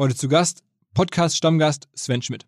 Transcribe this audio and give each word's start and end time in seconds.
Heute 0.00 0.14
zu 0.14 0.28
Gast, 0.28 0.62
Podcast-Stammgast 0.94 1.88
Sven 1.92 2.22
Schmidt. 2.22 2.46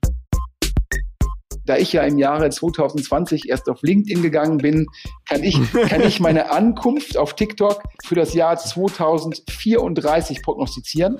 Da 1.65 1.79
ich 1.79 1.93
ja 1.93 2.03
im 2.03 2.17
Jahre 2.17 2.49
2020 2.49 3.49
erst 3.49 3.69
auf 3.69 3.83
LinkedIn 3.83 4.23
gegangen 4.23 4.59
bin, 4.59 4.87
kann 5.29 5.43
ich, 5.43 5.59
kann 5.89 6.01
ich 6.01 6.21
meine 6.21 6.53
Ankunft 6.53 7.17
auf 7.17 7.35
TikTok 7.35 7.83
für 8.05 8.15
das 8.15 8.35
Jahr 8.35 8.57
2034 8.57 10.43
prognostizieren. 10.45 11.19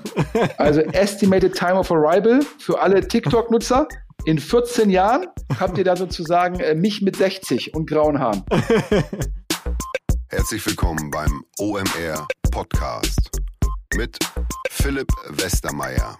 Also 0.57 0.79
Estimated 0.79 1.53
Time 1.53 1.75
of 1.75 1.91
Arrival 1.91 2.39
für 2.59 2.79
alle 2.79 3.05
TikTok-Nutzer. 3.05 3.89
In 4.23 4.39
14 4.39 4.89
Jahren 4.89 5.27
habt 5.59 5.77
ihr 5.77 5.83
da 5.83 5.97
sozusagen 5.97 6.61
äh, 6.61 6.75
mich 6.75 7.01
mit 7.01 7.17
60 7.17 7.73
und 7.75 7.89
grauen 7.89 8.19
Haaren. 8.19 8.45
Herzlich 10.29 10.65
willkommen 10.65 11.11
beim 11.11 11.43
OMR 11.59 12.25
Podcast 12.51 13.31
mit 13.95 14.17
Philipp 14.69 15.09
Westermeier. 15.29 16.17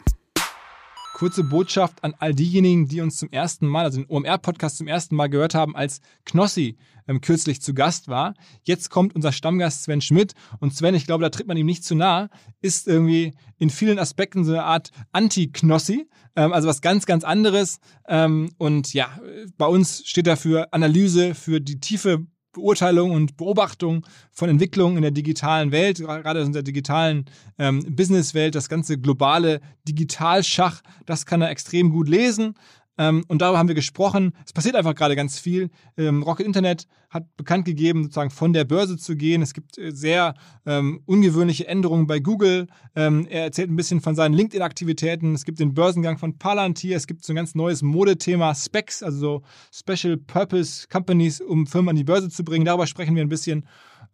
Kurze 1.14 1.44
Botschaft 1.44 2.04
an 2.04 2.16
all 2.18 2.34
diejenigen, 2.34 2.88
die 2.88 3.02
uns 3.02 3.18
zum 3.18 3.30
ersten 3.30 3.68
Mal, 3.68 3.86
also 3.86 4.02
den 4.02 4.10
OMR-Podcast 4.10 4.78
zum 4.78 4.88
ersten 4.88 5.16
Mal 5.16 5.28
gehört 5.28 5.54
haben, 5.54 5.76
als 5.76 6.02
Knossi 6.26 6.78
ähm, 7.08 7.22
kürzlich 7.22 7.62
zu 7.62 7.74
Gast 7.74 8.08
war. 8.08 8.34
Jetzt 8.64 8.90
kommt 8.90 9.16
unser 9.16 9.32
Stammgast 9.32 9.84
Sven 9.84 10.02
Schmidt. 10.02 10.34
Und 10.60 10.76
Sven, 10.76 10.96
ich 10.96 11.06
glaube, 11.06 11.24
da 11.24 11.30
tritt 11.30 11.48
man 11.48 11.58
ihm 11.58 11.68
nicht 11.68 11.84
zu 11.84 11.96
nah, 11.96 12.30
ist 12.62 12.88
irgendwie 12.88 13.34
in 13.58 13.70
vielen 13.70 14.00
Aspekten 14.00 14.44
so 14.44 14.52
eine 14.52 14.64
Art 14.64 14.92
Anti-Knossi, 15.12 16.10
ähm, 16.36 16.54
also 16.54 16.68
was 16.68 16.82
ganz, 16.82 17.06
ganz 17.06 17.24
anderes. 17.24 17.80
Ähm, 18.08 18.52
und 18.58 18.94
ja, 18.94 19.20
bei 19.58 19.68
uns 19.68 20.04
steht 20.06 20.28
dafür 20.28 20.70
Analyse, 20.72 21.36
für 21.36 21.62
die 21.62 21.80
tiefe 21.80 22.26
Beurteilung 22.54 23.12
und 23.12 23.38
Beobachtung 23.38 24.06
von 24.32 24.50
Entwicklungen 24.50 24.98
in 24.98 25.02
der 25.04 25.12
digitalen 25.12 25.72
Welt, 25.72 26.00
gerade 26.00 26.42
in 26.42 26.54
der 26.54 26.64
digitalen 26.64 27.26
ähm, 27.58 27.84
Businesswelt, 27.96 28.56
das 28.56 28.70
ganze 28.70 28.98
globale 28.98 29.62
Digitalschach, 29.88 30.82
das 31.06 31.26
kann 31.26 31.42
er 31.42 31.50
extrem 31.50 31.92
gut 31.92 32.10
lesen. 32.10 32.56
Ähm, 32.98 33.24
und 33.28 33.42
darüber 33.42 33.58
haben 33.58 33.68
wir 33.68 33.76
gesprochen. 33.76 34.34
Es 34.46 34.54
passiert 34.54 34.76
einfach 34.76 34.96
gerade 34.96 35.16
ganz 35.16 35.40
viel. 35.40 35.70
Ähm, 35.98 36.24
Rocket 36.24 36.46
Internet 36.46 36.88
hat 37.10 37.26
bekannt 37.38 37.66
gegeben, 37.66 38.04
sozusagen 38.04 38.30
von 38.30 38.54
der 38.54 38.64
Börse 38.64 38.98
zu 38.98 39.16
gehen. 39.16 39.42
Es 39.42 39.54
gibt 39.54 39.78
äh, 39.78 39.92
sehr 39.92 40.34
ähm, 40.66 41.02
ungewöhnliche 41.06 41.68
Änderungen 41.68 42.08
bei 42.08 42.20
Google. 42.20 42.68
Ähm, 42.96 43.28
er 43.30 43.44
erzählt 43.44 43.70
ein 43.70 43.76
bisschen 43.76 44.02
von 44.02 44.16
seinen 44.16 44.34
LinkedIn-Aktivitäten. 44.34 45.34
Es 45.34 45.46
gibt 45.46 45.60
den 45.60 45.74
Börsengang 45.74 46.18
von 46.18 46.38
Palantir. 46.38 46.96
Es 46.96 47.08
gibt 47.08 47.24
so 47.24 47.34
ein 47.34 47.38
ganz 47.38 47.56
neues 47.56 47.82
Modethema 47.82 48.54
Specs, 48.56 49.04
also 49.04 49.20
so 49.20 49.42
Special 49.72 50.18
Purpose 50.18 50.88
Companies, 50.88 51.42
um 51.42 51.68
Firmen 51.68 51.90
an 51.90 51.96
die 51.96 52.04
Börse 52.04 52.30
zu 52.30 52.44
bringen. 52.44 52.66
Darüber 52.66 52.88
sprechen 52.88 53.16
wir 53.16 53.24
ein 53.24 53.30
bisschen. 53.30 53.66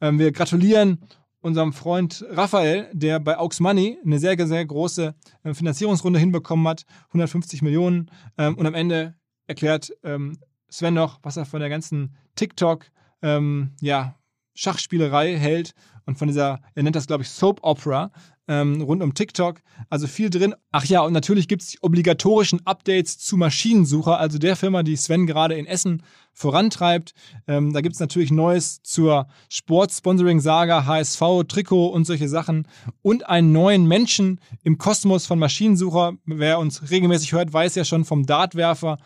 Ähm, 0.02 0.20
wir 0.20 0.32
gratulieren 0.32 1.00
unserem 1.42 1.74
Freund 1.74 2.26
Raphael, 2.30 2.90
der 2.94 3.20
bei 3.20 3.38
Aux 3.38 3.60
Money 3.60 3.98
eine 4.04 4.20
sehr, 4.20 4.48
sehr 4.48 4.66
große 4.66 5.16
äh, 5.44 5.54
Finanzierungsrunde 5.54 6.20
hinbekommen 6.20 6.68
hat, 6.68 6.84
150 7.08 7.62
Millionen. 7.62 8.12
Ähm, 8.38 8.56
und 8.56 8.66
am 8.66 8.74
Ende 8.74 9.16
erklärt 9.48 9.92
ähm, 10.04 10.38
Sven 10.70 10.94
noch, 10.94 11.20
was 11.24 11.38
er 11.38 11.46
von 11.46 11.60
der 11.60 11.70
ganzen 11.70 12.16
TikTok, 12.36 12.86
ähm, 13.22 13.72
ja, 13.82 14.16
Schachspielerei 14.54 15.38
hält 15.38 15.74
und 16.06 16.18
von 16.18 16.28
dieser, 16.28 16.60
er 16.74 16.84
nennt 16.84 16.96
das, 16.96 17.08
glaube 17.08 17.24
ich, 17.24 17.30
Soap 17.30 17.60
Opera 17.64 18.12
ähm, 18.48 18.82
rund 18.82 19.04
um 19.04 19.14
TikTok. 19.14 19.62
Also 19.90 20.08
viel 20.08 20.30
drin. 20.30 20.56
Ach 20.72 20.86
ja, 20.86 21.02
und 21.02 21.14
natürlich 21.14 21.48
gibt 21.48 21.62
es 21.62 21.70
die 21.70 21.80
obligatorischen 21.82 22.66
Updates 22.66 23.18
zu 23.18 23.38
Maschinensucher, 23.38 24.18
also 24.20 24.38
der 24.38 24.56
Firma, 24.56 24.84
die 24.84 24.96
Sven 24.96 25.28
gerade 25.28 25.56
in 25.56 25.66
Essen 25.66 26.04
vorantreibt. 26.34 27.14
Ähm, 27.48 27.74
da 27.74 27.82
gibt 27.82 27.96
es 27.96 28.00
natürlich 28.00 28.32
Neues 28.32 28.82
zur 28.84 29.28
Sportsponsoring-Saga, 29.50 30.86
HSV, 30.86 31.22
Trikot 31.48 31.88
und 31.88 32.06
solche 32.06 32.30
Sachen. 32.30 32.68
Und 33.02 33.28
einen 33.28 33.52
neuen 33.52 33.88
Menschen 33.88 34.40
im 34.64 34.78
Kosmos 34.78 35.26
von 35.26 35.40
Maschinensucher. 35.40 36.14
Wer 36.26 36.60
uns 36.60 36.92
regelmäßig 36.92 37.34
hört, 37.34 37.52
weiß 37.52 37.76
ja 37.76 37.86
schon 37.86 38.06
vom 38.06 38.26
Dartwerfer 38.26 38.98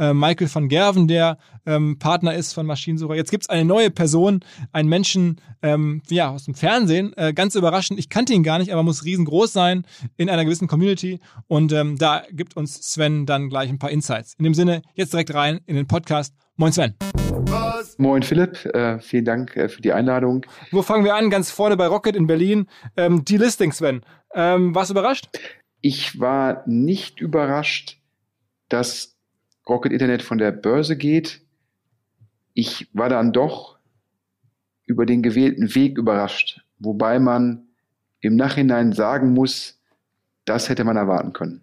äh, 0.00 0.14
Michael 0.14 0.52
van 0.52 0.68
Gerven, 0.68 1.06
der 1.06 1.38
ähm, 1.66 1.98
Partner 1.98 2.34
ist 2.34 2.54
von 2.54 2.66
Maschinensucher. 2.66 3.14
Jetzt 3.14 3.30
gibt 3.30 3.44
es 3.44 3.48
eine 3.50 3.64
neue 3.64 3.90
Person, 3.90 4.40
einen 4.72 4.88
Menschen 4.88 5.40
ähm, 5.62 6.02
ja, 6.08 6.30
aus 6.30 6.44
dem 6.44 6.54
Fernsehen. 6.54 7.12
Äh, 7.16 7.34
ganz 7.34 7.54
überraschend, 7.54 7.98
ich 8.00 8.08
kannte 8.08 8.32
ihn 8.32 8.42
gar 8.42 8.58
nicht, 8.58 8.72
aber 8.72 8.82
muss 8.82 9.04
riesengroß 9.04 9.52
sein 9.52 9.84
in 10.16 10.30
einer 10.30 10.44
gewissen 10.44 10.66
Community. 10.66 11.20
Und 11.46 11.72
ähm, 11.72 11.98
da 11.98 12.22
gibt 12.32 12.56
uns 12.56 12.74
Sven 12.90 13.26
dann 13.26 13.50
gleich 13.50 13.68
ein 13.68 13.78
paar 13.78 13.90
Insights. 13.90 14.34
In 14.38 14.44
dem 14.44 14.54
Sinne, 14.54 14.82
jetzt 14.94 15.12
direkt 15.12 15.34
rein 15.34 15.60
in 15.66 15.76
den 15.76 15.86
Podcast. 15.86 16.34
Moin 16.56 16.72
Sven. 16.72 16.94
Moin 17.98 18.22
Philipp, 18.22 18.64
äh, 18.74 18.98
vielen 19.00 19.24
Dank 19.24 19.56
äh, 19.56 19.68
für 19.68 19.82
die 19.82 19.92
Einladung. 19.92 20.46
Wo 20.70 20.82
fangen 20.82 21.04
wir 21.04 21.14
an? 21.14 21.30
Ganz 21.30 21.50
vorne 21.50 21.76
bei 21.76 21.86
Rocket 21.86 22.16
in 22.16 22.26
Berlin. 22.26 22.66
Ähm, 22.96 23.24
die 23.24 23.36
Listing, 23.36 23.72
Sven. 23.72 24.02
Ähm, 24.34 24.74
warst 24.74 24.90
du 24.90 24.94
überrascht? 24.94 25.28
Ich 25.82 26.20
war 26.20 26.62
nicht 26.66 27.20
überrascht, 27.20 27.98
dass 28.68 29.19
Rocket 29.68 29.92
Internet 29.92 30.22
von 30.22 30.38
der 30.38 30.52
Börse 30.52 30.96
geht. 30.96 31.42
Ich 32.54 32.88
war 32.92 33.08
dann 33.08 33.32
doch 33.32 33.78
über 34.86 35.06
den 35.06 35.22
gewählten 35.22 35.74
Weg 35.74 35.98
überrascht, 35.98 36.62
wobei 36.78 37.18
man 37.18 37.68
im 38.20 38.36
Nachhinein 38.36 38.92
sagen 38.92 39.32
muss, 39.32 39.80
das 40.44 40.68
hätte 40.68 40.84
man 40.84 40.96
erwarten 40.96 41.32
können. 41.32 41.62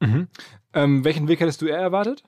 Mhm. 0.00 0.28
Ähm, 0.74 1.04
welchen 1.04 1.28
Weg 1.28 1.40
hättest 1.40 1.62
du 1.62 1.66
eher 1.66 1.78
erwartet? 1.78 2.24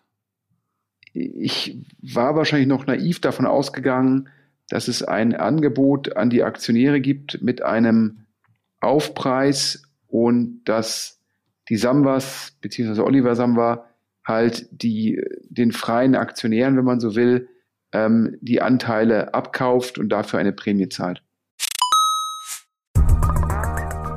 Ich 1.13 1.77
war 2.01 2.35
wahrscheinlich 2.37 2.69
noch 2.69 2.87
naiv 2.87 3.21
davon 3.21 3.47
ausgegangen, 3.47 4.29
dass 4.69 4.89
es 4.89 5.03
ein 5.03 5.35
Angebot 5.35 6.17
an 6.17 6.31
die 6.31 6.43
Aktionäre 6.43 7.01
gibt 7.01 7.43
mit 7.43 7.63
einem 7.63 8.25
Aufpreis 8.81 9.83
und 10.09 10.65
dass 10.65 11.21
die 11.69 11.77
Samwas 11.77 12.57
bzw. 12.61 13.01
Oliver 13.03 13.37
Samwa 13.37 13.87
halt 14.25 14.69
die, 14.71 15.23
den 15.49 15.73
freien 15.73 16.15
Aktionären, 16.15 16.77
wenn 16.77 16.85
man 16.85 17.01
so 17.01 17.15
will, 17.15 17.49
ähm, 17.93 18.37
die 18.41 18.63
Anteile 18.63 19.35
abkauft 19.35 19.99
und 19.99 20.09
dafür 20.11 20.39
eine 20.39 20.53
Prämie 20.53 20.89
zahlt 20.89 21.24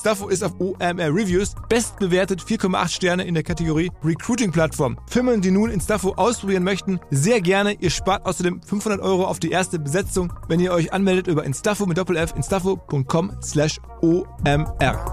Instafo 0.00 0.28
ist 0.28 0.42
auf 0.42 0.58
OMR 0.58 1.14
Reviews 1.14 1.54
bestbewertet 1.68 2.40
4,8 2.40 2.88
Sterne 2.88 3.24
in 3.26 3.34
der 3.34 3.42
Kategorie 3.42 3.90
Recruiting 4.02 4.50
Plattform. 4.50 4.98
Firmen, 5.06 5.42
die 5.42 5.50
nun 5.50 5.70
Instafo 5.70 6.14
ausprobieren 6.14 6.64
möchten, 6.64 6.98
sehr 7.10 7.42
gerne. 7.42 7.74
Ihr 7.74 7.90
spart 7.90 8.24
außerdem 8.24 8.62
500 8.62 8.98
Euro 9.02 9.26
auf 9.26 9.40
die 9.40 9.50
erste 9.50 9.78
Besetzung, 9.78 10.32
wenn 10.48 10.58
ihr 10.58 10.72
euch 10.72 10.94
anmeldet 10.94 11.26
über 11.26 11.44
Instafo 11.44 11.84
mit 11.84 11.98
Doppel-F 11.98 12.32
instafo.com 12.34 13.36
slash 13.42 13.78
OMR. 14.00 15.04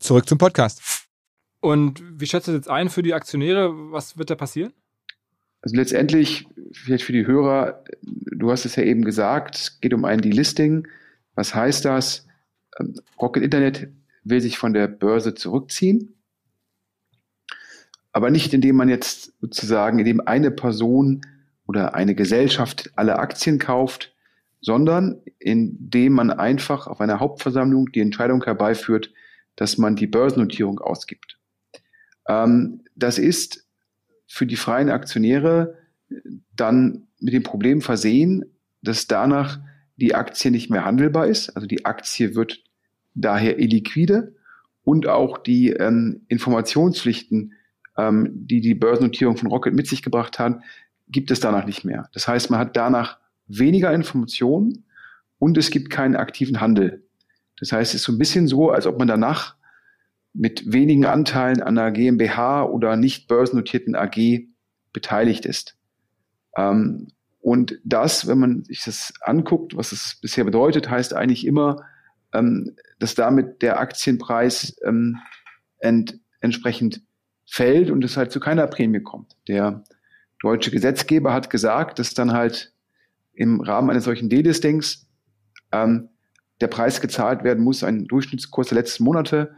Zurück 0.00 0.28
zum 0.28 0.38
Podcast. 0.38 1.06
Und 1.60 2.02
wie 2.20 2.26
schätzt 2.26 2.48
du 2.48 2.50
das 2.50 2.62
jetzt 2.62 2.68
ein 2.68 2.88
für 2.88 3.04
die 3.04 3.14
Aktionäre? 3.14 3.92
Was 3.92 4.18
wird 4.18 4.28
da 4.30 4.34
passieren? 4.34 4.72
Also 5.62 5.76
letztendlich, 5.76 6.48
vielleicht 6.72 7.04
für 7.04 7.12
die 7.12 7.28
Hörer, 7.28 7.84
du 8.02 8.50
hast 8.50 8.64
es 8.64 8.74
ja 8.74 8.82
eben 8.82 9.04
gesagt, 9.04 9.54
es 9.54 9.80
geht 9.80 9.94
um 9.94 10.04
ein 10.04 10.20
Delisting. 10.20 10.88
Was 11.40 11.54
heißt 11.54 11.86
das? 11.86 12.26
Ähm, 12.78 13.00
Rocket 13.18 13.42
Internet 13.42 13.88
will 14.24 14.42
sich 14.42 14.58
von 14.58 14.74
der 14.74 14.88
Börse 14.88 15.34
zurückziehen. 15.34 16.20
aber 18.12 18.30
nicht 18.30 18.52
indem 18.52 18.76
man 18.76 18.90
jetzt 18.90 19.32
sozusagen, 19.40 19.98
indem 20.00 20.20
eine 20.26 20.50
Person 20.50 21.22
oder 21.66 21.94
eine 21.94 22.14
Gesellschaft 22.14 22.90
alle 22.94 23.18
Aktien 23.18 23.58
kauft, 23.58 24.14
sondern 24.60 25.22
indem 25.38 26.12
man 26.12 26.30
einfach 26.30 26.86
auf 26.86 27.00
einer 27.00 27.20
Hauptversammlung 27.20 27.90
die 27.90 28.00
Entscheidung 28.00 28.44
herbeiführt, 28.44 29.10
dass 29.56 29.78
man 29.78 29.96
die 29.96 30.08
Börsennotierung 30.08 30.78
ausgibt. 30.78 31.38
Ähm, 32.28 32.82
das 32.96 33.16
ist 33.16 33.66
für 34.26 34.44
die 34.44 34.56
freien 34.56 34.90
Aktionäre 34.90 35.78
dann 36.54 37.08
mit 37.18 37.32
dem 37.32 37.44
Problem 37.44 37.80
versehen, 37.80 38.44
dass 38.82 39.06
danach 39.06 39.60
die 40.00 40.14
Aktie 40.14 40.50
nicht 40.50 40.70
mehr 40.70 40.84
handelbar 40.84 41.26
ist. 41.26 41.50
Also 41.50 41.66
die 41.66 41.84
Aktie 41.84 42.34
wird 42.34 42.62
daher 43.14 43.58
illiquide 43.58 44.34
und 44.82 45.06
auch 45.06 45.38
die 45.38 45.70
ähm, 45.70 46.22
Informationspflichten, 46.28 47.52
ähm, 47.96 48.30
die 48.32 48.60
die 48.60 48.74
Börsennotierung 48.74 49.36
von 49.36 49.48
Rocket 49.48 49.74
mit 49.74 49.86
sich 49.86 50.02
gebracht 50.02 50.38
hat, 50.38 50.60
gibt 51.08 51.30
es 51.30 51.40
danach 51.40 51.66
nicht 51.66 51.84
mehr. 51.84 52.08
Das 52.12 52.26
heißt, 52.26 52.50
man 52.50 52.58
hat 52.58 52.76
danach 52.76 53.18
weniger 53.46 53.92
Informationen 53.92 54.84
und 55.38 55.58
es 55.58 55.70
gibt 55.70 55.90
keinen 55.90 56.16
aktiven 56.16 56.60
Handel. 56.60 57.04
Das 57.58 57.72
heißt, 57.72 57.94
es 57.94 58.00
ist 58.00 58.04
so 58.04 58.12
ein 58.12 58.18
bisschen 58.18 58.46
so, 58.46 58.70
als 58.70 58.86
ob 58.86 58.98
man 58.98 59.08
danach 59.08 59.56
mit 60.32 60.72
wenigen 60.72 61.04
Anteilen 61.04 61.60
an 61.60 61.76
einer 61.76 61.90
GmbH 61.90 62.64
oder 62.64 62.96
nicht 62.96 63.28
börsennotierten 63.28 63.96
AG 63.96 64.46
beteiligt 64.92 65.44
ist. 65.44 65.76
Ähm, 66.56 67.08
und 67.40 67.78
das, 67.84 68.26
wenn 68.26 68.38
man 68.38 68.64
sich 68.64 68.84
das 68.84 69.14
anguckt, 69.22 69.76
was 69.76 69.92
es 69.92 70.18
bisher 70.20 70.44
bedeutet, 70.44 70.90
heißt 70.90 71.14
eigentlich 71.14 71.46
immer, 71.46 71.84
ähm, 72.32 72.76
dass 72.98 73.14
damit 73.14 73.62
der 73.62 73.80
Aktienpreis 73.80 74.76
ähm, 74.84 75.18
ent, 75.78 76.18
entsprechend 76.40 77.02
fällt 77.46 77.90
und 77.90 78.04
es 78.04 78.16
halt 78.16 78.30
zu 78.30 78.40
keiner 78.40 78.66
Prämie 78.66 79.00
kommt. 79.00 79.36
Der 79.48 79.84
deutsche 80.40 80.70
Gesetzgeber 80.70 81.32
hat 81.32 81.50
gesagt, 81.50 81.98
dass 81.98 82.14
dann 82.14 82.32
halt 82.32 82.72
im 83.32 83.60
Rahmen 83.60 83.90
eines 83.90 84.04
solchen 84.04 84.28
Delistings 84.28 85.08
ähm, 85.72 86.10
der 86.60 86.68
Preis 86.68 87.00
gezahlt 87.00 87.42
werden 87.42 87.64
muss, 87.64 87.82
ein 87.82 88.06
Durchschnittskurs 88.06 88.68
der 88.68 88.76
letzten 88.76 89.04
Monate. 89.04 89.54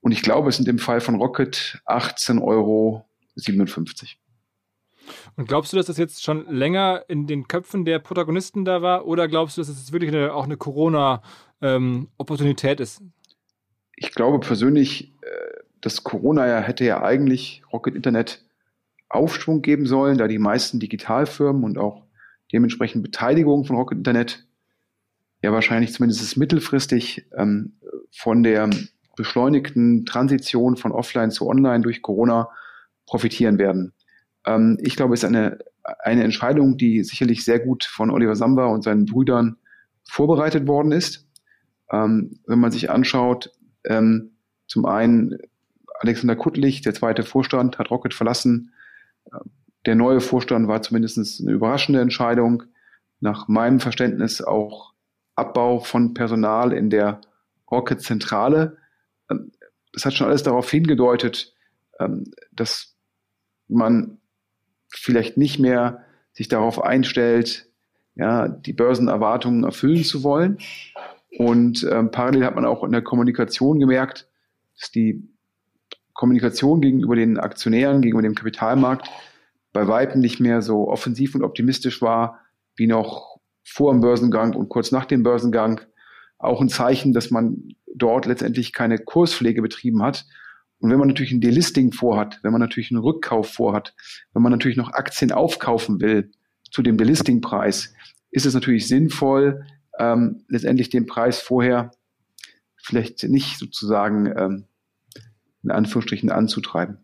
Und 0.00 0.12
ich 0.12 0.22
glaube, 0.22 0.48
es 0.48 0.56
sind 0.56 0.68
im 0.68 0.78
Fall 0.78 1.00
von 1.00 1.14
Rocket 1.14 1.80
18,57 1.86 2.42
Euro. 2.42 3.06
Und 5.36 5.48
glaubst 5.48 5.72
du, 5.72 5.76
dass 5.76 5.86
das 5.86 5.98
jetzt 5.98 6.22
schon 6.22 6.46
länger 6.48 7.02
in 7.08 7.26
den 7.26 7.48
Köpfen 7.48 7.84
der 7.84 7.98
Protagonisten 7.98 8.64
da 8.64 8.80
war? 8.82 9.06
Oder 9.06 9.26
glaubst 9.28 9.56
du, 9.56 9.60
dass 9.60 9.68
es 9.68 9.76
das 9.76 9.92
wirklich 9.92 10.10
eine, 10.10 10.34
auch 10.34 10.44
eine 10.44 10.56
Corona-Opportunität 10.56 12.80
ähm, 12.80 12.82
ist? 12.82 13.02
Ich 13.96 14.12
glaube 14.12 14.40
persönlich, 14.40 15.12
äh, 15.22 15.60
dass 15.80 16.02
Corona 16.04 16.46
ja 16.46 16.60
hätte 16.60 16.84
ja 16.84 17.02
eigentlich 17.02 17.62
Rocket 17.72 17.94
Internet 17.94 18.44
Aufschwung 19.08 19.62
geben 19.62 19.86
sollen, 19.86 20.18
da 20.18 20.28
die 20.28 20.38
meisten 20.38 20.80
Digitalfirmen 20.80 21.62
und 21.62 21.78
auch 21.78 22.02
dementsprechend 22.52 23.02
Beteiligung 23.02 23.64
von 23.64 23.76
Rocket 23.76 23.98
Internet 23.98 24.46
ja 25.42 25.52
wahrscheinlich 25.52 25.92
zumindest 25.92 26.36
mittelfristig 26.36 27.26
ähm, 27.36 27.74
von 28.10 28.42
der 28.42 28.70
beschleunigten 29.16 30.06
Transition 30.06 30.76
von 30.76 30.92
Offline 30.92 31.30
zu 31.30 31.48
Online 31.48 31.82
durch 31.82 32.02
Corona 32.02 32.48
profitieren 33.06 33.58
werden. 33.58 33.92
Ähm, 34.46 34.78
ich 34.82 34.96
glaube, 34.96 35.14
es 35.14 35.22
ist 35.22 35.28
eine, 35.28 35.58
eine 35.82 36.24
Entscheidung, 36.24 36.76
die 36.76 37.02
sicherlich 37.04 37.44
sehr 37.44 37.60
gut 37.60 37.84
von 37.84 38.10
Oliver 38.10 38.36
Samba 38.36 38.66
und 38.66 38.82
seinen 38.82 39.06
Brüdern 39.06 39.56
vorbereitet 40.04 40.66
worden 40.66 40.92
ist. 40.92 41.28
Ähm, 41.90 42.38
wenn 42.46 42.58
man 42.58 42.70
sich 42.70 42.90
anschaut, 42.90 43.50
ähm, 43.84 44.32
zum 44.66 44.86
einen 44.86 45.38
Alexander 46.00 46.36
Kuttlich, 46.36 46.82
der 46.82 46.94
zweite 46.94 47.22
Vorstand, 47.22 47.78
hat 47.78 47.90
Rocket 47.90 48.14
verlassen. 48.14 48.72
Der 49.86 49.94
neue 49.94 50.20
Vorstand 50.20 50.68
war 50.68 50.82
zumindest 50.82 51.40
eine 51.40 51.52
überraschende 51.52 52.00
Entscheidung. 52.00 52.64
Nach 53.20 53.48
meinem 53.48 53.80
Verständnis 53.80 54.42
auch 54.42 54.92
Abbau 55.34 55.80
von 55.80 56.14
Personal 56.14 56.72
in 56.72 56.90
der 56.90 57.20
Rocket-Zentrale. 57.70 58.76
Ähm, 59.30 59.52
das 59.92 60.04
hat 60.04 60.14
schon 60.14 60.26
alles 60.26 60.42
darauf 60.42 60.70
hingedeutet, 60.70 61.54
ähm, 62.00 62.24
dass 62.52 62.96
man 63.68 64.20
vielleicht 64.96 65.36
nicht 65.36 65.58
mehr 65.58 66.04
sich 66.32 66.48
darauf 66.48 66.82
einstellt, 66.82 67.66
ja, 68.16 68.48
die 68.48 68.72
Börsenerwartungen 68.72 69.64
erfüllen 69.64 70.04
zu 70.04 70.22
wollen. 70.22 70.58
Und 71.36 71.86
ähm, 71.90 72.10
parallel 72.10 72.44
hat 72.44 72.54
man 72.54 72.64
auch 72.64 72.84
in 72.84 72.92
der 72.92 73.02
Kommunikation 73.02 73.80
gemerkt, 73.80 74.28
dass 74.78 74.90
die 74.90 75.28
Kommunikation 76.12 76.80
gegenüber 76.80 77.16
den 77.16 77.38
Aktionären, 77.38 78.00
gegenüber 78.00 78.22
dem 78.22 78.36
Kapitalmarkt 78.36 79.08
bei 79.72 79.88
weitem 79.88 80.20
nicht 80.20 80.38
mehr 80.38 80.62
so 80.62 80.88
offensiv 80.88 81.34
und 81.34 81.42
optimistisch 81.42 82.00
war 82.00 82.38
wie 82.76 82.86
noch 82.86 83.40
vor 83.64 83.92
dem 83.92 84.00
Börsengang 84.00 84.54
und 84.54 84.68
kurz 84.68 84.92
nach 84.92 85.04
dem 85.04 85.22
Börsengang. 85.22 85.80
Auch 86.38 86.60
ein 86.60 86.68
Zeichen, 86.68 87.12
dass 87.12 87.30
man 87.30 87.74
dort 87.94 88.26
letztendlich 88.26 88.72
keine 88.72 88.98
Kurspflege 88.98 89.62
betrieben 89.62 90.02
hat. 90.02 90.26
Und 90.84 90.90
wenn 90.90 90.98
man 90.98 91.08
natürlich 91.08 91.32
ein 91.32 91.40
Delisting 91.40 91.92
vorhat, 91.92 92.40
wenn 92.42 92.52
man 92.52 92.60
natürlich 92.60 92.90
einen 92.90 93.00
Rückkauf 93.00 93.50
vorhat, 93.50 93.94
wenn 94.34 94.42
man 94.42 94.52
natürlich 94.52 94.76
noch 94.76 94.92
Aktien 94.92 95.32
aufkaufen 95.32 95.98
will 96.02 96.30
zu 96.70 96.82
dem 96.82 96.98
Delistingpreis, 96.98 97.94
ist 98.30 98.44
es 98.44 98.52
natürlich 98.52 98.86
sinnvoll, 98.86 99.64
ähm, 99.98 100.44
letztendlich 100.46 100.90
den 100.90 101.06
Preis 101.06 101.40
vorher 101.40 101.92
vielleicht 102.76 103.22
nicht 103.22 103.58
sozusagen 103.58 104.26
ähm, 104.36 104.64
in 105.62 105.70
Anführungsstrichen 105.70 106.28
anzutreiben. 106.28 106.98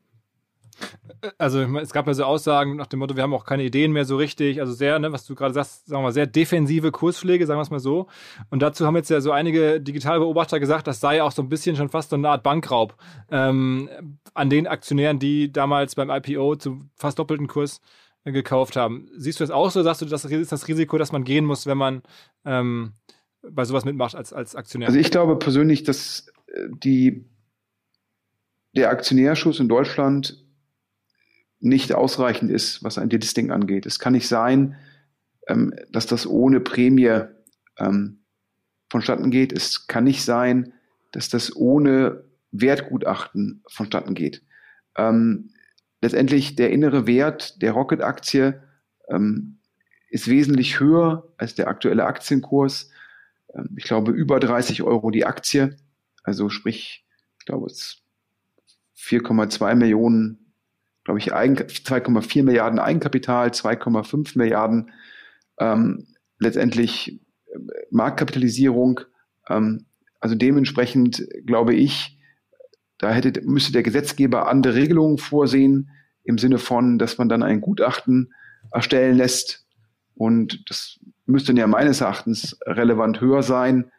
Also 1.38 1.60
es 1.78 1.92
gab 1.92 2.06
ja 2.06 2.14
so 2.14 2.24
Aussagen 2.24 2.76
nach 2.76 2.86
dem 2.86 2.98
Motto, 2.98 3.14
wir 3.14 3.22
haben 3.22 3.34
auch 3.34 3.44
keine 3.44 3.62
Ideen 3.62 3.92
mehr 3.92 4.04
so 4.04 4.16
richtig. 4.16 4.60
Also 4.60 4.72
sehr, 4.72 4.98
ne, 4.98 5.12
was 5.12 5.26
du 5.26 5.34
gerade 5.34 5.52
sagst, 5.52 5.86
sagen 5.86 6.00
wir 6.00 6.04
mal, 6.06 6.12
sehr 6.12 6.26
defensive 6.26 6.90
Kurspflege, 6.90 7.46
sagen 7.46 7.58
wir 7.58 7.62
es 7.62 7.70
mal 7.70 7.80
so. 7.80 8.06
Und 8.48 8.62
dazu 8.62 8.86
haben 8.86 8.96
jetzt 8.96 9.10
ja 9.10 9.20
so 9.20 9.32
einige 9.32 9.80
Digitalbeobachter 9.80 10.60
gesagt, 10.60 10.86
das 10.86 11.00
sei 11.00 11.22
auch 11.22 11.32
so 11.32 11.42
ein 11.42 11.48
bisschen 11.48 11.76
schon 11.76 11.90
fast 11.90 12.10
so 12.10 12.16
eine 12.16 12.28
Art 12.28 12.42
Bankraub 12.42 12.96
ähm, 13.30 13.88
an 14.34 14.50
den 14.50 14.66
Aktionären, 14.66 15.18
die 15.18 15.52
damals 15.52 15.94
beim 15.94 16.10
IPO 16.10 16.56
zu 16.56 16.86
fast 16.96 17.18
doppelten 17.18 17.48
Kurs 17.48 17.80
äh, 18.24 18.32
gekauft 18.32 18.76
haben. 18.76 19.08
Siehst 19.16 19.40
du 19.40 19.44
das 19.44 19.50
auch 19.50 19.70
so? 19.70 19.82
Sagst 19.82 20.02
du, 20.02 20.06
das 20.06 20.24
ist 20.24 20.52
das 20.52 20.68
Risiko, 20.68 20.96
dass 20.98 21.12
man 21.12 21.24
gehen 21.24 21.44
muss, 21.44 21.66
wenn 21.66 21.78
man 21.78 22.02
ähm, 22.44 22.94
bei 23.42 23.64
sowas 23.64 23.84
mitmacht 23.84 24.14
als, 24.14 24.32
als 24.32 24.54
Aktionär? 24.54 24.88
Also 24.88 24.98
ich 24.98 25.10
glaube 25.10 25.36
persönlich, 25.38 25.84
dass 25.84 26.26
äh, 26.46 26.68
die 26.70 27.26
der 28.76 28.90
Aktionärschuss 28.90 29.58
in 29.60 29.68
Deutschland 29.68 30.39
nicht 31.60 31.92
ausreichend 31.92 32.50
ist, 32.50 32.82
was 32.82 32.98
ein 32.98 33.08
Delisting 33.08 33.50
angeht. 33.50 33.86
Es 33.86 33.98
kann 33.98 34.14
nicht 34.14 34.28
sein, 34.28 34.76
ähm, 35.46 35.74
dass 35.90 36.06
das 36.06 36.26
ohne 36.26 36.60
Prämie 36.60 37.22
ähm, 37.78 38.20
vonstatten 38.90 39.30
geht. 39.30 39.52
Es 39.52 39.86
kann 39.86 40.04
nicht 40.04 40.24
sein, 40.24 40.72
dass 41.12 41.28
das 41.28 41.54
ohne 41.54 42.24
Wertgutachten 42.50 43.62
vonstatten 43.68 44.14
geht. 44.14 44.42
Ähm, 44.96 45.50
letztendlich 46.00 46.56
der 46.56 46.70
innere 46.70 47.06
Wert 47.06 47.60
der 47.62 47.72
Rocket-Aktie 47.72 48.62
ähm, 49.08 49.58
ist 50.08 50.28
wesentlich 50.28 50.80
höher 50.80 51.32
als 51.36 51.54
der 51.54 51.68
aktuelle 51.68 52.04
Aktienkurs. 52.04 52.90
Ähm, 53.54 53.70
ich 53.76 53.84
glaube 53.84 54.12
über 54.12 54.40
30 54.40 54.82
Euro 54.82 55.10
die 55.10 55.26
Aktie. 55.26 55.76
Also 56.22 56.48
sprich, 56.48 57.06
ich 57.38 57.46
glaube 57.46 57.66
es 57.66 58.02
4,2 58.96 59.74
Millionen, 59.74 60.49
glaube 61.04 61.18
ich, 61.18 61.32
2,4 61.32 62.42
Milliarden 62.42 62.78
Eigenkapital, 62.78 63.48
2,5 63.48 64.36
Milliarden 64.36 64.92
ähm, 65.58 66.06
letztendlich 66.38 67.20
äh, 67.46 67.58
Marktkapitalisierung. 67.90 69.00
Ähm, 69.48 69.86
also 70.20 70.34
dementsprechend 70.34 71.26
glaube 71.46 71.74
ich, 71.74 72.18
da 72.98 73.12
hätte, 73.12 73.40
müsste 73.42 73.72
der 73.72 73.82
Gesetzgeber 73.82 74.48
andere 74.48 74.74
Regelungen 74.74 75.18
vorsehen, 75.18 75.90
im 76.22 76.36
Sinne 76.36 76.58
von, 76.58 76.98
dass 76.98 77.16
man 77.16 77.28
dann 77.28 77.42
ein 77.42 77.60
Gutachten 77.60 78.34
erstellen 78.72 79.16
lässt. 79.16 79.66
Und 80.14 80.68
das 80.68 80.98
müsste 81.24 81.52
ja 81.54 81.66
meines 81.66 82.02
Erachtens 82.02 82.58
relevant 82.66 83.20
höher 83.22 83.42
sein. 83.42 83.90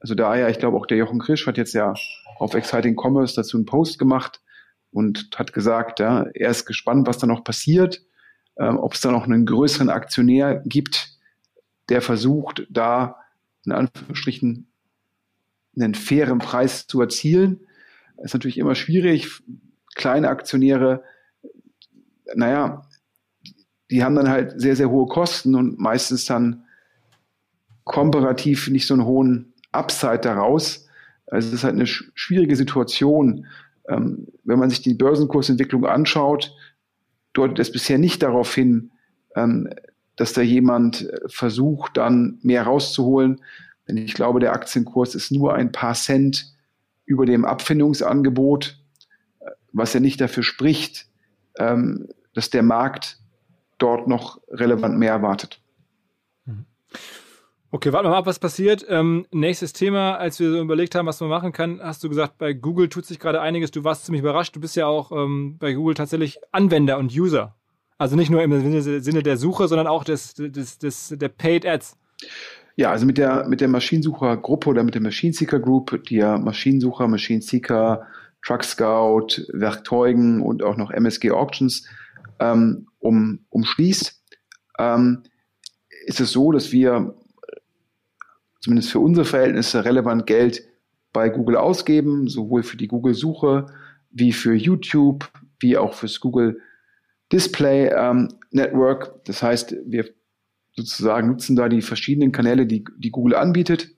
Also 0.00 0.14
daher, 0.14 0.48
ich 0.48 0.58
glaube 0.58 0.76
auch 0.76 0.86
der 0.86 0.98
Jochen 0.98 1.20
Krisch 1.20 1.46
hat 1.46 1.56
jetzt 1.56 1.72
ja 1.72 1.94
auf 2.38 2.54
Exciting 2.54 2.96
Commerce 2.96 3.34
dazu 3.36 3.56
einen 3.56 3.66
Post 3.66 3.98
gemacht, 3.98 4.40
und 4.90 5.30
hat 5.36 5.52
gesagt, 5.52 6.00
ja, 6.00 6.26
er 6.34 6.50
ist 6.50 6.66
gespannt, 6.66 7.06
was 7.06 7.18
da 7.18 7.26
noch 7.26 7.44
passiert, 7.44 8.02
äh, 8.56 8.68
ob 8.68 8.94
es 8.94 9.00
da 9.00 9.10
noch 9.10 9.24
einen 9.24 9.46
größeren 9.46 9.90
Aktionär 9.90 10.62
gibt, 10.64 11.18
der 11.88 12.02
versucht, 12.02 12.66
da 12.70 13.16
in 13.64 13.72
Anführungsstrichen 13.72 14.70
einen 15.76 15.94
fairen 15.94 16.38
Preis 16.38 16.86
zu 16.86 17.00
erzielen. 17.00 17.60
Das 18.16 18.26
ist 18.26 18.34
natürlich 18.34 18.58
immer 18.58 18.74
schwierig. 18.74 19.30
Kleine 19.94 20.28
Aktionäre, 20.28 21.02
naja, 22.34 22.86
die 23.90 24.04
haben 24.04 24.16
dann 24.16 24.28
halt 24.28 24.60
sehr, 24.60 24.76
sehr 24.76 24.90
hohe 24.90 25.06
Kosten 25.06 25.54
und 25.54 25.78
meistens 25.78 26.24
dann 26.26 26.64
komparativ 27.84 28.68
nicht 28.68 28.86
so 28.86 28.94
einen 28.94 29.04
hohen 29.04 29.54
Upside 29.72 30.18
daraus. 30.18 30.86
Also 31.26 31.48
es 31.48 31.54
ist 31.54 31.64
halt 31.64 31.74
eine 31.74 31.86
schwierige 31.86 32.56
Situation, 32.56 33.46
Ähm, 33.88 34.28
wenn 34.44 34.58
man 34.58 34.70
sich 34.70 34.82
die 34.82 34.94
Börsenkursentwicklung 34.94 35.86
anschaut, 35.86 36.54
deutet 37.32 37.58
es 37.58 37.72
bisher 37.72 37.98
nicht 37.98 38.22
darauf 38.22 38.54
hin, 38.54 38.92
ähm, 39.34 39.68
dass 40.16 40.32
da 40.32 40.42
jemand 40.42 41.08
versucht, 41.28 41.96
dann 41.96 42.38
mehr 42.42 42.64
rauszuholen. 42.64 43.40
Denn 43.86 43.96
ich 43.96 44.14
glaube, 44.14 44.40
der 44.40 44.52
Aktienkurs 44.52 45.14
ist 45.14 45.30
nur 45.30 45.54
ein 45.54 45.72
paar 45.72 45.94
Cent 45.94 46.52
über 47.06 47.24
dem 47.24 47.44
Abfindungsangebot, 47.44 48.78
was 49.72 49.94
ja 49.94 50.00
nicht 50.00 50.20
dafür 50.20 50.42
spricht, 50.42 51.06
ähm, 51.56 52.08
dass 52.34 52.50
der 52.50 52.62
Markt 52.62 53.18
dort 53.78 54.08
noch 54.08 54.40
relevant 54.50 54.98
mehr 54.98 55.12
erwartet. 55.12 55.60
Okay, 57.70 57.92
warten 57.92 58.06
wir 58.06 58.12
mal 58.12 58.18
ab, 58.18 58.26
was 58.26 58.38
passiert. 58.38 58.86
Ähm, 58.88 59.26
nächstes 59.30 59.74
Thema, 59.74 60.16
als 60.16 60.40
wir 60.40 60.50
so 60.50 60.58
überlegt 60.58 60.94
haben, 60.94 61.06
was 61.06 61.20
man 61.20 61.28
machen 61.28 61.52
kann, 61.52 61.80
hast 61.82 62.02
du 62.02 62.08
gesagt, 62.08 62.38
bei 62.38 62.54
Google 62.54 62.88
tut 62.88 63.04
sich 63.04 63.18
gerade 63.18 63.42
einiges. 63.42 63.70
Du 63.70 63.84
warst 63.84 64.06
ziemlich 64.06 64.22
überrascht. 64.22 64.56
Du 64.56 64.60
bist 64.60 64.74
ja 64.74 64.86
auch 64.86 65.12
ähm, 65.12 65.58
bei 65.58 65.74
Google 65.74 65.94
tatsächlich 65.94 66.38
Anwender 66.50 66.96
und 66.96 67.12
User. 67.12 67.56
Also 67.98 68.16
nicht 68.16 68.30
nur 68.30 68.42
im 68.42 68.80
Sinne 69.02 69.22
der 69.22 69.36
Suche, 69.36 69.68
sondern 69.68 69.86
auch 69.86 70.04
des, 70.04 70.32
des, 70.34 70.78
des, 70.78 71.14
der 71.14 71.28
Paid 71.28 71.66
Ads. 71.66 71.98
Ja, 72.76 72.90
also 72.90 73.04
mit 73.04 73.18
der, 73.18 73.46
mit 73.48 73.60
der 73.60 73.68
Maschinensucher-Gruppe 73.68 74.70
oder 74.70 74.82
mit 74.82 74.94
der 74.94 75.02
Machine 75.02 75.34
Seeker 75.34 75.58
Group, 75.58 76.04
die 76.04 76.16
ja 76.16 76.38
Maschinensucher, 76.38 77.06
Machine 77.06 77.42
Seeker, 77.42 78.06
Truck 78.46 78.64
Scout, 78.64 79.42
Werkzeugen 79.52 80.40
und 80.40 80.62
auch 80.62 80.76
noch 80.76 80.90
MSG 80.90 81.32
Auctions 81.32 81.86
ähm, 82.38 82.86
um, 83.00 83.40
umschließt, 83.50 84.22
ähm, 84.78 85.24
ist 86.06 86.20
es 86.20 86.30
so, 86.30 86.52
dass 86.52 86.72
wir 86.72 87.14
zumindest 88.60 88.90
für 88.90 89.00
unsere 89.00 89.24
Verhältnisse 89.24 89.84
relevant 89.84 90.26
Geld 90.26 90.62
bei 91.12 91.28
Google 91.28 91.56
ausgeben, 91.56 92.28
sowohl 92.28 92.62
für 92.62 92.76
die 92.76 92.88
Google-Suche 92.88 93.66
wie 94.10 94.32
für 94.32 94.54
YouTube, 94.54 95.30
wie 95.60 95.76
auch 95.76 95.94
fürs 95.94 96.20
Google 96.20 96.60
Display 97.32 97.90
ähm, 97.94 98.28
Network. 98.50 99.24
Das 99.24 99.42
heißt, 99.42 99.76
wir 99.86 100.08
sozusagen 100.74 101.28
nutzen 101.28 101.56
da 101.56 101.68
die 101.68 101.82
verschiedenen 101.82 102.32
Kanäle, 102.32 102.66
die, 102.66 102.84
die 102.96 103.10
Google 103.10 103.34
anbietet. 103.34 103.90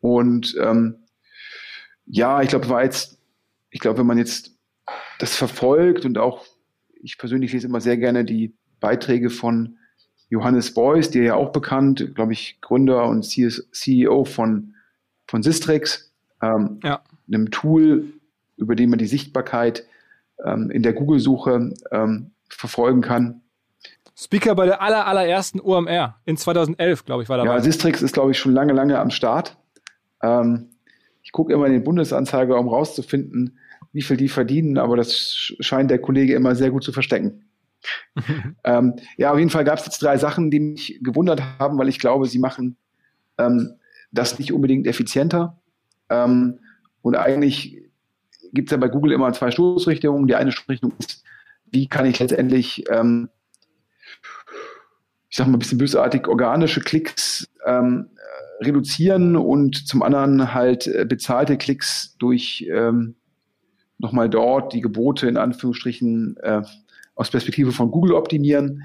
Und 0.00 0.56
ähm, 0.60 1.06
ja, 2.06 2.42
ich 2.42 2.48
glaube, 2.48 2.68
war 2.68 2.82
jetzt, 2.82 3.18
ich 3.70 3.80
glaube, 3.80 3.98
wenn 3.98 4.06
man 4.06 4.18
jetzt 4.18 4.58
das 5.18 5.36
verfolgt 5.36 6.04
und 6.04 6.18
auch 6.18 6.44
ich 7.02 7.18
persönlich 7.18 7.52
lese 7.52 7.66
immer 7.66 7.80
sehr 7.80 7.96
gerne 7.96 8.24
die 8.24 8.56
Beiträge 8.80 9.30
von 9.30 9.78
Johannes 10.28 10.74
Beuys, 10.74 11.10
der 11.10 11.22
ja 11.22 11.34
auch 11.34 11.52
bekannt, 11.52 12.14
glaube 12.14 12.32
ich, 12.32 12.60
Gründer 12.60 13.06
und 13.06 13.24
CEO 13.24 14.24
von, 14.24 14.74
von 15.26 15.42
Sistrix, 15.42 16.12
ähm, 16.42 16.80
ja. 16.82 17.02
einem 17.28 17.50
Tool, 17.50 18.12
über 18.56 18.74
den 18.74 18.90
man 18.90 18.98
die 18.98 19.06
Sichtbarkeit 19.06 19.84
ähm, 20.44 20.70
in 20.70 20.82
der 20.82 20.92
Google-Suche 20.92 21.74
ähm, 21.90 22.30
verfolgen 22.48 23.00
kann. 23.00 23.42
Speaker 24.16 24.54
bei 24.54 24.66
der 24.66 24.80
aller, 24.80 25.06
allerersten 25.06 25.60
OMR 25.60 26.20
in 26.24 26.36
2011, 26.36 27.04
glaube 27.04 27.24
ich, 27.24 27.28
war 27.28 27.36
dabei. 27.36 27.54
Ja, 27.54 27.60
Sistrix 27.60 28.00
ist, 28.00 28.12
glaube 28.12 28.30
ich, 28.30 28.38
schon 28.38 28.52
lange, 28.52 28.72
lange 28.72 28.98
am 28.98 29.10
Start. 29.10 29.56
Ähm, 30.22 30.70
ich 31.22 31.32
gucke 31.32 31.52
immer 31.52 31.66
in 31.66 31.72
den 31.72 31.84
Bundesanzeiger, 31.84 32.58
um 32.58 32.68
rauszufinden, 32.68 33.58
wie 33.92 34.02
viel 34.02 34.16
die 34.16 34.28
verdienen, 34.28 34.78
aber 34.78 34.96
das 34.96 35.52
scheint 35.60 35.90
der 35.90 35.98
Kollege 35.98 36.34
immer 36.34 36.54
sehr 36.54 36.70
gut 36.70 36.84
zu 36.84 36.92
verstecken. 36.92 37.44
ähm, 38.64 38.94
ja, 39.16 39.32
auf 39.32 39.38
jeden 39.38 39.50
Fall 39.50 39.64
gab 39.64 39.78
es 39.78 39.86
jetzt 39.86 40.02
drei 40.02 40.16
Sachen, 40.16 40.50
die 40.50 40.60
mich 40.60 41.00
gewundert 41.02 41.42
haben, 41.58 41.78
weil 41.78 41.88
ich 41.88 41.98
glaube, 41.98 42.26
sie 42.26 42.38
machen 42.38 42.76
ähm, 43.38 43.74
das 44.12 44.38
nicht 44.38 44.52
unbedingt 44.52 44.86
effizienter. 44.86 45.58
Ähm, 46.08 46.58
und 47.02 47.16
eigentlich 47.16 47.82
gibt 48.52 48.68
es 48.68 48.72
ja 48.72 48.78
bei 48.78 48.88
Google 48.88 49.12
immer 49.12 49.32
zwei 49.32 49.50
Stoßrichtungen. 49.50 50.26
Die 50.26 50.36
eine 50.36 50.52
Stoßrichtung 50.52 50.92
ist, 50.98 51.24
wie 51.66 51.88
kann 51.88 52.06
ich 52.06 52.18
letztendlich, 52.18 52.84
ähm, 52.90 53.28
ich 55.28 55.36
sag 55.36 55.46
mal 55.46 55.54
ein 55.54 55.58
bisschen 55.58 55.78
bösartig, 55.78 56.28
organische 56.28 56.80
Klicks 56.80 57.48
ähm, 57.66 58.08
reduzieren 58.60 59.36
und 59.36 59.88
zum 59.88 60.02
anderen 60.02 60.54
halt 60.54 60.86
äh, 60.86 61.04
bezahlte 61.04 61.58
Klicks 61.58 62.16
durch 62.18 62.66
ähm, 62.70 63.16
nochmal 63.98 64.28
dort 64.28 64.72
die 64.72 64.80
Gebote 64.80 65.28
in 65.28 65.36
Anführungsstrichen 65.36 66.36
äh, 66.38 66.62
aus 67.14 67.30
Perspektive 67.30 67.72
von 67.72 67.90
Google 67.90 68.14
optimieren. 68.14 68.82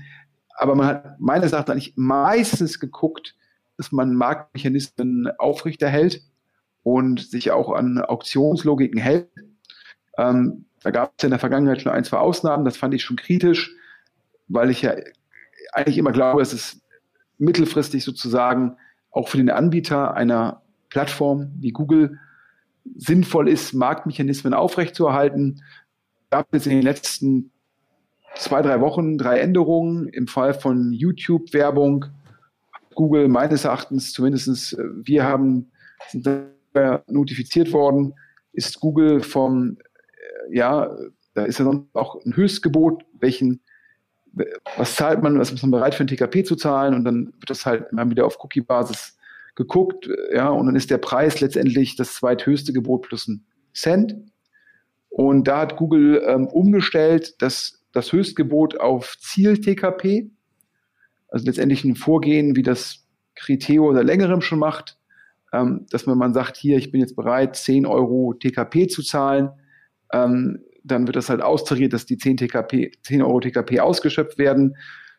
Aber 0.55 0.75
man 0.75 0.87
hat 0.87 1.19
meines 1.19 1.51
Erachtens 1.51 1.71
eigentlich 1.71 1.93
meistens 1.95 2.79
geguckt, 2.79 3.35
dass 3.77 3.91
man 3.91 4.13
Marktmechanismen 4.13 5.31
aufrechterhält 5.37 6.21
und 6.83 7.21
sich 7.21 7.51
auch 7.51 7.71
an 7.71 7.99
Auktionslogiken 8.01 8.99
hält. 8.99 9.29
Ähm, 10.17 10.65
da 10.81 10.91
gab 10.91 11.13
es 11.17 11.23
in 11.23 11.29
der 11.29 11.39
Vergangenheit 11.39 11.81
schon 11.81 11.91
ein, 11.91 12.03
zwei 12.03 12.17
Ausnahmen, 12.17 12.65
das 12.65 12.77
fand 12.77 12.93
ich 12.93 13.03
schon 13.03 13.17
kritisch, 13.17 13.73
weil 14.47 14.69
ich 14.69 14.81
ja 14.81 14.95
eigentlich 15.73 15.97
immer 15.97 16.11
glaube, 16.11 16.41
dass 16.41 16.53
es 16.53 16.81
mittelfristig 17.37 18.03
sozusagen 18.03 18.77
auch 19.11 19.29
für 19.29 19.37
den 19.37 19.49
Anbieter 19.49 20.13
einer 20.13 20.61
Plattform 20.89 21.51
wie 21.59 21.71
Google 21.71 22.19
sinnvoll 22.95 23.47
ist, 23.47 23.73
Marktmechanismen 23.73 24.53
aufrechtzuerhalten. 24.53 25.63
Gab 26.31 26.53
es 26.53 26.65
in 26.65 26.73
den 26.73 26.81
letzten 26.81 27.51
zwei, 28.39 28.61
drei 28.61 28.79
Wochen 28.81 29.17
drei 29.17 29.39
Änderungen. 29.39 30.07
Im 30.07 30.27
Fall 30.27 30.53
von 30.53 30.91
YouTube-Werbung, 30.91 32.05
Google 32.95 33.27
meines 33.27 33.65
Erachtens 33.65 34.13
zumindest, 34.13 34.73
äh, 34.73 34.83
wir 35.03 35.23
haben 35.25 35.71
sind 36.07 36.27
notifiziert 37.07 37.73
worden, 37.73 38.13
ist 38.53 38.79
Google 38.79 39.21
vom, 39.21 39.77
äh, 39.77 40.55
ja, 40.55 40.89
da 41.33 41.43
ist 41.43 41.59
ja 41.59 41.71
auch 41.93 42.23
ein 42.23 42.35
Höchstgebot, 42.35 43.03
welchen, 43.19 43.61
was 44.77 44.95
zahlt 44.95 45.21
man, 45.21 45.37
was 45.39 45.51
ist 45.51 45.61
man 45.61 45.71
bereit 45.71 45.95
für 45.95 46.03
ein 46.03 46.07
TKP 46.07 46.43
zu 46.43 46.55
zahlen 46.55 46.93
und 46.93 47.03
dann 47.03 47.27
wird 47.27 47.49
das 47.49 47.65
halt 47.65 47.91
immer 47.91 48.09
wieder 48.09 48.25
auf 48.25 48.37
Cookie-Basis 48.41 49.17
geguckt, 49.55 50.09
ja, 50.31 50.47
und 50.49 50.67
dann 50.67 50.75
ist 50.75 50.89
der 50.89 50.99
Preis 50.99 51.41
letztendlich 51.41 51.97
das 51.97 52.15
zweithöchste 52.15 52.71
Gebot 52.71 53.03
plus 53.03 53.27
ein 53.27 53.43
Cent. 53.73 54.15
Und 55.09 55.47
da 55.47 55.61
hat 55.61 55.75
Google 55.75 56.23
ähm, 56.25 56.47
umgestellt, 56.47 57.41
dass 57.41 57.78
das 57.91 58.11
Höchstgebot 58.11 58.79
auf 58.79 59.17
Ziel-TKP, 59.19 60.31
also 61.27 61.45
letztendlich 61.45 61.83
ein 61.83 61.95
Vorgehen, 61.95 62.55
wie 62.55 62.63
das 62.63 63.07
Criteo 63.35 63.89
oder 63.89 64.03
längerem 64.03 64.41
schon 64.41 64.59
macht, 64.59 64.97
ähm, 65.53 65.85
dass 65.89 66.05
man, 66.05 66.17
man 66.17 66.33
sagt, 66.33 66.57
hier, 66.57 66.77
ich 66.77 66.91
bin 66.91 67.01
jetzt 67.01 67.15
bereit, 67.15 67.55
10 67.55 67.85
Euro 67.85 68.33
TKP 68.33 68.87
zu 68.87 69.01
zahlen, 69.01 69.49
ähm, 70.11 70.63
dann 70.83 71.07
wird 71.07 71.15
das 71.15 71.29
halt 71.29 71.41
austariert, 71.41 71.93
dass 71.93 72.05
die 72.05 72.17
10, 72.17 72.37
TKP, 72.37 72.91
10 73.03 73.21
Euro 73.21 73.39
TKP 73.39 73.79
ausgeschöpft 73.79 74.37
werden. 74.37 74.75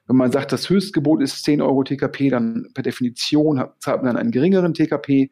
Wenn 0.06 0.16
man 0.16 0.32
sagt, 0.32 0.52
das 0.52 0.68
Höchstgebot 0.68 1.22
ist 1.22 1.44
10 1.44 1.60
Euro 1.62 1.84
TKP, 1.84 2.30
dann 2.30 2.68
per 2.74 2.82
Definition 2.82 3.64
zahlt 3.78 4.02
man 4.02 4.06
dann 4.06 4.16
einen 4.16 4.30
geringeren 4.32 4.74
TKP. 4.74 5.30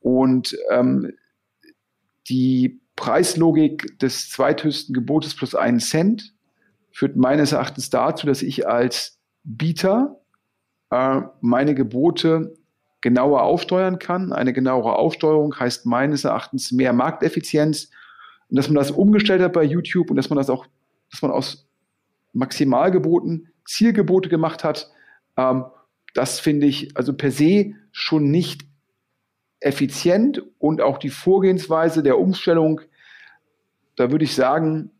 Und 0.00 0.56
ähm, 0.70 1.12
die 2.28 2.80
Preislogik 2.96 3.98
des 3.98 4.30
zweithöchsten 4.30 4.94
Gebotes 4.94 5.34
plus 5.34 5.54
einen 5.54 5.80
Cent 5.80 6.34
führt 6.92 7.16
meines 7.16 7.52
Erachtens 7.52 7.90
dazu, 7.90 8.26
dass 8.26 8.42
ich 8.42 8.66
als 8.68 9.18
Bieter 9.44 10.20
äh, 10.90 11.22
meine 11.40 11.74
Gebote 11.74 12.54
genauer 13.00 13.42
aufsteuern 13.42 13.98
kann. 13.98 14.32
Eine 14.32 14.52
genauere 14.52 14.96
Aufsteuerung 14.96 15.58
heißt 15.58 15.86
meines 15.86 16.24
Erachtens 16.24 16.72
mehr 16.72 16.92
Markteffizienz. 16.92 17.90
Und 18.48 18.56
dass 18.56 18.68
man 18.68 18.76
das 18.76 18.90
umgestellt 18.90 19.42
hat 19.42 19.52
bei 19.52 19.64
YouTube 19.64 20.10
und 20.10 20.16
dass 20.16 20.30
man 20.30 20.36
das 20.36 20.50
auch, 20.50 20.66
dass 21.10 21.22
man 21.22 21.30
aus 21.30 21.68
Maximalgeboten 22.32 23.48
Zielgebote 23.66 24.28
gemacht 24.28 24.64
hat, 24.64 24.90
ähm, 25.36 25.64
das 26.14 26.40
finde 26.40 26.66
ich 26.66 26.96
also 26.96 27.14
per 27.14 27.30
se 27.30 27.72
schon 27.90 28.30
nicht 28.30 28.62
effizient 29.60 30.42
und 30.58 30.80
auch 30.80 30.98
die 30.98 31.10
Vorgehensweise 31.10 32.02
der 32.02 32.18
Umstellung, 32.18 32.80
da 33.96 34.10
würde 34.10 34.24
ich 34.24 34.34
sagen, 34.34 34.90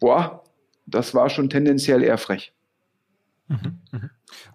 boah, 0.00 0.44
das 0.90 1.14
war 1.14 1.30
schon 1.30 1.50
tendenziell 1.50 2.02
eher 2.02 2.18
frech. 2.18 2.52
Mhm, 3.48 3.78
mhm. 3.92 4.10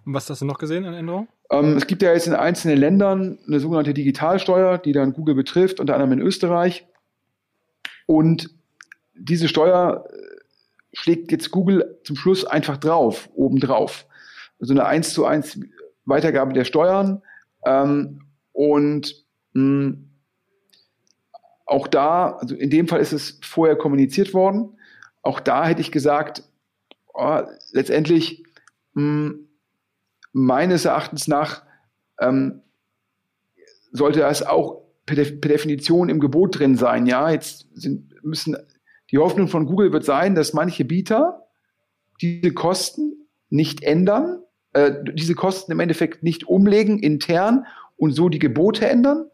Und 0.05 0.13
was 0.13 0.29
hast 0.29 0.41
du 0.41 0.45
noch 0.45 0.59
gesehen 0.59 0.85
an 0.85 0.93
Änderungen? 0.93 1.27
Ähm, 1.49 1.77
es 1.77 1.87
gibt 1.87 2.01
ja 2.01 2.13
jetzt 2.13 2.27
in 2.27 2.33
einzelnen 2.33 2.77
Ländern 2.77 3.39
eine 3.47 3.59
sogenannte 3.59 3.93
Digitalsteuer, 3.93 4.77
die 4.77 4.91
dann 4.91 5.13
Google 5.13 5.35
betrifft, 5.35 5.79
unter 5.79 5.93
anderem 5.95 6.13
in 6.13 6.21
Österreich. 6.21 6.85
Und 8.05 8.49
diese 9.15 9.47
Steuer 9.47 10.05
schlägt 10.93 11.31
jetzt 11.31 11.51
Google 11.51 11.99
zum 12.03 12.15
Schluss 12.15 12.45
einfach 12.45 12.77
drauf, 12.77 13.29
obendrauf. 13.33 14.05
Also 14.59 14.73
eine 14.73 14.85
1 14.85 15.13
zu 15.13 15.25
1 15.25 15.59
Weitergabe 16.05 16.53
der 16.53 16.65
Steuern. 16.65 17.21
Ähm, 17.65 18.21
und 18.51 19.25
mh, 19.53 19.97
auch 21.65 21.87
da, 21.87 22.37
also 22.37 22.55
in 22.55 22.69
dem 22.69 22.87
Fall 22.87 22.99
ist 22.99 23.13
es 23.13 23.39
vorher 23.41 23.75
kommuniziert 23.75 24.33
worden. 24.33 24.77
Auch 25.23 25.39
da 25.39 25.65
hätte 25.65 25.81
ich 25.81 25.91
gesagt, 25.91 26.43
oh, 27.13 27.41
letztendlich 27.71 28.43
mh, 28.93 29.01
hm, 29.01 29.47
meines 30.33 30.85
Erachtens 30.85 31.27
nach 31.27 31.63
ähm, 32.19 32.61
sollte 33.91 34.19
das 34.19 34.43
auch 34.43 34.81
per, 35.05 35.15
per, 35.15 35.49
Definition 35.49 36.09
im 36.09 36.19
Gebot 36.19 36.59
drin 36.59 36.75
sein. 36.75 37.05
Ja, 37.05 37.29
jetzt 37.29 37.67
sind, 37.73 38.23
müssen 38.23 38.57
Die 39.11 39.17
Hoffnung 39.17 39.47
von 39.47 39.65
Google 39.65 39.93
wird 39.93 40.05
sein, 40.05 40.35
dass 40.35 40.53
manche 40.53 40.85
Bieter 40.85 41.47
diese 42.21 42.53
Kosten 42.53 43.27
nicht 43.49 43.83
ändern, 43.83 44.41
äh, 44.73 44.93
diese 45.13 45.35
Kosten 45.35 45.71
im 45.71 45.79
Endeffekt 45.79 46.23
nicht 46.23 46.47
umlegen 46.47 46.99
intern 46.99 47.65
und 47.95 48.11
so 48.11 48.29
die 48.29 48.39
Gebote 48.39 48.87
ändern, 48.87 49.27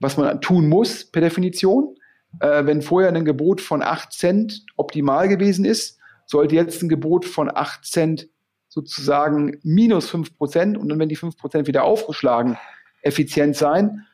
was 0.00 0.16
man 0.16 0.40
tun 0.40 0.68
muss 0.68 1.04
per 1.04 1.20
Definition. 1.20 1.97
Äh, 2.40 2.66
wenn 2.66 2.82
vorher 2.82 3.12
ein 3.12 3.24
Gebot 3.24 3.60
von 3.60 3.82
8 3.82 4.12
Cent 4.12 4.64
optimal 4.76 5.28
gewesen 5.28 5.64
ist, 5.64 5.98
sollte 6.26 6.54
jetzt 6.54 6.82
ein 6.82 6.88
Gebot 6.88 7.24
von 7.24 7.50
8 7.52 7.84
Cent 7.84 8.28
sozusagen 8.68 9.58
minus 9.62 10.10
5 10.10 10.36
Prozent 10.36 10.76
und 10.76 10.88
dann, 10.88 10.98
wenn 10.98 11.08
die 11.08 11.16
5 11.16 11.36
Prozent 11.36 11.66
wieder 11.66 11.84
aufgeschlagen, 11.84 12.58
effizient 13.02 13.56
sein. 13.56 14.04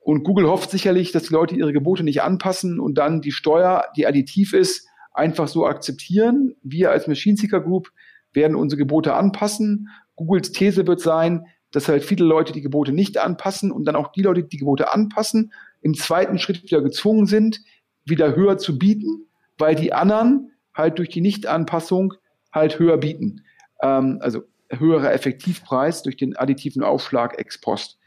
Und 0.00 0.24
Google 0.24 0.48
hofft 0.48 0.70
sicherlich, 0.70 1.12
dass 1.12 1.24
die 1.24 1.32
Leute 1.32 1.54
ihre 1.54 1.72
Gebote 1.72 2.02
nicht 2.02 2.22
anpassen 2.22 2.80
und 2.80 2.98
dann 2.98 3.20
die 3.20 3.32
Steuer, 3.32 3.84
die 3.96 4.06
additiv 4.06 4.52
ist, 4.52 4.88
einfach 5.14 5.48
so 5.48 5.66
akzeptieren. 5.66 6.54
Wir 6.62 6.90
als 6.90 7.06
Machine 7.06 7.36
Seeker 7.36 7.60
Group 7.60 7.92
werden 8.32 8.56
unsere 8.56 8.78
Gebote 8.78 9.14
anpassen. 9.14 9.88
Googles 10.16 10.52
These 10.52 10.86
wird 10.86 11.00
sein, 11.00 11.46
dass 11.70 11.88
halt 11.88 12.04
viele 12.04 12.24
Leute 12.24 12.52
die 12.52 12.62
Gebote 12.62 12.92
nicht 12.92 13.18
anpassen 13.18 13.72
und 13.72 13.84
dann 13.84 13.96
auch 13.96 14.12
die 14.12 14.22
Leute, 14.22 14.42
die 14.42 14.48
die 14.48 14.58
Gebote 14.58 14.92
anpassen, 14.92 15.52
im 15.82 15.94
zweiten 15.94 16.38
Schritt 16.38 16.62
wieder 16.62 16.80
gezwungen 16.80 17.26
sind, 17.26 17.60
wieder 18.04 18.34
höher 18.34 18.58
zu 18.58 18.78
bieten, 18.78 19.26
weil 19.58 19.74
die 19.74 19.92
anderen 19.92 20.52
halt 20.74 20.98
durch 20.98 21.10
die 21.10 21.20
Nichtanpassung 21.20 22.14
halt 22.52 22.78
höher 22.78 22.98
bieten. 22.98 23.44
Ähm, 23.82 24.18
also 24.20 24.42
höherer 24.70 25.12
Effektivpreis 25.12 26.02
durch 26.02 26.16
den 26.16 26.36
additiven 26.36 26.82
Aufschlag 26.82 27.38
ex 27.38 27.60
post. 27.60 27.98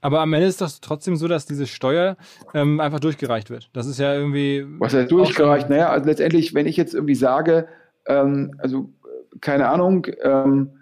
Aber 0.00 0.20
am 0.20 0.32
Ende 0.32 0.46
ist 0.46 0.60
das 0.60 0.80
trotzdem 0.80 1.16
so, 1.16 1.28
dass 1.28 1.46
diese 1.46 1.66
Steuer 1.66 2.16
ähm, 2.54 2.80
einfach 2.80 3.00
durchgereicht 3.00 3.50
wird. 3.50 3.68
Das 3.72 3.86
ist 3.86 3.98
ja 3.98 4.14
irgendwie. 4.14 4.64
Was 4.78 4.94
heißt 4.94 5.10
durchgereicht? 5.10 5.68
Naja, 5.68 5.90
also 5.90 6.06
letztendlich, 6.06 6.54
wenn 6.54 6.66
ich 6.66 6.76
jetzt 6.76 6.94
irgendwie 6.94 7.14
sage, 7.14 7.68
ähm, 8.06 8.54
also 8.58 8.90
keine 9.40 9.68
Ahnung, 9.68 10.06
ähm, 10.22 10.78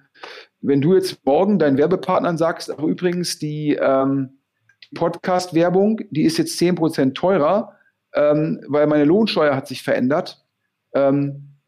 wenn 0.60 0.80
du 0.80 0.94
jetzt 0.94 1.24
morgen 1.24 1.58
deinen 1.58 1.76
Werbepartnern 1.76 2.38
sagst, 2.38 2.70
ach 2.70 2.82
übrigens, 2.82 3.38
die 3.38 3.76
ähm, 3.80 4.38
Podcast-Werbung, 4.94 6.00
die 6.10 6.22
ist 6.22 6.38
jetzt 6.38 6.58
10% 6.60 7.14
teurer, 7.14 7.76
ähm, 8.14 8.60
weil 8.68 8.86
meine 8.86 9.04
Lohnsteuer 9.04 9.54
hat 9.54 9.66
sich 9.66 9.82
verändert, 9.82 10.44
ähm, 10.94 11.58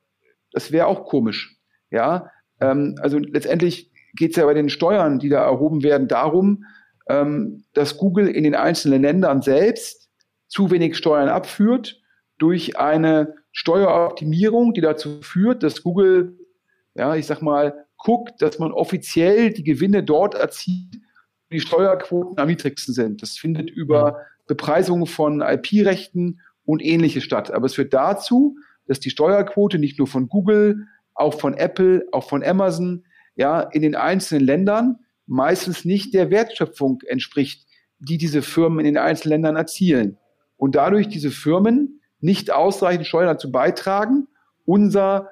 das 0.52 0.72
wäre 0.72 0.86
auch 0.86 1.04
komisch. 1.04 1.58
Ja, 1.90 2.30
ähm, 2.60 2.96
also 3.00 3.18
letztendlich 3.18 3.92
geht 4.14 4.30
es 4.30 4.36
ja 4.36 4.46
bei 4.46 4.54
den 4.54 4.68
Steuern, 4.68 5.18
die 5.18 5.28
da 5.28 5.44
erhoben 5.44 5.82
werden, 5.82 6.08
darum, 6.08 6.64
ähm, 7.08 7.64
dass 7.74 7.98
Google 7.98 8.28
in 8.28 8.44
den 8.44 8.54
einzelnen 8.54 9.02
Ländern 9.02 9.42
selbst 9.42 10.08
zu 10.48 10.70
wenig 10.70 10.96
Steuern 10.96 11.28
abführt 11.28 12.00
durch 12.38 12.78
eine 12.78 13.34
Steueroptimierung, 13.52 14.74
die 14.74 14.80
dazu 14.80 15.20
führt, 15.22 15.62
dass 15.62 15.82
Google, 15.82 16.38
ja, 16.94 17.14
ich 17.14 17.26
sag 17.26 17.42
mal, 17.42 17.86
guckt, 17.96 18.42
dass 18.42 18.58
man 18.58 18.72
offiziell 18.72 19.52
die 19.52 19.64
Gewinne 19.64 20.02
dort 20.02 20.34
erzielt, 20.34 20.96
die 21.56 21.60
Steuerquoten 21.60 22.38
am 22.38 22.48
niedrigsten 22.48 22.92
sind. 22.92 23.22
Das 23.22 23.32
findet 23.32 23.70
über 23.70 24.18
Bepreisung 24.46 25.06
von 25.06 25.40
IP-Rechten 25.40 26.40
und 26.64 26.84
ähnliches 26.84 27.24
statt. 27.24 27.50
Aber 27.50 27.66
es 27.66 27.74
führt 27.74 27.94
dazu, 27.94 28.56
dass 28.86 29.00
die 29.00 29.10
Steuerquote 29.10 29.78
nicht 29.78 29.98
nur 29.98 30.06
von 30.06 30.28
Google, 30.28 30.86
auch 31.14 31.40
von 31.40 31.54
Apple, 31.54 32.06
auch 32.12 32.28
von 32.28 32.44
Amazon, 32.44 33.04
ja, 33.36 33.60
in 33.60 33.82
den 33.82 33.94
einzelnen 33.94 34.44
Ländern 34.44 34.98
meistens 35.26 35.84
nicht 35.84 36.14
der 36.14 36.30
Wertschöpfung 36.30 37.00
entspricht, 37.06 37.66
die 37.98 38.18
diese 38.18 38.42
Firmen 38.42 38.80
in 38.80 38.84
den 38.84 38.98
einzelnen 38.98 39.32
Ländern 39.32 39.56
erzielen. 39.56 40.18
Und 40.56 40.74
dadurch 40.74 41.08
diese 41.08 41.30
Firmen 41.30 42.00
nicht 42.20 42.50
ausreichend 42.50 43.06
Steuern 43.06 43.28
dazu 43.28 43.50
beitragen, 43.50 44.28
unser 44.64 45.30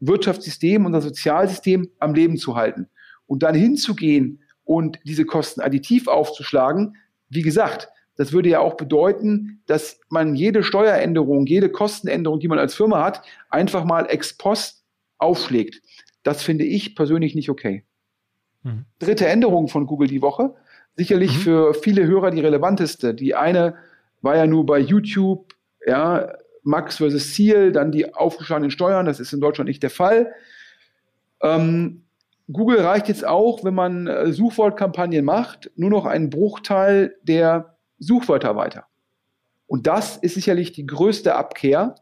Wirtschaftssystem, 0.00 0.86
unser 0.86 1.02
Sozialsystem 1.02 1.90
am 1.98 2.14
Leben 2.14 2.38
zu 2.38 2.56
halten. 2.56 2.88
Und 3.26 3.42
dann 3.42 3.54
hinzugehen 3.54 4.42
und 4.70 5.00
diese 5.02 5.24
Kosten 5.24 5.60
additiv 5.60 6.06
aufzuschlagen, 6.06 6.96
wie 7.28 7.42
gesagt, 7.42 7.88
das 8.14 8.32
würde 8.32 8.50
ja 8.50 8.60
auch 8.60 8.74
bedeuten, 8.76 9.64
dass 9.66 9.98
man 10.10 10.36
jede 10.36 10.62
Steueränderung, 10.62 11.44
jede 11.46 11.70
Kostenänderung, 11.70 12.38
die 12.38 12.46
man 12.46 12.60
als 12.60 12.76
Firma 12.76 13.02
hat, 13.02 13.22
einfach 13.48 13.82
mal 13.82 14.06
ex 14.08 14.36
post 14.36 14.84
aufschlägt. 15.18 15.82
Das 16.22 16.44
finde 16.44 16.66
ich 16.66 16.94
persönlich 16.94 17.34
nicht 17.34 17.50
okay. 17.50 17.82
Mhm. 18.62 18.84
Dritte 19.00 19.26
Änderung 19.26 19.66
von 19.66 19.86
Google 19.86 20.06
die 20.06 20.22
Woche. 20.22 20.54
Sicherlich 20.94 21.32
mhm. 21.32 21.40
für 21.40 21.74
viele 21.74 22.06
Hörer 22.06 22.30
die 22.30 22.40
relevanteste. 22.40 23.12
Die 23.12 23.34
eine 23.34 23.74
war 24.22 24.36
ja 24.36 24.46
nur 24.46 24.66
bei 24.66 24.78
YouTube, 24.78 25.52
ja, 25.84 26.32
Max 26.62 26.98
versus 26.98 27.34
Ziel, 27.34 27.72
dann 27.72 27.90
die 27.90 28.14
aufgeschlagenen 28.14 28.70
Steuern. 28.70 29.06
Das 29.06 29.18
ist 29.18 29.32
in 29.32 29.40
Deutschland 29.40 29.66
nicht 29.66 29.82
der 29.82 29.90
Fall. 29.90 30.32
Ähm, 31.42 32.04
Google 32.52 32.80
reicht 32.80 33.08
jetzt 33.08 33.26
auch, 33.26 33.64
wenn 33.64 33.74
man 33.74 34.06
äh, 34.06 34.32
Suchwortkampagnen 34.32 35.24
macht, 35.24 35.70
nur 35.76 35.90
noch 35.90 36.06
einen 36.06 36.30
Bruchteil 36.30 37.16
der 37.22 37.76
Suchwörter 37.98 38.56
weiter. 38.56 38.86
Und 39.66 39.86
das 39.86 40.16
ist 40.16 40.34
sicherlich 40.34 40.72
die 40.72 40.86
größte 40.86 41.34
Abkehr 41.34 41.94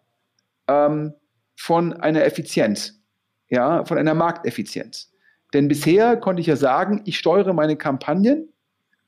ähm, 0.68 1.12
von 1.56 1.92
einer 1.92 2.24
Effizienz, 2.24 3.02
ja, 3.48 3.84
von 3.84 3.98
einer 3.98 4.14
Markteffizienz. 4.14 5.12
Denn 5.52 5.68
bisher 5.68 6.16
konnte 6.16 6.40
ich 6.40 6.46
ja 6.46 6.56
sagen, 6.56 7.02
ich 7.04 7.18
steuere 7.18 7.52
meine 7.52 7.76
Kampagnen 7.76 8.52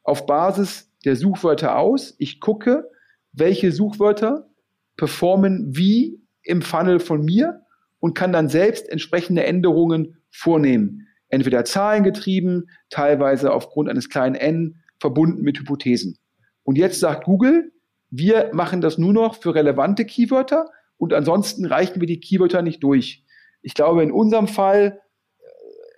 auf 0.03 0.27
Basis 0.27 0.91
der 1.05 1.17
Suchwörter 1.17 1.77
aus. 1.79 2.15
Ich 2.19 2.41
gucke, 2.41 2.91
welche 3.33 3.73
Suchwörter 3.73 4.51
performen 4.97 5.77
wie 5.77 6.21
im 6.43 6.61
Funnel 6.61 7.01
von 7.01 7.25
mir 7.25 7.63
und 8.01 8.15
kann 8.15 8.33
dann 8.33 8.49
selbst 8.49 8.89
entsprechende 8.89 9.45
Änderungen 9.45 10.17
vornehmen. 10.31 11.07
Entweder 11.31 11.65
zahlengetrieben, 11.65 12.71
teilweise 12.91 13.53
aufgrund 13.53 13.89
eines 13.89 14.09
kleinen 14.09 14.35
n 14.35 14.83
verbunden 14.99 15.43
mit 15.43 15.59
Hypothesen. 15.59 16.19
Und 16.63 16.77
jetzt 16.77 17.01
sagt 17.01 17.25
Google, 17.25 17.73
wir 18.11 18.51
machen 18.53 18.81
das 18.81 18.99
nur 18.99 19.13
noch 19.13 19.37
für 19.37 19.55
relevante 19.55 20.05
Keywörter 20.05 20.69
und 20.97 21.15
ansonsten 21.15 21.65
reichen 21.65 22.01
wir 22.01 22.07
die 22.07 22.21
Keywörter 22.21 22.63
nicht 22.63 22.83
durch. 22.83 23.25
Ich 23.63 23.75
glaube, 23.75 24.03
in 24.03 24.13
unserem 24.13 24.49
Fall 24.49 25.01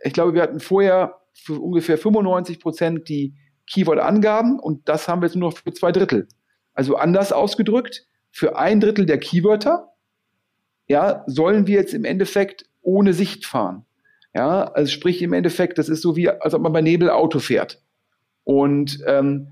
ich 0.03 0.13
glaube, 0.13 0.35
wir 0.35 0.43
hatten 0.43 0.61
vorher 0.61 1.21
für 1.33 1.61
ungefähr 1.61 1.97
95 1.97 2.61
Prozent 2.61 3.09
die 3.09 3.35
Keyword-Angaben 3.71 4.59
und 4.59 4.89
das 4.89 5.09
haben 5.09 5.23
wir 5.23 5.27
jetzt 5.27 5.37
nur 5.37 5.51
noch 5.51 5.59
für 5.59 5.73
zwei 5.73 5.93
Drittel. 5.93 6.29
Also 6.75 6.97
anders 6.97 7.33
ausgedrückt, 7.33 8.07
für 8.31 8.57
ein 8.57 8.81
Drittel 8.81 9.07
der 9.07 9.19
Keywörter, 9.19 9.93
ja, 10.89 11.23
sollen 11.27 11.67
wir 11.67 11.77
jetzt 11.77 11.95
im 11.95 12.05
Endeffekt 12.05 12.65
ohne 12.81 13.15
Sicht 13.15 13.47
fahren. 13.47 13.87
Ja, 14.35 14.65
also 14.65 14.91
sprich 14.91 15.21
im 15.23 15.33
Endeffekt, 15.33 15.79
das 15.79 15.89
ist 15.89 16.03
so 16.03 16.17
wie, 16.17 16.29
als 16.29 16.55
ob 16.55 16.63
man 16.63 16.73
bei 16.73 16.81
Nebel 16.81 17.11
Auto 17.11 17.39
fährt. 17.39 17.83
Und 18.45 18.99
ähm, 19.07 19.49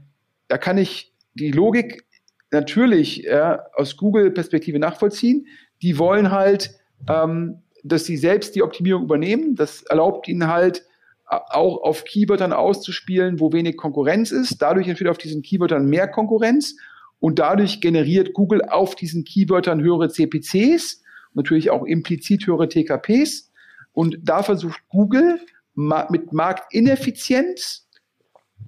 da 0.48 0.58
kann 0.58 0.78
ich 0.78 1.14
die 1.34 1.50
Logik 1.50 2.04
natürlich 2.50 3.18
ja, 3.18 3.66
aus 3.74 3.96
Google-Perspektive 3.96 4.78
nachvollziehen. 4.78 5.46
Die 5.82 5.98
wollen 5.98 6.30
halt 6.30 6.80
ähm, 7.08 7.62
dass 7.82 8.04
sie 8.04 8.16
selbst 8.16 8.54
die 8.54 8.62
Optimierung 8.62 9.04
übernehmen. 9.04 9.54
Das 9.54 9.82
erlaubt 9.82 10.28
ihnen 10.28 10.48
halt 10.48 10.84
auch 11.26 11.82
auf 11.82 12.04
Keywörtern 12.04 12.52
auszuspielen, 12.52 13.38
wo 13.38 13.52
wenig 13.52 13.76
Konkurrenz 13.76 14.32
ist. 14.32 14.60
Dadurch 14.60 14.88
entsteht 14.88 15.08
auf 15.08 15.18
diesen 15.18 15.42
Keywörtern 15.42 15.86
mehr 15.86 16.08
Konkurrenz 16.08 16.76
und 17.20 17.38
dadurch 17.38 17.80
generiert 17.80 18.32
Google 18.32 18.62
auf 18.62 18.96
diesen 18.96 19.24
Keywörtern 19.24 19.80
höhere 19.80 20.08
CPCs, 20.08 21.02
natürlich 21.34 21.70
auch 21.70 21.84
implizit 21.84 22.46
höhere 22.46 22.68
TKPs. 22.68 23.49
Und 23.92 24.18
da 24.22 24.42
versucht 24.42 24.80
Google 24.88 25.40
mit 25.74 26.32
Marktineffizienz, 26.32 27.88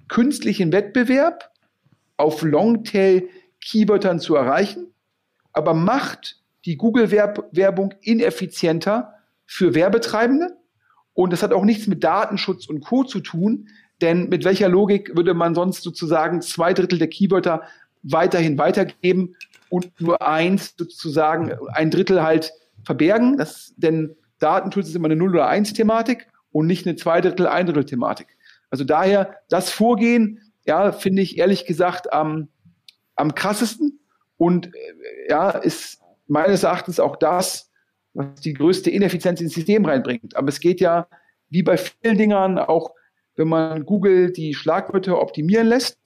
künstlichen 0.07 0.71
Wettbewerb 0.71 1.51
auf 2.17 2.41
Longtail-Keywörtern 2.41 4.19
zu 4.19 4.35
erreichen, 4.35 4.93
aber 5.53 5.73
macht 5.73 6.41
die 6.65 6.77
Google-Werbung 6.77 7.93
ineffizienter 8.01 9.13
für 9.45 9.75
Werbetreibende. 9.75 10.57
Und 11.13 11.33
das 11.33 11.43
hat 11.43 11.53
auch 11.53 11.65
nichts 11.65 11.87
mit 11.87 12.03
Datenschutz 12.03 12.67
und 12.67 12.81
Co. 12.81 13.03
zu 13.03 13.19
tun, 13.19 13.67
denn 14.01 14.29
mit 14.29 14.43
welcher 14.45 14.69
Logik 14.69 15.15
würde 15.15 15.33
man 15.33 15.55
sonst 15.55 15.83
sozusagen 15.83 16.41
zwei 16.41 16.73
Drittel 16.73 16.97
der 16.99 17.09
Keywörter 17.09 17.63
weiterhin 18.01 18.57
weitergeben 18.57 19.35
und 19.69 19.99
nur 20.01 20.21
eins 20.21 20.73
sozusagen, 20.77 21.51
ein 21.73 21.91
Drittel 21.91 22.23
halt 22.23 22.53
verbergen? 22.83 23.37
Das, 23.37 23.73
denn 23.77 24.15
Datenschutz 24.43 24.89
ist 24.89 24.95
immer 24.95 25.07
eine 25.07 25.15
Null- 25.15 25.35
oder 25.35 25.47
Eins-Thematik 25.47 26.27
und 26.51 26.67
nicht 26.67 26.85
eine 26.85 26.95
Zwei 26.95 27.21
Drittel, 27.21 27.47
ein 27.47 27.65
Drittel-Thematik. 27.65 28.27
Also 28.69 28.83
daher 28.83 29.37
das 29.49 29.69
Vorgehen, 29.69 30.39
ja, 30.65 30.91
finde 30.91 31.21
ich 31.21 31.37
ehrlich 31.37 31.65
gesagt 31.65 32.11
am, 32.13 32.49
am 33.15 33.35
krassesten 33.35 33.99
und 34.37 34.67
äh, 34.67 34.69
ja, 35.29 35.49
ist 35.49 36.01
meines 36.27 36.63
Erachtens 36.63 36.99
auch 36.99 37.15
das, 37.15 37.71
was 38.13 38.41
die 38.41 38.53
größte 38.53 38.89
Ineffizienz 38.89 39.41
ins 39.41 39.53
System 39.53 39.85
reinbringt. 39.85 40.35
Aber 40.35 40.49
es 40.49 40.59
geht 40.59 40.81
ja, 40.81 41.07
wie 41.49 41.63
bei 41.63 41.77
vielen 41.77 42.17
Dingern, 42.17 42.57
auch 42.57 42.91
wenn 43.35 43.47
man 43.47 43.85
Google 43.85 44.31
die 44.31 44.53
Schlagwörter 44.53 45.19
optimieren 45.21 45.67
lässt, 45.67 45.97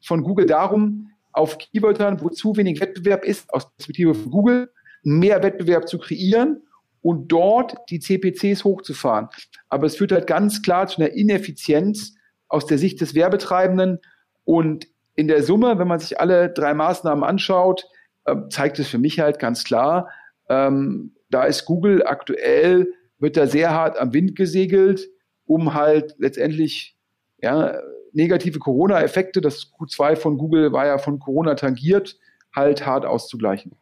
von 0.00 0.22
Google 0.22 0.46
darum, 0.46 1.10
auf 1.32 1.58
Keywörtern, 1.58 2.20
wo 2.20 2.28
zu 2.30 2.56
wenig 2.56 2.80
Wettbewerb 2.80 3.24
ist, 3.24 3.52
aus 3.52 3.70
Perspektive 3.70 4.14
von 4.14 4.30
Google, 4.30 4.70
mehr 5.02 5.42
Wettbewerb 5.42 5.88
zu 5.88 5.98
kreieren 5.98 6.62
und 7.02 7.28
dort 7.28 7.74
die 7.90 8.00
CPCs 8.00 8.64
hochzufahren. 8.64 9.28
Aber 9.68 9.86
es 9.86 9.96
führt 9.96 10.12
halt 10.12 10.26
ganz 10.26 10.62
klar 10.62 10.86
zu 10.86 11.00
einer 11.00 11.12
Ineffizienz 11.12 12.14
aus 12.48 12.66
der 12.66 12.78
Sicht 12.78 13.00
des 13.00 13.14
Werbetreibenden 13.14 14.00
und 14.44 14.88
in 15.14 15.28
der 15.28 15.42
Summe, 15.42 15.78
wenn 15.78 15.88
man 15.88 15.98
sich 15.98 16.20
alle 16.20 16.48
drei 16.48 16.74
Maßnahmen 16.74 17.24
anschaut, 17.24 17.86
äh, 18.24 18.36
zeigt 18.50 18.78
es 18.78 18.88
für 18.88 18.98
mich 18.98 19.20
halt 19.20 19.38
ganz 19.38 19.64
klar, 19.64 20.08
ähm, 20.48 21.14
da 21.30 21.44
ist 21.44 21.64
Google 21.64 22.06
aktuell, 22.06 22.92
wird 23.18 23.36
da 23.36 23.46
sehr 23.46 23.72
hart 23.72 23.98
am 23.98 24.12
Wind 24.12 24.36
gesegelt, 24.36 25.08
um 25.44 25.74
halt 25.74 26.14
letztendlich 26.18 26.96
ja, 27.42 27.80
negative 28.12 28.58
Corona-Effekte, 28.58 29.40
das 29.40 29.72
Q2 29.72 30.16
von 30.16 30.38
Google 30.38 30.72
war 30.72 30.86
ja 30.86 30.98
von 30.98 31.18
Corona 31.18 31.54
tangiert, 31.54 32.18
halt 32.54 32.86
hart 32.86 33.04
auszugleichen. 33.04 33.72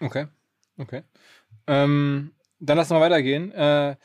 Okay, 0.00 0.26
okay. 0.78 1.02
Ähm, 1.66 2.32
dann 2.60 2.76
lass 2.76 2.90
mal 2.90 3.00
weitergehen. 3.00 3.52
Äh, 3.52 3.96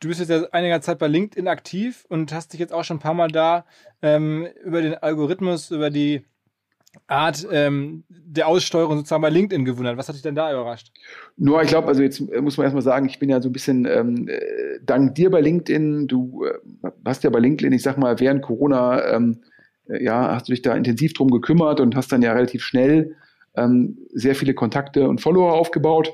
du 0.00 0.08
bist 0.08 0.20
jetzt 0.20 0.30
ja 0.30 0.44
einiger 0.52 0.80
Zeit 0.80 0.98
bei 0.98 1.06
LinkedIn 1.06 1.48
aktiv 1.48 2.04
und 2.08 2.32
hast 2.32 2.52
dich 2.52 2.60
jetzt 2.60 2.72
auch 2.72 2.84
schon 2.84 2.98
ein 2.98 3.00
paar 3.00 3.14
Mal 3.14 3.28
da 3.28 3.64
ähm, 4.02 4.46
über 4.64 4.82
den 4.82 4.94
Algorithmus, 4.94 5.70
über 5.70 5.90
die 5.90 6.24
Art 7.06 7.46
ähm, 7.50 8.04
der 8.08 8.46
Aussteuerung 8.46 8.98
sozusagen 8.98 9.22
bei 9.22 9.30
LinkedIn 9.30 9.64
gewundert. 9.64 9.96
Was 9.96 10.08
hat 10.08 10.14
dich 10.14 10.22
denn 10.22 10.34
da 10.34 10.52
überrascht? 10.52 10.92
Nur, 11.36 11.60
ich 11.62 11.68
glaube, 11.68 11.88
also 11.88 12.02
jetzt 12.02 12.20
muss 12.20 12.56
man 12.56 12.64
erstmal 12.64 12.82
sagen, 12.82 13.06
ich 13.06 13.18
bin 13.18 13.28
ja 13.28 13.40
so 13.40 13.48
ein 13.48 13.52
bisschen 13.52 13.84
ähm, 13.86 14.28
äh, 14.28 14.78
dank 14.82 15.14
dir 15.14 15.30
bei 15.30 15.40
LinkedIn, 15.40 16.06
du 16.06 16.44
äh, 16.44 16.90
hast 17.04 17.24
ja 17.24 17.30
bei 17.30 17.40
LinkedIn, 17.40 17.72
ich 17.72 17.82
sag 17.82 17.98
mal, 17.98 18.20
während 18.20 18.42
Corona, 18.42 19.14
ähm, 19.14 19.40
äh, 19.88 20.04
ja, 20.04 20.34
hast 20.34 20.48
du 20.48 20.52
dich 20.52 20.62
da 20.62 20.74
intensiv 20.74 21.14
drum 21.14 21.30
gekümmert 21.30 21.80
und 21.80 21.96
hast 21.96 22.12
dann 22.12 22.22
ja 22.22 22.32
relativ 22.32 22.62
schnell 22.62 23.16
ähm, 23.56 23.98
sehr 24.12 24.34
viele 24.34 24.54
Kontakte 24.54 25.08
und 25.08 25.20
Follower 25.20 25.52
aufgebaut. 25.52 26.12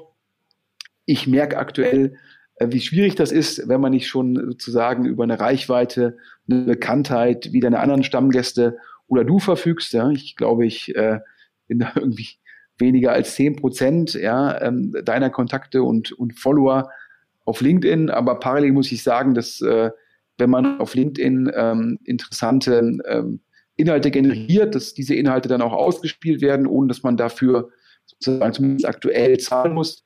Ich 1.11 1.27
merke 1.27 1.59
aktuell, 1.59 2.15
äh, 2.55 2.69
wie 2.71 2.81
schwierig 2.81 3.17
das 3.17 3.33
ist, 3.33 3.69
wenn 3.69 3.81
man 3.81 3.91
nicht 3.91 4.07
schon 4.07 4.37
sozusagen 4.37 5.07
über 5.07 5.25
eine 5.25 5.41
Reichweite, 5.41 6.19
eine 6.49 6.63
Bekanntheit 6.63 7.53
wie 7.53 7.59
deine 7.59 7.81
anderen 7.81 8.05
Stammgäste 8.05 8.79
oder 9.09 9.25
du 9.25 9.41
verfügst. 9.41 9.93
Ja, 9.93 10.09
ich 10.11 10.37
glaube, 10.37 10.67
ich 10.67 10.95
äh, 10.95 11.19
bin 11.67 11.81
da 11.81 11.91
irgendwie 11.97 12.29
weniger 12.79 13.11
als 13.11 13.35
zehn 13.35 13.57
Prozent 13.57 14.15
ja, 14.15 14.63
ähm, 14.63 14.95
deiner 15.05 15.31
Kontakte 15.31 15.83
und, 15.83 16.13
und 16.13 16.39
Follower 16.39 16.91
auf 17.45 17.61
LinkedIn. 17.61 18.09
Aber 18.09 18.39
parallel 18.39 18.71
muss 18.71 18.93
ich 18.93 19.03
sagen, 19.03 19.35
dass 19.35 19.61
äh, 19.63 19.91
wenn 20.39 20.51
man 20.51 20.79
auf 20.79 20.95
LinkedIn 20.95 21.51
ähm, 21.53 21.99
interessante 22.05 22.99
ähm, 23.09 23.41
Inhalte 23.75 24.13
generiert, 24.13 24.77
dass 24.77 24.95
diese 24.95 25.17
Inhalte 25.17 25.49
dann 25.49 25.61
auch 25.61 25.73
ausgespielt 25.73 26.41
werden, 26.41 26.69
ohne 26.69 26.87
dass 26.87 27.03
man 27.03 27.17
dafür 27.17 27.71
sozusagen 28.07 28.53
zumindest 28.53 28.87
aktuell 28.87 29.39
zahlen 29.39 29.75
muss. 29.75 30.05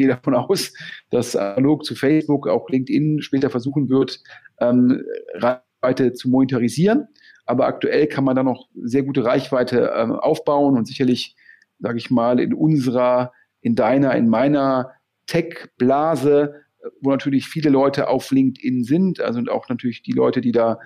Gehe 0.00 0.08
davon 0.08 0.34
aus, 0.34 0.72
dass 1.10 1.36
analog 1.36 1.84
zu 1.84 1.94
Facebook 1.94 2.48
auch 2.48 2.70
LinkedIn 2.70 3.20
später 3.20 3.50
versuchen 3.50 3.90
wird, 3.90 4.20
ähm, 4.58 5.04
Reichweite 5.34 6.14
zu 6.14 6.30
monetarisieren. 6.30 7.08
Aber 7.44 7.66
aktuell 7.66 8.06
kann 8.06 8.24
man 8.24 8.34
da 8.34 8.42
noch 8.42 8.68
sehr 8.82 9.02
gute 9.02 9.24
Reichweite 9.24 9.92
ähm, 9.94 10.12
aufbauen 10.12 10.78
und 10.78 10.86
sicherlich, 10.86 11.36
sage 11.80 11.98
ich 11.98 12.10
mal, 12.10 12.40
in 12.40 12.54
unserer, 12.54 13.32
in 13.60 13.74
deiner, 13.74 14.14
in 14.14 14.28
meiner 14.30 14.92
Tech-Blase, 15.26 16.54
wo 17.02 17.10
natürlich 17.10 17.46
viele 17.46 17.68
Leute 17.68 18.08
auf 18.08 18.30
LinkedIn 18.30 18.84
sind, 18.84 19.20
also 19.20 19.42
auch 19.50 19.68
natürlich 19.68 20.02
die 20.02 20.12
Leute, 20.12 20.40
die 20.40 20.52
da 20.52 20.78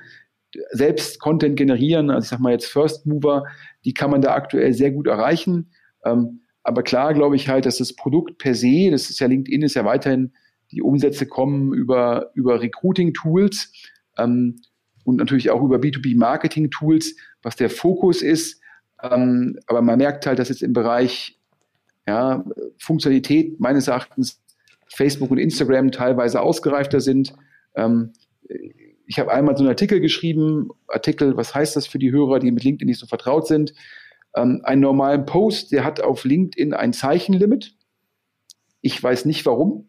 selbst 0.73 1.21
Content 1.21 1.57
generieren, 1.57 2.11
also 2.11 2.25
ich 2.25 2.31
sag 2.31 2.41
mal 2.41 2.51
jetzt 2.51 2.67
First 2.67 3.07
Mover, 3.07 3.45
die 3.85 3.95
kann 3.95 4.11
man 4.11 4.23
da 4.23 4.35
aktuell 4.35 4.73
sehr 4.73 4.91
gut 4.91 5.07
erreichen. 5.07 5.71
Ähm, 6.05 6.41
aber 6.65 6.83
klar 6.83 7.15
glaube 7.15 7.37
ich 7.37 7.49
halt, 7.49 7.67
dass 7.67 7.79
das 7.79 7.95
Produkt 7.95 8.39
per 8.39 8.55
se, 8.55 8.91
das 8.91 9.11
ist 9.11 9.21
ja 9.21 9.27
LinkedIn, 9.27 9.63
ist 9.63 9.75
ja 9.75 9.85
weiterhin, 9.85 10.33
die 10.73 10.83
Umsätze 10.83 11.27
kommen 11.27 11.73
über, 11.73 12.31
über 12.35 12.61
Recruiting-Tools. 12.61 13.73
Ähm, 14.19 14.57
und 15.05 15.17
natürlich 15.17 15.51
auch 15.51 15.63
über 15.63 15.77
B2B-Marketing-Tools, 15.77 17.17
was 17.43 17.57
der 17.57 17.69
Fokus 17.69 18.23
ist. 18.23 18.61
Ähm, 19.03 19.59
aber 19.67 19.83
man 19.83 19.99
merkt 19.99 20.27
halt, 20.27 20.39
dass 20.39 20.49
jetzt 20.49 20.63
im 20.63 20.73
Bereich 20.73 21.39
ja, 22.07 22.45
Funktionalität 22.79 23.61
meines 23.61 23.87
Erachtens 23.87 24.43
Facebook 24.89 25.31
und 25.31 25.39
Instagram 25.39 25.91
teilweise 25.91 26.41
ausgereifter 26.41 27.01
sind. 27.01 27.35
Ähm, 27.75 28.13
ich 29.07 29.19
habe 29.19 29.33
einmal 29.33 29.57
so 29.57 29.63
einen 29.63 29.71
Artikel 29.71 30.01
geschrieben, 30.01 30.71
Artikel, 30.89 31.37
was 31.37 31.55
heißt 31.55 31.77
das 31.77 31.87
für 31.87 31.99
die 31.99 32.13
Hörer, 32.13 32.39
die 32.39 32.51
mit 32.51 32.65
LinkedIn 32.65 32.89
nicht 32.89 33.01
so 33.01 33.07
vertraut 33.07 33.47
sind? 33.47 33.75
Ähm, 34.35 34.61
einen 34.65 34.81
normalen 34.81 35.27
Post, 35.27 35.73
der 35.73 35.85
hat 35.85 36.01
auf 36.01 36.25
LinkedIn 36.25 36.75
ein 36.75 36.93
Zeichenlimit. 36.93 37.75
Ich 38.81 39.03
weiß 39.03 39.25
nicht 39.25 39.47
warum. 39.47 39.89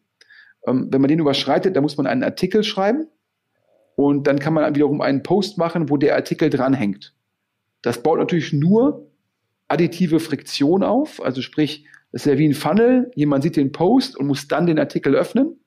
Ähm, 0.68 0.90
wenn 0.92 1.02
man 1.02 1.10
den 1.10 1.20
überschreitet, 1.20 1.76
dann 1.76 1.84
muss 1.84 1.98
man 1.98 2.08
einen 2.08 2.24
Artikel 2.24 2.64
schreiben. 2.64 3.08
Und 3.96 4.28
dann 4.28 4.40
kann 4.40 4.54
man 4.54 4.76
wiederum 4.76 5.02
einen 5.02 5.24
Post 5.24 5.58
machen, 5.58 5.90
wo 5.90 5.98
der 5.98 6.16
Artikel 6.16 6.50
dranhängt. 6.50 7.14
Das 7.82 8.04
baut 8.04 8.20
natürlich 8.20 8.52
nur 8.52 9.10
additive 9.68 10.20
Friktion 10.20 10.84
auf. 10.84 11.22
Also 11.24 11.42
sprich, 11.42 11.86
das 12.12 12.26
ist 12.26 12.32
ja 12.32 12.38
wie 12.38 12.48
ein 12.48 12.54
Funnel. 12.54 13.12
Jemand 13.16 13.44
sieht 13.44 13.56
den 13.56 13.72
Post 13.72 14.18
und 14.18 14.28
muss 14.28 14.48
dann 14.48 14.68
den 14.68 14.80
Artikel 14.80 15.16
öffnen. 15.16 15.60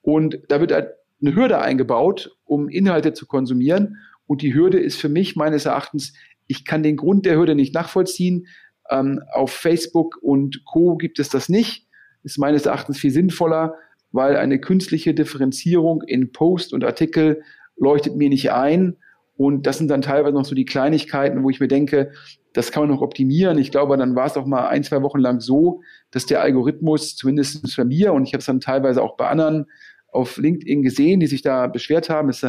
Und 0.00 0.38
da 0.48 0.60
wird 0.60 0.72
eine 0.72 1.34
Hürde 1.34 1.60
eingebaut, 1.60 2.36
um 2.44 2.68
Inhalte 2.68 3.12
zu 3.12 3.26
konsumieren. 3.26 3.96
Und 4.26 4.42
die 4.42 4.54
Hürde 4.54 4.78
ist 4.78 5.00
für 5.00 5.08
mich 5.08 5.36
meines 5.36 5.66
Erachtens, 5.66 6.14
ich 6.46 6.64
kann 6.64 6.82
den 6.82 6.96
Grund 6.96 7.26
der 7.26 7.36
Hürde 7.36 7.54
nicht 7.54 7.74
nachvollziehen. 7.74 8.46
Ähm, 8.90 9.20
auf 9.32 9.52
Facebook 9.52 10.18
und 10.22 10.64
Co. 10.64 10.96
gibt 10.96 11.18
es 11.18 11.28
das 11.28 11.48
nicht. 11.48 11.86
Ist 12.22 12.38
meines 12.38 12.66
Erachtens 12.66 12.98
viel 12.98 13.10
sinnvoller, 13.10 13.74
weil 14.12 14.36
eine 14.36 14.60
künstliche 14.60 15.14
Differenzierung 15.14 16.02
in 16.02 16.32
Post 16.32 16.72
und 16.72 16.84
Artikel 16.84 17.42
leuchtet 17.76 18.16
mir 18.16 18.28
nicht 18.28 18.52
ein. 18.52 18.96
Und 19.36 19.66
das 19.66 19.78
sind 19.78 19.88
dann 19.88 20.02
teilweise 20.02 20.34
noch 20.34 20.44
so 20.44 20.54
die 20.54 20.64
Kleinigkeiten, 20.64 21.42
wo 21.42 21.50
ich 21.50 21.60
mir 21.60 21.68
denke, 21.68 22.12
das 22.54 22.72
kann 22.72 22.84
man 22.84 22.90
noch 22.90 23.02
optimieren. 23.02 23.58
Ich 23.58 23.70
glaube, 23.70 23.98
dann 23.98 24.16
war 24.16 24.26
es 24.26 24.36
auch 24.36 24.46
mal 24.46 24.68
ein, 24.68 24.82
zwei 24.82 25.02
Wochen 25.02 25.18
lang 25.18 25.40
so, 25.40 25.82
dass 26.10 26.24
der 26.24 26.40
Algorithmus, 26.40 27.14
zumindest 27.14 27.76
bei 27.76 27.84
mir, 27.84 28.14
und 28.14 28.24
ich 28.24 28.32
habe 28.32 28.38
es 28.38 28.46
dann 28.46 28.60
teilweise 28.60 29.02
auch 29.02 29.16
bei 29.18 29.28
anderen 29.28 29.66
auf 30.08 30.38
LinkedIn 30.38 30.82
gesehen, 30.82 31.20
die 31.20 31.26
sich 31.26 31.42
da 31.42 31.66
beschwert 31.66 32.08
haben. 32.08 32.28
Das, 32.28 32.46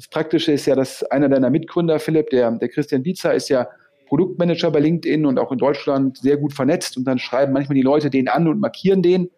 das 0.00 0.08
Praktische 0.08 0.52
ist 0.52 0.64
ja, 0.64 0.74
dass 0.74 1.02
einer 1.02 1.28
deiner 1.28 1.50
Mitgründer, 1.50 1.98
Philipp, 1.98 2.30
der, 2.30 2.50
der 2.52 2.70
Christian 2.70 3.02
Dietzer, 3.02 3.34
ist 3.34 3.50
ja 3.50 3.68
Produktmanager 4.08 4.70
bei 4.70 4.80
LinkedIn 4.80 5.26
und 5.26 5.38
auch 5.38 5.52
in 5.52 5.58
Deutschland 5.58 6.16
sehr 6.16 6.38
gut 6.38 6.54
vernetzt 6.54 6.96
und 6.96 7.04
dann 7.04 7.18
schreiben 7.18 7.52
manchmal 7.52 7.74
die 7.74 7.82
Leute 7.82 8.08
den 8.08 8.26
an 8.26 8.48
und 8.48 8.60
markieren 8.60 9.02
den. 9.02 9.28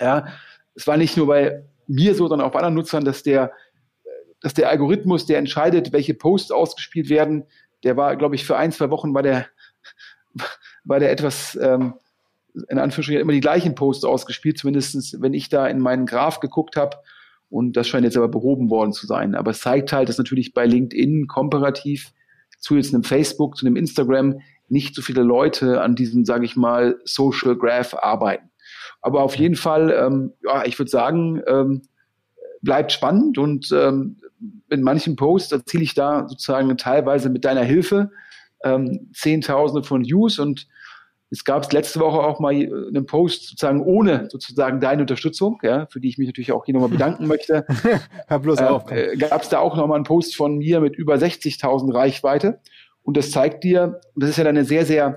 Ja, 0.00 0.28
es 0.74 0.86
war 0.86 0.96
nicht 0.96 1.18
nur 1.18 1.26
bei 1.26 1.62
mir 1.86 2.14
so, 2.14 2.26
sondern 2.26 2.48
auch 2.48 2.52
bei 2.52 2.60
anderen 2.60 2.74
Nutzern, 2.74 3.04
dass 3.04 3.22
der 3.22 3.52
dass 4.40 4.54
der 4.54 4.70
Algorithmus, 4.70 5.26
der 5.26 5.38
entscheidet, 5.38 5.92
welche 5.92 6.14
Posts 6.14 6.52
ausgespielt 6.52 7.10
werden, 7.10 7.44
der 7.84 7.98
war, 7.98 8.16
glaube 8.16 8.34
ich, 8.34 8.46
für 8.46 8.56
ein, 8.56 8.72
zwei 8.72 8.88
Wochen 8.90 9.12
war 9.12 9.22
der, 9.22 9.46
war 10.84 11.00
der 11.00 11.10
etwas, 11.10 11.58
ähm, 11.60 11.94
in 12.70 12.78
Anführungsstrichen, 12.78 13.20
immer 13.20 13.32
die 13.32 13.40
gleichen 13.40 13.74
Posts 13.74 14.04
ausgespielt, 14.04 14.56
zumindest 14.56 15.20
wenn 15.20 15.34
ich 15.34 15.50
da 15.50 15.66
in 15.66 15.80
meinen 15.80 16.06
Graph 16.06 16.40
geguckt 16.40 16.76
habe. 16.76 16.96
Und 17.48 17.76
das 17.76 17.88
scheint 17.88 18.04
jetzt 18.04 18.16
aber 18.16 18.28
behoben 18.28 18.70
worden 18.70 18.92
zu 18.92 19.06
sein. 19.06 19.34
Aber 19.34 19.52
es 19.52 19.60
zeigt 19.60 19.92
halt, 19.92 20.08
dass 20.08 20.18
natürlich 20.18 20.52
bei 20.52 20.66
LinkedIn 20.66 21.26
komparativ 21.28 22.12
zu 22.58 22.76
jetzt 22.76 22.92
einem 22.92 23.04
Facebook, 23.04 23.56
zu 23.56 23.66
einem 23.66 23.76
Instagram 23.76 24.40
nicht 24.68 24.94
so 24.94 25.02
viele 25.02 25.22
Leute 25.22 25.80
an 25.80 25.94
diesem, 25.94 26.24
sage 26.24 26.44
ich 26.44 26.56
mal, 26.56 26.98
Social 27.04 27.56
Graph 27.56 27.94
arbeiten. 27.94 28.50
Aber 29.00 29.22
auf 29.22 29.36
jeden 29.36 29.54
Fall, 29.54 29.90
ähm, 29.92 30.32
ja, 30.44 30.64
ich 30.64 30.78
würde 30.78 30.90
sagen, 30.90 31.40
ähm, 31.46 31.82
bleibt 32.62 32.90
spannend 32.90 33.38
und 33.38 33.70
ähm, 33.72 34.16
in 34.68 34.82
manchen 34.82 35.14
Posts 35.14 35.52
erziele 35.52 35.84
ich 35.84 35.94
da 35.94 36.28
sozusagen 36.28 36.76
teilweise 36.76 37.30
mit 37.30 37.44
deiner 37.44 37.62
Hilfe 37.62 38.10
ähm, 38.64 39.10
Zehntausende 39.14 39.86
von 39.86 40.04
Views 40.04 40.38
und 40.38 40.66
es 41.30 41.44
gab 41.44 41.72
letzte 41.72 42.00
Woche 42.00 42.18
auch 42.18 42.38
mal 42.38 42.52
einen 42.52 43.06
Post 43.06 43.48
sozusagen 43.48 43.82
ohne 43.82 44.28
sozusagen 44.30 44.80
deine 44.80 45.02
Unterstützung, 45.02 45.58
ja, 45.62 45.86
für 45.86 46.00
die 46.00 46.08
ich 46.08 46.18
mich 46.18 46.28
natürlich 46.28 46.52
auch 46.52 46.64
hier 46.64 46.74
nochmal 46.74 46.90
bedanken 46.90 47.26
möchte. 47.28 47.66
Hör 48.28 48.38
bloß 48.38 48.60
auf. 48.60 48.90
Äh, 48.90 49.16
gab 49.16 49.42
es 49.42 49.48
da 49.48 49.58
auch 49.58 49.76
nochmal 49.76 49.96
einen 49.96 50.04
Post 50.04 50.36
von 50.36 50.58
mir 50.58 50.80
mit 50.80 50.96
über 50.96 51.14
60.000 51.16 51.92
Reichweite 51.92 52.60
und 53.02 53.16
das 53.16 53.30
zeigt 53.30 53.64
dir, 53.64 54.00
und 54.14 54.22
das 54.22 54.30
ist 54.30 54.38
ja 54.38 54.44
eine 54.44 54.64
sehr, 54.64 54.86
sehr 54.86 55.16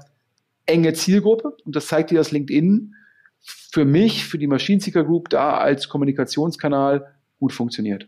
enge 0.66 0.94
Zielgruppe 0.94 1.56
und 1.66 1.76
das 1.76 1.88
zeigt 1.88 2.12
dir, 2.12 2.18
dass 2.18 2.32
LinkedIn 2.32 2.96
für 3.42 3.86
mich, 3.86 4.26
für 4.26 4.38
die 4.38 4.48
Machine 4.48 4.82
Seeker 4.82 5.04
Group 5.04 5.30
da 5.30 5.58
als 5.58 5.90
Kommunikationskanal 5.90 7.06
gut 7.40 7.54
funktioniert. 7.54 8.08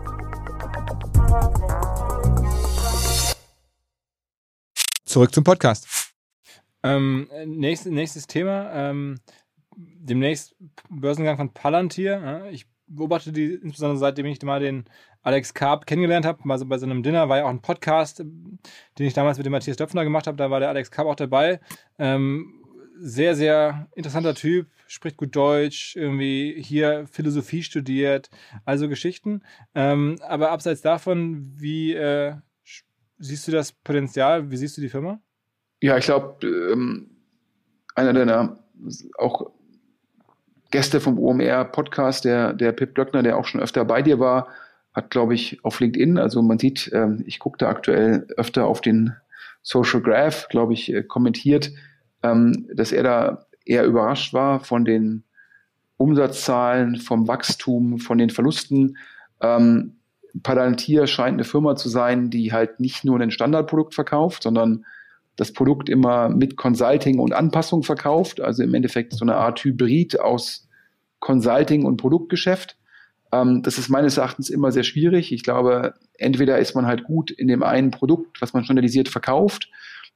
Zurück 5.05 5.33
zum 5.33 5.43
Podcast. 5.43 6.13
Ähm, 6.83 7.29
nächstes, 7.45 7.91
nächstes 7.91 8.27
Thema. 8.27 8.71
Ähm, 8.73 9.19
demnächst 9.75 10.55
Börsengang 10.89 11.37
von 11.37 11.53
Palantir. 11.53 12.45
Ich 12.51 12.65
beobachte 12.87 13.31
die 13.31 13.55
insbesondere 13.55 13.97
seitdem 13.99 14.25
ich 14.25 14.41
mal 14.41 14.59
den 14.59 14.85
Alex 15.21 15.53
Karp 15.53 15.85
kennengelernt 15.85 16.25
habe, 16.25 16.39
mal 16.43 16.57
so 16.57 16.65
bei 16.65 16.77
so 16.77 16.85
einem 16.85 17.03
Dinner, 17.03 17.29
war 17.29 17.37
ja 17.37 17.45
auch 17.45 17.49
ein 17.49 17.61
Podcast, 17.61 18.19
den 18.19 18.59
ich 18.97 19.13
damals 19.13 19.37
mit 19.37 19.45
dem 19.45 19.51
Matthias 19.51 19.77
Döpfner 19.77 20.03
gemacht 20.03 20.27
habe, 20.27 20.37
da 20.37 20.49
war 20.49 20.59
der 20.59 20.69
Alex 20.69 20.91
Karp 20.91 21.07
auch 21.07 21.15
dabei. 21.15 21.59
Ähm, 21.99 22.60
sehr, 22.97 23.35
sehr 23.35 23.87
interessanter 23.95 24.35
Typ, 24.35 24.67
spricht 24.87 25.17
gut 25.17 25.35
Deutsch, 25.35 25.95
irgendwie 25.95 26.61
hier 26.61 27.07
Philosophie 27.11 27.63
studiert, 27.63 28.29
also 28.65 28.89
Geschichten. 28.89 29.41
Ähm, 29.75 30.17
aber 30.27 30.51
abseits 30.51 30.81
davon, 30.81 31.53
wie 31.55 31.93
äh, 31.93 32.35
siehst 33.17 33.47
du 33.47 33.51
das 33.51 33.71
Potenzial? 33.71 34.51
Wie 34.51 34.57
siehst 34.57 34.77
du 34.77 34.81
die 34.81 34.89
Firma? 34.89 35.19
Ja, 35.81 35.97
ich 35.97 36.05
glaube, 36.05 36.45
ähm, 36.45 37.09
einer 37.95 38.13
deiner 38.13 38.59
auch 39.17 39.51
Gäste 40.71 41.01
vom 41.01 41.19
OMR-Podcast, 41.19 42.25
der, 42.25 42.53
der 42.53 42.71
Pip 42.71 42.95
Glöckner, 42.95 43.23
der 43.23 43.37
auch 43.37 43.45
schon 43.45 43.61
öfter 43.61 43.83
bei 43.85 44.01
dir 44.01 44.19
war, 44.19 44.47
hat, 44.93 45.09
glaube 45.09 45.33
ich, 45.33 45.63
auf 45.63 45.79
LinkedIn, 45.79 46.17
also 46.17 46.41
man 46.41 46.59
sieht, 46.59 46.91
ähm, 46.93 47.23
ich 47.25 47.39
gucke 47.39 47.57
da 47.57 47.69
aktuell 47.69 48.27
öfter 48.37 48.65
auf 48.65 48.81
den 48.81 49.15
Social 49.61 50.01
Graph, 50.01 50.47
glaube 50.49 50.73
ich, 50.73 50.91
äh, 50.93 51.03
kommentiert, 51.03 51.71
ähm, 52.23 52.67
dass 52.73 52.91
er 52.91 53.03
da 53.03 53.45
eher 53.65 53.85
überrascht 53.85 54.33
war 54.33 54.59
von 54.59 54.85
den 54.85 55.23
Umsatzzahlen, 55.97 56.97
vom 56.97 57.27
Wachstum, 57.27 57.99
von 57.99 58.17
den 58.17 58.29
Verlusten. 58.29 58.97
Ähm, 59.39 59.97
Palantir 60.43 61.07
scheint 61.07 61.35
eine 61.35 61.43
Firma 61.43 61.75
zu 61.75 61.89
sein, 61.89 62.29
die 62.29 62.51
halt 62.51 62.79
nicht 62.79 63.03
nur 63.03 63.19
ein 63.19 63.31
Standardprodukt 63.31 63.93
verkauft, 63.93 64.43
sondern 64.43 64.85
das 65.35 65.53
Produkt 65.53 65.89
immer 65.89 66.29
mit 66.29 66.57
Consulting 66.57 67.19
und 67.19 67.33
Anpassung 67.33 67.83
verkauft. 67.83 68.41
Also 68.41 68.63
im 68.63 68.73
Endeffekt 68.73 69.13
so 69.13 69.25
eine 69.25 69.35
Art 69.35 69.63
Hybrid 69.63 70.19
aus 70.19 70.67
Consulting 71.19 71.85
und 71.85 71.97
Produktgeschäft. 71.97 72.77
Ähm, 73.31 73.61
das 73.61 73.77
ist 73.77 73.89
meines 73.89 74.17
Erachtens 74.17 74.49
immer 74.49 74.71
sehr 74.71 74.83
schwierig. 74.83 75.31
Ich 75.31 75.43
glaube, 75.43 75.93
entweder 76.17 76.59
ist 76.59 76.75
man 76.75 76.85
halt 76.85 77.03
gut 77.03 77.31
in 77.31 77.47
dem 77.47 77.63
einen 77.63 77.91
Produkt, 77.91 78.41
was 78.41 78.53
man 78.53 78.63
standardisiert 78.63 79.09
verkauft, 79.09 79.69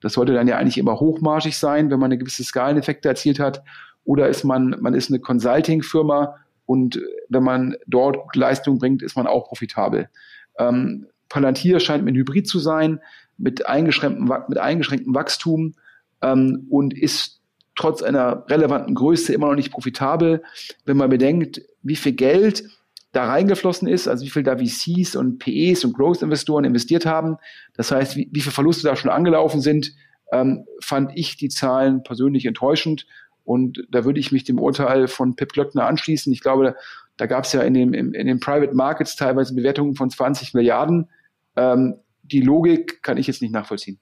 das 0.05 0.13
sollte 0.13 0.33
dann 0.33 0.47
ja 0.47 0.57
eigentlich 0.57 0.77
immer 0.77 0.99
hochmargig 0.99 1.57
sein, 1.57 1.89
wenn 1.89 1.99
man 1.99 2.11
eine 2.11 2.19
gewisse 2.19 2.43
Skaleneffekte 2.43 3.09
erzielt 3.09 3.39
hat. 3.39 3.63
Oder 4.03 4.29
ist 4.29 4.43
man, 4.43 4.75
man 4.79 4.93
ist 4.93 5.09
eine 5.09 5.19
Consulting-Firma 5.19 6.35
und 6.67 7.01
wenn 7.27 7.41
man 7.41 7.75
dort 7.87 8.21
gute 8.21 8.37
Leistung 8.37 8.77
bringt, 8.77 9.01
ist 9.01 9.15
man 9.15 9.25
auch 9.25 9.47
profitabel. 9.47 10.09
Ähm, 10.59 11.07
Palantir 11.27 11.79
scheint 11.79 12.03
mir 12.03 12.11
ein 12.11 12.15
Hybrid 12.15 12.47
zu 12.47 12.59
sein, 12.59 12.99
mit 13.39 13.65
eingeschränktem, 13.65 14.31
mit 14.47 14.59
eingeschränktem 14.59 15.15
Wachstum 15.15 15.73
ähm, 16.21 16.67
und 16.69 16.93
ist 16.95 17.41
trotz 17.75 18.03
einer 18.03 18.45
relevanten 18.47 18.93
Größe 18.93 19.33
immer 19.33 19.47
noch 19.47 19.55
nicht 19.55 19.71
profitabel. 19.71 20.43
Wenn 20.85 20.97
man 20.97 21.09
bedenkt, 21.09 21.63
wie 21.81 21.95
viel 21.95 22.13
Geld 22.13 22.63
da 23.15 23.25
reingeflossen 23.25 23.87
ist, 23.87 24.09
also 24.09 24.25
wie 24.25 24.29
viel 24.29 24.43
da 24.43 24.57
VCs 24.57 25.15
und 25.15 25.39
PEs 25.39 25.85
und 25.85 25.93
Growth-Investoren 25.93 26.65
investiert 26.65 27.05
haben. 27.05 27.37
Das 27.73 27.91
heißt, 27.91 28.17
wie, 28.17 28.29
wie 28.33 28.41
viele 28.41 28.51
Verluste 28.51 28.87
da 28.87 28.95
schon 28.97 29.09
angelaufen 29.09 29.61
sind, 29.61 29.93
ähm, 30.33 30.65
fand 30.81 31.11
ich 31.15 31.37
die 31.37 31.47
Zahlen 31.47 32.03
persönlich 32.03 32.45
enttäuschend. 32.45 33.07
Und 33.45 33.87
da 33.89 34.03
würde 34.03 34.19
ich 34.19 34.33
mich 34.33 34.43
dem 34.43 34.59
Urteil 34.59 35.07
von 35.07 35.37
Pip 35.37 35.53
Glöckner 35.53 35.85
anschließen. 35.85 36.33
Ich 36.33 36.41
glaube, 36.41 36.75
da, 37.15 37.25
gab 37.25 37.45
es 37.45 37.53
ja 37.53 37.61
in, 37.61 37.73
dem, 37.73 37.93
in, 37.93 38.13
in 38.13 38.27
den 38.27 38.41
Private 38.41 38.73
Markets 38.73 39.15
teilweise 39.15 39.55
Bewertungen 39.55 39.95
von 39.95 40.09
20 40.09 40.53
Milliarden. 40.53 41.09
Ähm, 41.55 41.95
die 42.23 42.41
Logik 42.41 43.01
kann 43.01 43.17
ich 43.17 43.27
jetzt 43.27 43.41
nicht 43.41 43.53
nachvollziehen. 43.53 43.97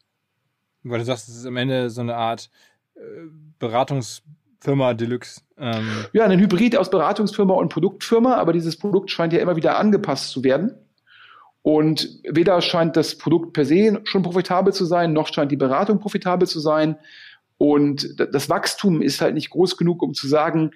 Weil 0.82 0.99
du 0.99 1.06
sagst, 1.06 1.30
es 1.30 1.36
ist 1.36 1.45
am 1.45 1.58
Ende 1.58 1.91
so 1.91 2.02
eine 2.02 2.15
Art 2.15 2.49
äh, 2.95 2.99
Beratungs- 3.60 4.23
Firma 4.63 4.93
Deluxe. 4.93 5.41
Ähm. 5.58 6.06
Ja, 6.13 6.23
ein 6.23 6.39
Hybrid 6.39 6.78
aus 6.78 6.89
Beratungsfirma 6.89 7.54
und 7.54 7.69
Produktfirma, 7.69 8.36
aber 8.36 8.54
dieses 8.54 8.78
Produkt 8.78 9.12
scheint 9.12 9.34
ja 9.34 9.39
immer 9.39 9.58
wieder 9.58 9.78
angepasst 9.78 10.32
zu 10.32 10.43
werden. 10.43 10.73
Und 11.62 12.21
weder 12.30 12.62
scheint 12.62 12.95
das 12.95 13.17
Produkt 13.17 13.54
per 13.54 13.65
se 13.65 13.99
schon 14.06 14.23
profitabel 14.23 14.73
zu 14.73 14.86
sein, 14.86 15.12
noch 15.12 15.34
scheint 15.34 15.52
die 15.52 15.58
Beratung 15.58 15.99
profitabel 15.99 16.47
zu 16.47 16.60
sein. 16.60 16.97
Und 17.58 18.15
das 18.17 18.49
Wachstum 18.49 19.02
ist 19.02 19.21
halt 19.21 19.34
nicht 19.34 19.49
groß 19.49 19.78
genug, 19.78 20.02
um 20.02 20.13
zu 20.13 20.28
sagen, 20.28 20.71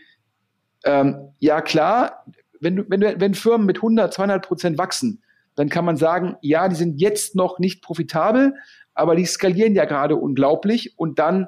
ähm, 0.83 1.29
ja 1.39 1.61
klar, 1.61 2.25
wenn, 2.59 2.89
wenn, 2.89 3.01
wenn 3.01 3.33
Firmen 3.33 3.65
mit 3.65 3.77
100, 3.77 4.13
200 4.13 4.45
Prozent 4.45 4.77
wachsen, 4.77 5.23
dann 5.55 5.69
kann 5.69 5.85
man 5.85 5.97
sagen, 5.97 6.35
ja, 6.41 6.67
die 6.67 6.75
sind 6.75 6.99
jetzt 6.99 7.35
noch 7.35 7.57
nicht 7.59 7.81
profitabel, 7.81 8.53
aber 8.93 9.15
die 9.15 9.25
skalieren 9.25 9.75
ja 9.75 9.85
gerade 9.85 10.15
unglaublich 10.15 10.97
und 10.97 11.19
dann 11.19 11.47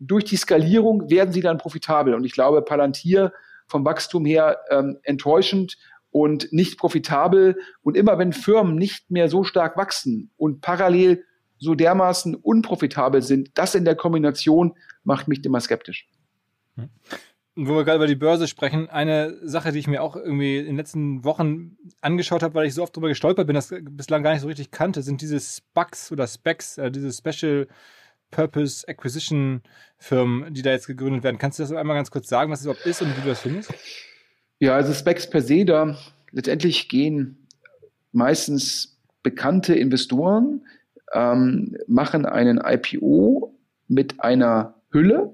durch 0.00 0.24
die 0.24 0.36
Skalierung 0.36 1.10
werden 1.10 1.32
sie 1.32 1.40
dann 1.40 1.58
profitabel. 1.58 2.14
Und 2.14 2.24
ich 2.24 2.32
glaube, 2.32 2.62
Palantir 2.62 3.32
vom 3.66 3.84
Wachstum 3.84 4.24
her 4.24 4.58
ähm, 4.70 4.98
enttäuschend 5.02 5.76
und 6.10 6.52
nicht 6.52 6.78
profitabel. 6.78 7.58
Und 7.82 7.96
immer 7.96 8.18
wenn 8.18 8.32
Firmen 8.32 8.76
nicht 8.76 9.10
mehr 9.10 9.28
so 9.28 9.44
stark 9.44 9.76
wachsen 9.76 10.30
und 10.36 10.60
parallel 10.60 11.24
so 11.58 11.74
dermaßen 11.74 12.34
unprofitabel 12.34 13.22
sind, 13.22 13.50
das 13.54 13.74
in 13.74 13.84
der 13.84 13.96
Kombination 13.96 14.74
macht 15.02 15.28
mich 15.28 15.44
immer 15.44 15.60
skeptisch. 15.60 16.08
Wo 17.56 17.74
wir 17.74 17.84
gerade 17.84 17.96
über 17.96 18.06
die 18.06 18.14
Börse 18.14 18.46
sprechen, 18.46 18.88
eine 18.88 19.36
Sache, 19.42 19.72
die 19.72 19.80
ich 19.80 19.88
mir 19.88 20.00
auch 20.00 20.14
irgendwie 20.14 20.58
in 20.58 20.66
den 20.66 20.76
letzten 20.76 21.24
Wochen 21.24 21.76
angeschaut 22.00 22.44
habe, 22.44 22.54
weil 22.54 22.66
ich 22.66 22.74
so 22.74 22.84
oft 22.84 22.96
darüber 22.96 23.08
gestolpert 23.08 23.48
bin, 23.48 23.54
das 23.54 23.74
bislang 23.90 24.22
gar 24.22 24.32
nicht 24.32 24.42
so 24.42 24.46
richtig 24.46 24.70
kannte, 24.70 25.02
sind 25.02 25.20
diese 25.20 25.40
SPACs 25.40 26.12
oder 26.12 26.28
Specs, 26.28 26.78
äh, 26.78 26.92
diese 26.92 27.12
Special 27.12 27.66
Purpose 28.30 28.86
Acquisition 28.86 29.62
Firmen, 29.96 30.52
die 30.54 30.62
da 30.62 30.70
jetzt 30.70 30.86
gegründet 30.86 31.24
werden. 31.24 31.38
Kannst 31.38 31.58
du 31.58 31.62
das 31.62 31.72
einmal 31.72 31.96
ganz 31.96 32.10
kurz 32.10 32.28
sagen, 32.28 32.50
was 32.50 32.60
es 32.60 32.66
überhaupt 32.66 32.86
ist 32.86 33.02
und 33.02 33.16
wie 33.16 33.20
du 33.20 33.28
das 33.28 33.40
findest? 33.40 33.72
Ja, 34.60 34.74
also 34.74 34.92
Specs 34.92 35.28
per 35.28 35.40
se, 35.40 35.64
da 35.64 35.96
letztendlich 36.32 36.88
gehen 36.88 37.46
meistens 38.12 38.98
bekannte 39.22 39.74
Investoren, 39.74 40.66
ähm, 41.12 41.76
machen 41.86 42.26
einen 42.26 42.60
IPO 42.64 43.54
mit 43.86 44.20
einer 44.20 44.74
Hülle 44.90 45.32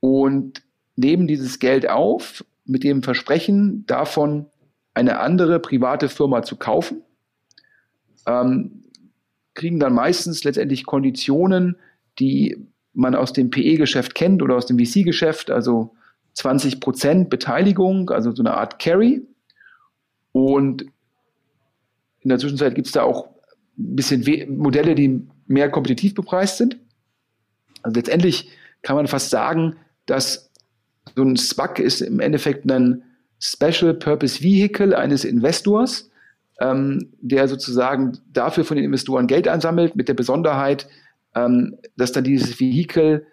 und 0.00 0.62
nehmen 0.96 1.26
dieses 1.26 1.58
Geld 1.58 1.88
auf 1.88 2.44
mit 2.64 2.84
dem 2.84 3.02
Versprechen, 3.02 3.86
davon 3.86 4.46
eine 4.94 5.20
andere 5.20 5.60
private 5.60 6.08
Firma 6.08 6.42
zu 6.42 6.56
kaufen. 6.56 7.02
Ähm, 8.26 8.84
kriegen 9.56 9.80
dann 9.80 9.94
meistens 9.94 10.44
letztendlich 10.44 10.86
Konditionen, 10.86 11.76
die 12.20 12.56
man 12.92 13.14
aus 13.14 13.32
dem 13.32 13.50
PE-Geschäft 13.50 14.14
kennt 14.14 14.42
oder 14.42 14.56
aus 14.56 14.66
dem 14.66 14.78
VC-Geschäft, 14.78 15.50
also 15.50 15.94
20 16.34 16.80
Prozent 16.80 17.30
Beteiligung, 17.30 18.10
also 18.10 18.32
so 18.32 18.42
eine 18.42 18.54
Art 18.54 18.78
Carry. 18.78 19.26
Und 20.32 20.82
in 22.20 22.28
der 22.28 22.38
Zwischenzeit 22.38 22.74
gibt 22.74 22.86
es 22.86 22.92
da 22.92 23.02
auch 23.02 23.26
ein 23.78 23.96
bisschen 23.96 24.56
Modelle, 24.56 24.94
die 24.94 25.26
mehr 25.46 25.70
kompetitiv 25.70 26.14
bepreist 26.14 26.58
sind. 26.58 26.78
Also 27.82 27.96
letztendlich 27.96 28.50
kann 28.82 28.96
man 28.96 29.06
fast 29.06 29.30
sagen, 29.30 29.76
dass 30.06 30.50
so 31.14 31.22
ein 31.22 31.36
SPAC 31.36 31.78
ist 31.78 32.00
im 32.00 32.20
Endeffekt 32.20 32.70
ein 32.70 33.02
Special 33.38 33.94
Purpose 33.94 34.42
Vehicle 34.42 34.94
eines 34.94 35.24
Investors, 35.24 36.10
ähm, 36.60 37.12
der 37.20 37.48
sozusagen 37.48 38.18
dafür 38.32 38.64
von 38.64 38.76
den 38.76 38.84
Investoren 38.84 39.26
Geld 39.26 39.48
einsammelt, 39.48 39.96
mit 39.96 40.08
der 40.08 40.14
Besonderheit, 40.14 40.88
ähm, 41.34 41.76
dass 41.96 42.12
dann 42.12 42.24
dieses 42.24 42.58
Vehikel, 42.58 43.26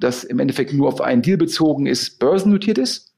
das 0.00 0.24
im 0.24 0.38
Endeffekt 0.38 0.72
nur 0.72 0.88
auf 0.88 1.00
einen 1.00 1.22
Deal 1.22 1.38
bezogen 1.38 1.86
ist, 1.86 2.18
börsennotiert 2.18 2.78
ist. 2.78 3.14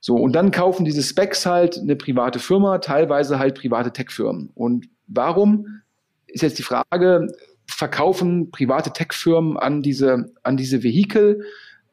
So, 0.00 0.16
und 0.16 0.32
dann 0.32 0.50
kaufen 0.50 0.84
diese 0.84 1.02
Specs 1.02 1.44
halt 1.46 1.78
eine 1.78 1.96
private 1.96 2.38
Firma, 2.38 2.78
teilweise 2.78 3.38
halt 3.38 3.54
private 3.54 3.92
Tech-Firmen. 3.92 4.50
Und 4.54 4.86
warum 5.06 5.82
ist 6.26 6.42
jetzt 6.42 6.58
die 6.58 6.62
Frage, 6.62 7.28
verkaufen 7.66 8.50
private 8.50 8.92
Tech-Firmen 8.92 9.56
an 9.58 9.82
diese, 9.82 10.32
an 10.42 10.56
diese 10.56 10.82
Vehikel? 10.82 11.44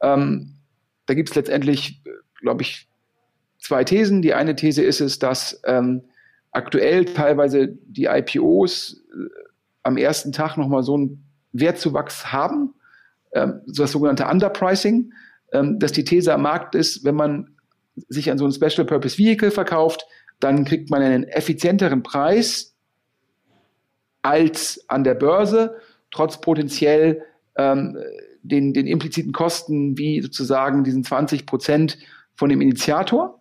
Ähm, 0.01 0.55
da 1.05 1.13
gibt 1.13 1.29
es 1.29 1.35
letztendlich, 1.35 2.01
glaube 2.39 2.61
ich, 2.61 2.87
zwei 3.59 3.83
Thesen. 3.83 4.21
Die 4.21 4.33
eine 4.33 4.55
These 4.55 4.83
ist 4.83 5.01
es, 5.01 5.19
dass 5.19 5.61
ähm, 5.65 6.03
aktuell 6.57 7.05
teilweise 7.05 7.69
die 7.85 8.05
IPOs 8.05 9.03
äh, 9.11 9.29
am 9.83 9.95
ersten 9.95 10.31
Tag 10.31 10.57
nochmal 10.57 10.83
so 10.83 10.95
einen 10.95 11.23
Wertzuwachs 11.53 12.33
haben, 12.33 12.73
ähm, 13.33 13.61
so 13.67 13.83
das 13.83 13.91
sogenannte 13.91 14.27
Underpricing, 14.27 15.13
ähm, 15.53 15.79
dass 15.79 15.91
die 15.91 16.03
These 16.03 16.33
am 16.33 16.41
Markt 16.41 16.75
ist, 16.75 17.05
wenn 17.05 17.15
man 17.15 17.55
sich 18.09 18.29
an 18.29 18.37
so 18.37 18.45
ein 18.45 18.51
Special 18.51 18.85
Purpose 18.85 19.17
Vehicle 19.17 19.51
verkauft, 19.51 20.05
dann 20.39 20.65
kriegt 20.65 20.89
man 20.89 21.01
einen 21.01 21.23
effizienteren 21.23 22.03
Preis 22.03 22.75
als 24.21 24.83
an 24.87 25.03
der 25.03 25.15
Börse, 25.15 25.77
trotz 26.11 26.41
potenziell 26.41 27.23
ähm, 27.55 27.97
den, 28.43 28.73
den 28.73 28.87
impliziten 28.87 29.31
Kosten 29.31 29.97
wie 29.97 30.21
sozusagen 30.21 30.83
diesen 30.83 31.03
20 31.03 31.45
Prozent 31.45 31.97
von 32.35 32.49
dem 32.49 32.61
Initiator. 32.61 33.36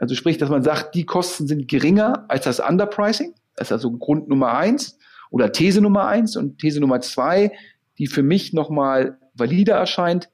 Also 0.00 0.14
sprich, 0.14 0.38
dass 0.38 0.50
man 0.50 0.62
sagt, 0.62 0.94
die 0.94 1.06
Kosten 1.06 1.46
sind 1.46 1.68
geringer 1.68 2.24
als 2.28 2.44
das 2.44 2.60
Underpricing. 2.60 3.34
Das 3.56 3.68
ist 3.68 3.72
also 3.72 3.92
Grund 3.92 4.28
Nummer 4.28 4.54
eins 4.54 4.98
oder 5.30 5.52
These 5.52 5.80
Nummer 5.80 6.06
eins 6.06 6.36
und 6.36 6.58
These 6.58 6.80
Nummer 6.80 7.00
zwei, 7.00 7.52
die 7.98 8.06
für 8.06 8.22
mich 8.22 8.52
nochmal 8.52 9.18
valider 9.34 9.76
erscheint. 9.76 10.30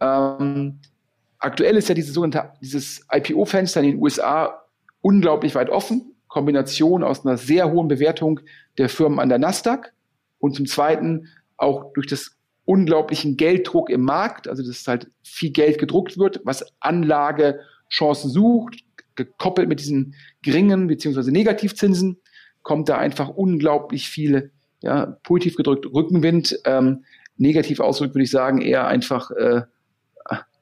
Ähm, 0.00 0.80
aktuell 1.38 1.76
ist 1.76 1.88
ja 1.88 1.94
dieses 1.94 2.14
sogenannte, 2.14 2.52
dieses 2.60 3.06
IPO-Fenster 3.12 3.80
in 3.80 3.92
den 3.92 4.00
USA 4.00 4.64
unglaublich 5.00 5.54
weit 5.54 5.68
offen. 5.68 6.14
Kombination 6.28 7.04
aus 7.04 7.24
einer 7.24 7.36
sehr 7.36 7.70
hohen 7.70 7.88
Bewertung 7.88 8.40
der 8.76 8.88
Firmen 8.88 9.20
an 9.20 9.28
der 9.28 9.38
Nasdaq 9.38 9.92
und 10.38 10.56
zum 10.56 10.66
Zweiten 10.66 11.28
auch 11.56 11.92
durch 11.92 12.06
das 12.06 12.36
unglaublichen 12.64 13.36
Gelddruck 13.36 13.90
im 13.90 14.02
Markt, 14.02 14.48
also 14.48 14.66
dass 14.66 14.86
halt 14.86 15.10
viel 15.22 15.50
Geld 15.50 15.78
gedruckt 15.78 16.18
wird, 16.18 16.40
was 16.44 16.64
Anlagechancen 16.80 18.30
sucht, 18.30 18.83
gekoppelt 19.16 19.68
mit 19.68 19.80
diesen 19.80 20.14
geringen 20.42 20.86
beziehungsweise 20.86 21.32
Negativzinsen, 21.32 22.18
kommt 22.62 22.88
da 22.88 22.98
einfach 22.98 23.28
unglaublich 23.28 24.08
viele, 24.08 24.50
ja, 24.82 25.18
positiv 25.22 25.56
gedrückt 25.56 25.86
Rückenwind, 25.86 26.58
ähm, 26.64 27.04
negativ 27.36 27.80
ausgedrückt 27.80 28.14
würde 28.14 28.24
ich 28.24 28.30
sagen, 28.30 28.60
eher 28.60 28.86
einfach 28.86 29.30
äh, 29.32 29.62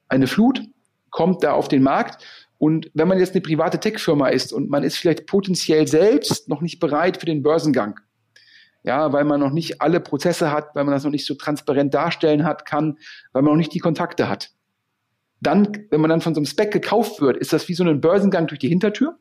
eine 0.08 0.26
Flut 0.26 0.62
kommt 1.10 1.42
da 1.44 1.52
auf 1.52 1.68
den 1.68 1.82
Markt. 1.82 2.24
Und 2.58 2.90
wenn 2.94 3.08
man 3.08 3.18
jetzt 3.18 3.34
eine 3.34 3.40
private 3.40 3.78
Tech-Firma 3.78 4.28
ist 4.28 4.52
und 4.52 4.70
man 4.70 4.82
ist 4.82 4.96
vielleicht 4.96 5.26
potenziell 5.26 5.86
selbst 5.86 6.48
noch 6.48 6.60
nicht 6.60 6.80
bereit 6.80 7.16
für 7.16 7.26
den 7.26 7.42
Börsengang, 7.42 8.00
ja, 8.84 9.12
weil 9.12 9.24
man 9.24 9.40
noch 9.40 9.52
nicht 9.52 9.80
alle 9.80 10.00
Prozesse 10.00 10.50
hat, 10.50 10.74
weil 10.74 10.84
man 10.84 10.94
das 10.94 11.04
noch 11.04 11.10
nicht 11.10 11.26
so 11.26 11.34
transparent 11.34 11.94
darstellen 11.94 12.44
hat, 12.44 12.64
kann, 12.64 12.98
weil 13.32 13.42
man 13.42 13.52
noch 13.52 13.58
nicht 13.58 13.74
die 13.74 13.78
Kontakte 13.78 14.28
hat. 14.28 14.50
Dann, 15.42 15.86
wenn 15.90 16.00
man 16.00 16.08
dann 16.08 16.20
von 16.20 16.34
so 16.34 16.38
einem 16.38 16.46
Spec 16.46 16.72
gekauft 16.72 17.20
wird, 17.20 17.36
ist 17.36 17.52
das 17.52 17.68
wie 17.68 17.74
so 17.74 17.82
ein 17.82 18.00
Börsengang 18.00 18.46
durch 18.46 18.60
die 18.60 18.68
Hintertür. 18.68 19.18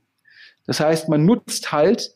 Das 0.67 0.79
heißt, 0.79 1.09
man 1.09 1.25
nutzt 1.25 1.71
halt, 1.71 2.15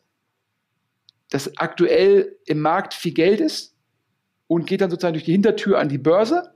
dass 1.30 1.56
aktuell 1.58 2.36
im 2.46 2.60
Markt 2.60 2.94
viel 2.94 3.12
Geld 3.12 3.40
ist 3.40 3.74
und 4.46 4.66
geht 4.66 4.80
dann 4.80 4.90
sozusagen 4.90 5.14
durch 5.14 5.24
die 5.24 5.32
Hintertür 5.32 5.80
an 5.80 5.88
die 5.88 5.98
Börse 5.98 6.54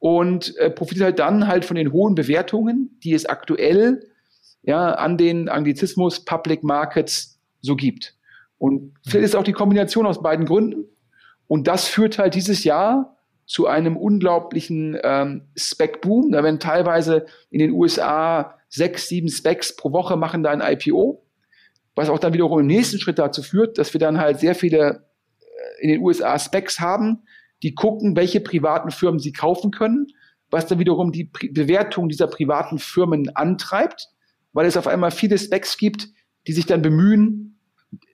und 0.00 0.56
äh, 0.56 0.70
profitiert 0.70 1.04
halt 1.04 1.18
dann 1.20 1.46
halt 1.46 1.64
von 1.64 1.76
den 1.76 1.92
hohen 1.92 2.16
Bewertungen, 2.16 2.98
die 3.04 3.14
es 3.14 3.26
aktuell 3.26 4.10
ja 4.62 4.94
an 4.94 5.16
den 5.16 5.48
Anglizismus 5.48 6.24
Public 6.24 6.64
Markets 6.64 7.38
so 7.60 7.76
gibt. 7.76 8.16
Und 8.58 8.94
vielleicht 9.06 9.26
ist 9.26 9.36
auch 9.36 9.44
die 9.44 9.52
Kombination 9.52 10.06
aus 10.06 10.20
beiden 10.20 10.46
Gründen. 10.46 10.86
Und 11.46 11.68
das 11.68 11.86
führt 11.86 12.18
halt 12.18 12.34
dieses 12.34 12.64
Jahr 12.64 13.15
zu 13.46 13.66
einem 13.66 13.96
unglaublichen 13.96 14.98
ähm, 15.02 15.42
Spec-Boom. 15.56 16.32
Da 16.32 16.42
werden 16.42 16.60
teilweise 16.60 17.26
in 17.50 17.60
den 17.60 17.70
USA 17.70 18.58
sechs, 18.68 19.08
sieben 19.08 19.28
Specs 19.28 19.76
pro 19.76 19.92
Woche 19.92 20.16
machen 20.16 20.42
da 20.42 20.50
ein 20.50 20.60
IPO, 20.60 21.24
was 21.94 22.08
auch 22.08 22.18
dann 22.18 22.34
wiederum 22.34 22.60
im 22.60 22.66
nächsten 22.66 22.98
Schritt 22.98 23.18
dazu 23.18 23.42
führt, 23.42 23.78
dass 23.78 23.92
wir 23.94 24.00
dann 24.00 24.18
halt 24.18 24.40
sehr 24.40 24.54
viele 24.54 25.04
äh, 25.38 25.82
in 25.82 25.88
den 25.88 26.02
USA 26.02 26.38
Specs 26.38 26.80
haben, 26.80 27.22
die 27.62 27.74
gucken, 27.74 28.16
welche 28.16 28.40
privaten 28.40 28.90
Firmen 28.90 29.20
sie 29.20 29.32
kaufen 29.32 29.70
können, 29.70 30.08
was 30.50 30.66
dann 30.66 30.78
wiederum 30.78 31.12
die 31.12 31.24
Pri 31.24 31.48
Bewertung 31.48 32.08
dieser 32.08 32.26
privaten 32.26 32.78
Firmen 32.78 33.34
antreibt, 33.34 34.08
weil 34.52 34.66
es 34.66 34.76
auf 34.76 34.86
einmal 34.86 35.10
viele 35.10 35.38
Specs 35.38 35.78
gibt, 35.78 36.08
die 36.46 36.52
sich 36.52 36.66
dann 36.66 36.82
bemühen, 36.82 37.58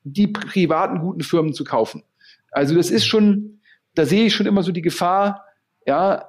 die 0.04 0.28
privaten 0.28 1.00
guten 1.00 1.22
Firmen 1.22 1.52
zu 1.54 1.64
kaufen. 1.64 2.04
Also 2.50 2.74
das 2.74 2.90
ist 2.90 3.06
schon, 3.06 3.60
da 3.94 4.06
sehe 4.06 4.26
ich 4.26 4.34
schon 4.34 4.46
immer 4.46 4.62
so 4.62 4.72
die 4.72 4.82
Gefahr, 4.82 5.46
ja, 5.86 6.26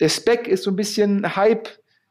der 0.00 0.08
Spec 0.08 0.46
ist 0.46 0.64
so 0.64 0.70
ein 0.70 0.76
bisschen 0.76 1.36
Hype, 1.36 1.68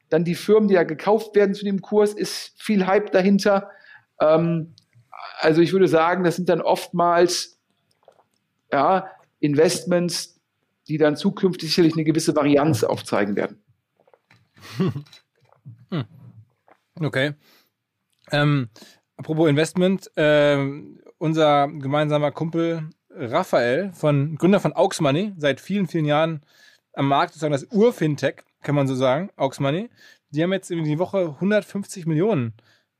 dann 0.09 0.23
die 0.23 0.35
Firmen, 0.35 0.67
die 0.67 0.75
da 0.75 0.83
gekauft 0.83 1.35
werden 1.35 1.55
zu 1.55 1.65
dem 1.65 1.81
Kurs, 1.81 2.13
ist 2.13 2.61
viel 2.61 2.85
Hype 2.85 3.11
dahinter. 3.11 3.69
Ähm, 4.19 4.73
also 5.39 5.61
ich 5.61 5.73
würde 5.73 5.87
sagen, 5.87 6.23
das 6.23 6.35
sind 6.35 6.49
dann 6.49 6.61
oftmals 6.61 7.59
ja, 8.71 9.09
Investments, 9.39 10.39
die 10.87 10.97
dann 10.97 11.15
zukünftig 11.15 11.69
sicherlich 11.69 11.93
eine 11.93 12.03
gewisse 12.03 12.35
Varianz 12.35 12.83
aufzeigen 12.83 13.35
werden. 13.35 13.63
Hm. 15.93 16.05
Okay. 17.01 17.33
Ähm, 18.31 18.69
apropos 19.17 19.49
Investment, 19.49 20.09
ähm, 20.15 21.01
unser 21.17 21.67
gemeinsamer 21.67 22.31
Kumpel 22.31 22.89
Raphael, 23.15 23.91
von, 23.93 24.35
Gründer 24.35 24.59
von 24.59 24.73
Aux 24.75 24.99
Money, 24.99 25.33
seit 25.37 25.59
vielen, 25.59 25.87
vielen 25.87 26.05
Jahren 26.05 26.41
am 26.93 27.07
Markt, 27.07 27.33
sozusagen 27.33 27.53
das 27.53 27.67
Ur-Fintech, 27.71 28.43
kann 28.61 28.75
man 28.75 28.87
so 28.87 28.95
sagen, 28.95 29.29
Aux 29.37 29.59
Money, 29.59 29.89
die 30.29 30.43
haben 30.43 30.53
jetzt 30.53 30.71
in 30.71 30.83
die 30.83 30.99
Woche 30.99 31.35
150 31.35 32.05
Millionen 32.05 32.53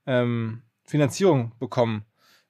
ähm, 0.06 0.62
Finanzierung 0.84 1.54
bekommen. 1.60 2.04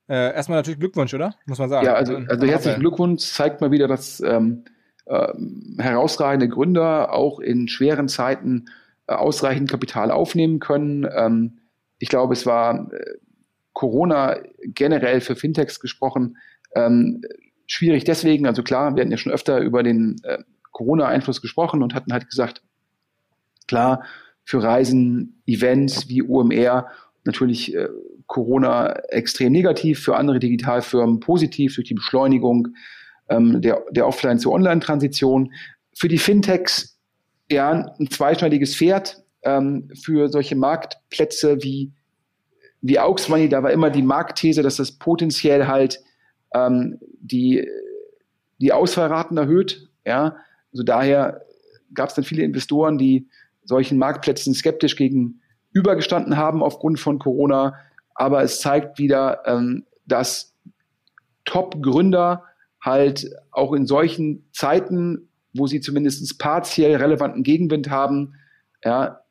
Äh, 0.07 0.33
erstmal 0.33 0.57
natürlich 0.57 0.79
Glückwunsch, 0.79 1.13
oder? 1.13 1.35
Muss 1.45 1.59
man 1.59 1.69
sagen. 1.69 1.85
Ja, 1.85 1.93
also, 1.93 2.15
also 2.15 2.45
herzlichen 2.47 2.79
Glückwunsch, 2.79 3.23
zeigt 3.23 3.61
mal 3.61 3.71
wieder, 3.71 3.87
dass 3.87 4.19
ähm, 4.21 4.65
äh, 5.05 5.33
herausragende 5.77 6.49
Gründer 6.49 7.13
auch 7.13 7.39
in 7.39 7.67
schweren 7.67 8.07
Zeiten 8.07 8.65
äh, 9.07 9.13
ausreichend 9.13 9.69
Kapital 9.69 10.11
aufnehmen 10.11 10.59
können. 10.59 11.07
Ähm, 11.15 11.59
ich 11.99 12.09
glaube, 12.09 12.33
es 12.33 12.45
war 12.45 12.91
äh, 12.91 13.17
Corona 13.73 14.37
generell 14.63 15.21
für 15.21 15.35
Fintechs 15.35 15.79
gesprochen 15.79 16.37
ähm, 16.75 17.21
schwierig 17.71 18.03
deswegen. 18.03 18.45
Also 18.47 18.63
klar, 18.63 18.95
wir 18.95 19.01
hatten 19.01 19.11
ja 19.11 19.17
schon 19.17 19.31
öfter 19.31 19.59
über 19.59 19.81
den 19.81 20.17
äh, 20.23 20.39
Corona-Einfluss 20.71 21.41
gesprochen 21.41 21.81
und 21.83 21.93
hatten 21.93 22.11
halt 22.11 22.29
gesagt, 22.29 22.61
klar, 23.67 24.03
für 24.43 24.61
Reisen, 24.61 25.41
Events 25.45 26.09
wie 26.09 26.23
OMR 26.23 26.87
natürlich 27.23 27.73
äh, 27.75 27.87
Corona 28.27 28.93
extrem 29.09 29.53
negativ, 29.53 29.99
für 29.99 30.17
andere 30.17 30.39
Digitalfirmen 30.39 31.19
positiv 31.19 31.75
durch 31.75 31.87
die 31.87 31.93
Beschleunigung 31.93 32.69
ähm, 33.29 33.61
der, 33.61 33.83
der 33.91 34.07
Offline- 34.07 34.39
zu 34.39 34.51
Online-Transition. 34.51 35.53
Für 35.93 36.07
die 36.07 36.17
Fintechs 36.17 36.99
ja 37.49 37.93
ein 37.99 38.09
zweischneidiges 38.09 38.75
Pferd. 38.75 39.23
Ähm, 39.43 39.89
für 39.99 40.27
solche 40.27 40.55
Marktplätze 40.55 41.63
wie, 41.63 41.91
wie 42.81 42.99
Aux 42.99 43.27
Money, 43.27 43.49
da 43.49 43.63
war 43.63 43.71
immer 43.71 43.89
die 43.89 44.03
Marktthese, 44.03 44.61
dass 44.61 44.75
das 44.75 44.91
potenziell 44.91 45.67
halt 45.67 45.99
ähm, 46.53 46.99
die, 47.19 47.67
die 48.59 48.73
Ausfallraten 48.73 49.37
erhöht. 49.37 49.89
Ja, 50.05 50.37
also 50.71 50.83
daher 50.83 51.45
gab 51.93 52.09
es 52.09 52.15
dann 52.15 52.23
viele 52.25 52.43
Investoren, 52.43 52.97
die 52.97 53.27
solchen 53.63 53.97
Marktplätzen 53.97 54.53
skeptisch 54.53 54.95
gegenübergestanden 54.95 56.37
haben 56.37 56.63
aufgrund 56.63 56.99
von 56.99 57.19
Corona. 57.19 57.75
Aber 58.15 58.43
es 58.43 58.59
zeigt 58.59 58.97
wieder, 58.99 59.43
ähm, 59.45 59.85
dass 60.05 60.53
Top-Gründer 61.45 62.43
halt 62.81 63.31
auch 63.51 63.73
in 63.73 63.85
solchen 63.85 64.45
Zeiten, 64.51 65.29
wo 65.53 65.67
sie 65.67 65.81
zumindest 65.81 66.39
partiell 66.39 66.95
relevanten 66.95 67.43
Gegenwind 67.43 67.89
haben, 67.89 68.35
ja, 68.83 69.21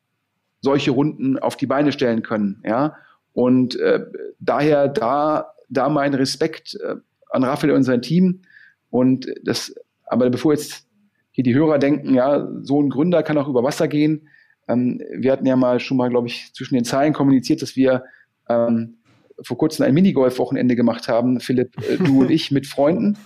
solche 0.61 0.91
Runden 0.91 1.39
auf 1.39 1.57
die 1.57 1.65
Beine 1.65 1.91
stellen 1.91 2.21
können. 2.21 2.61
Ja. 2.65 2.95
Und 3.33 3.79
äh, 3.79 4.05
daher 4.39 4.87
da, 4.87 5.53
da 5.69 5.89
mein 5.89 6.13
Respekt 6.13 6.75
äh, 6.75 6.95
an 7.31 7.43
Raphael 7.43 7.73
und 7.73 7.83
sein 7.83 8.01
Team. 8.01 8.41
Und 8.89 9.27
das, 9.43 9.73
aber 10.05 10.29
bevor 10.29 10.53
jetzt 10.53 10.85
hier 11.31 11.43
die 11.43 11.55
Hörer 11.55 11.79
denken, 11.79 12.13
ja, 12.13 12.47
so 12.61 12.81
ein 12.81 12.89
Gründer 12.89 13.23
kann 13.23 13.37
auch 13.37 13.47
über 13.47 13.63
Wasser 13.63 13.87
gehen. 13.87 14.27
Ähm, 14.67 15.01
wir 15.15 15.31
hatten 15.31 15.45
ja 15.45 15.55
mal 15.55 15.79
schon 15.79 15.97
mal, 15.97 16.09
glaube 16.09 16.27
ich, 16.27 16.53
zwischen 16.53 16.75
den 16.75 16.85
Zeilen 16.85 17.13
kommuniziert, 17.13 17.61
dass 17.61 17.75
wir 17.75 18.03
ähm, 18.49 18.97
vor 19.41 19.57
kurzem 19.57 19.85
ein 19.85 19.93
Minigolf-Wochenende 19.93 20.75
gemacht 20.75 21.07
haben, 21.07 21.39
Philipp, 21.39 21.75
äh, 21.89 21.97
du 21.97 22.21
und 22.21 22.31
ich 22.31 22.51
mit 22.51 22.67
Freunden. 22.67 23.17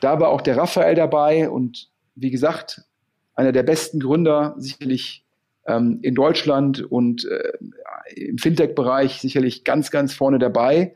Da 0.00 0.20
war 0.20 0.28
auch 0.28 0.42
der 0.42 0.56
Raphael 0.56 0.94
dabei 0.94 1.48
und 1.50 1.88
wie 2.14 2.30
gesagt, 2.30 2.82
einer 3.34 3.52
der 3.52 3.62
besten 3.62 4.00
Gründer 4.00 4.54
sicherlich 4.58 5.24
ähm, 5.66 5.98
in 6.02 6.14
Deutschland 6.14 6.82
und 6.82 7.24
äh, 7.24 7.52
im 8.14 8.38
Fintech-Bereich 8.38 9.20
sicherlich 9.20 9.64
ganz, 9.64 9.90
ganz 9.90 10.14
vorne 10.14 10.38
dabei. 10.38 10.94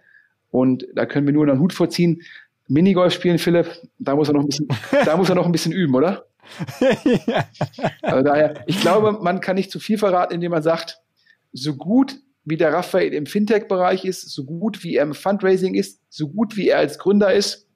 Und 0.50 0.86
da 0.94 1.06
können 1.06 1.26
wir 1.26 1.34
nur 1.34 1.48
einen 1.48 1.60
Hut 1.60 1.72
vorziehen. 1.72 2.22
Minigolf 2.70 3.12
spielen, 3.12 3.38
Philipp, 3.38 3.66
da 3.98 4.14
muss 4.14 4.28
er 4.28 4.34
noch 4.34 4.42
ein 4.42 4.46
bisschen, 4.46 4.68
da 5.04 5.16
muss 5.16 5.28
er 5.28 5.34
noch 5.34 5.44
ein 5.44 5.52
bisschen 5.52 5.72
üben, 5.72 5.94
oder? 5.94 6.24
ja. 6.80 7.44
Also 8.02 8.22
daher, 8.22 8.64
ich 8.66 8.80
glaube, 8.80 9.12
man 9.20 9.40
kann 9.40 9.56
nicht 9.56 9.70
zu 9.70 9.80
viel 9.80 9.98
verraten, 9.98 10.34
indem 10.34 10.52
man 10.52 10.62
sagt, 10.62 11.00
so 11.52 11.74
gut 11.74 12.18
wie 12.44 12.56
der 12.56 12.72
Raphael 12.72 13.12
im 13.12 13.26
Fintech-Bereich 13.26 14.04
ist, 14.04 14.30
so 14.30 14.44
gut 14.44 14.82
wie 14.82 14.96
er 14.96 15.02
im 15.02 15.14
Fundraising 15.14 15.74
ist, 15.74 16.00
so 16.08 16.28
gut 16.28 16.56
wie 16.56 16.68
er 16.68 16.78
als 16.78 16.98
Gründer 16.98 17.32
ist, 17.32 17.66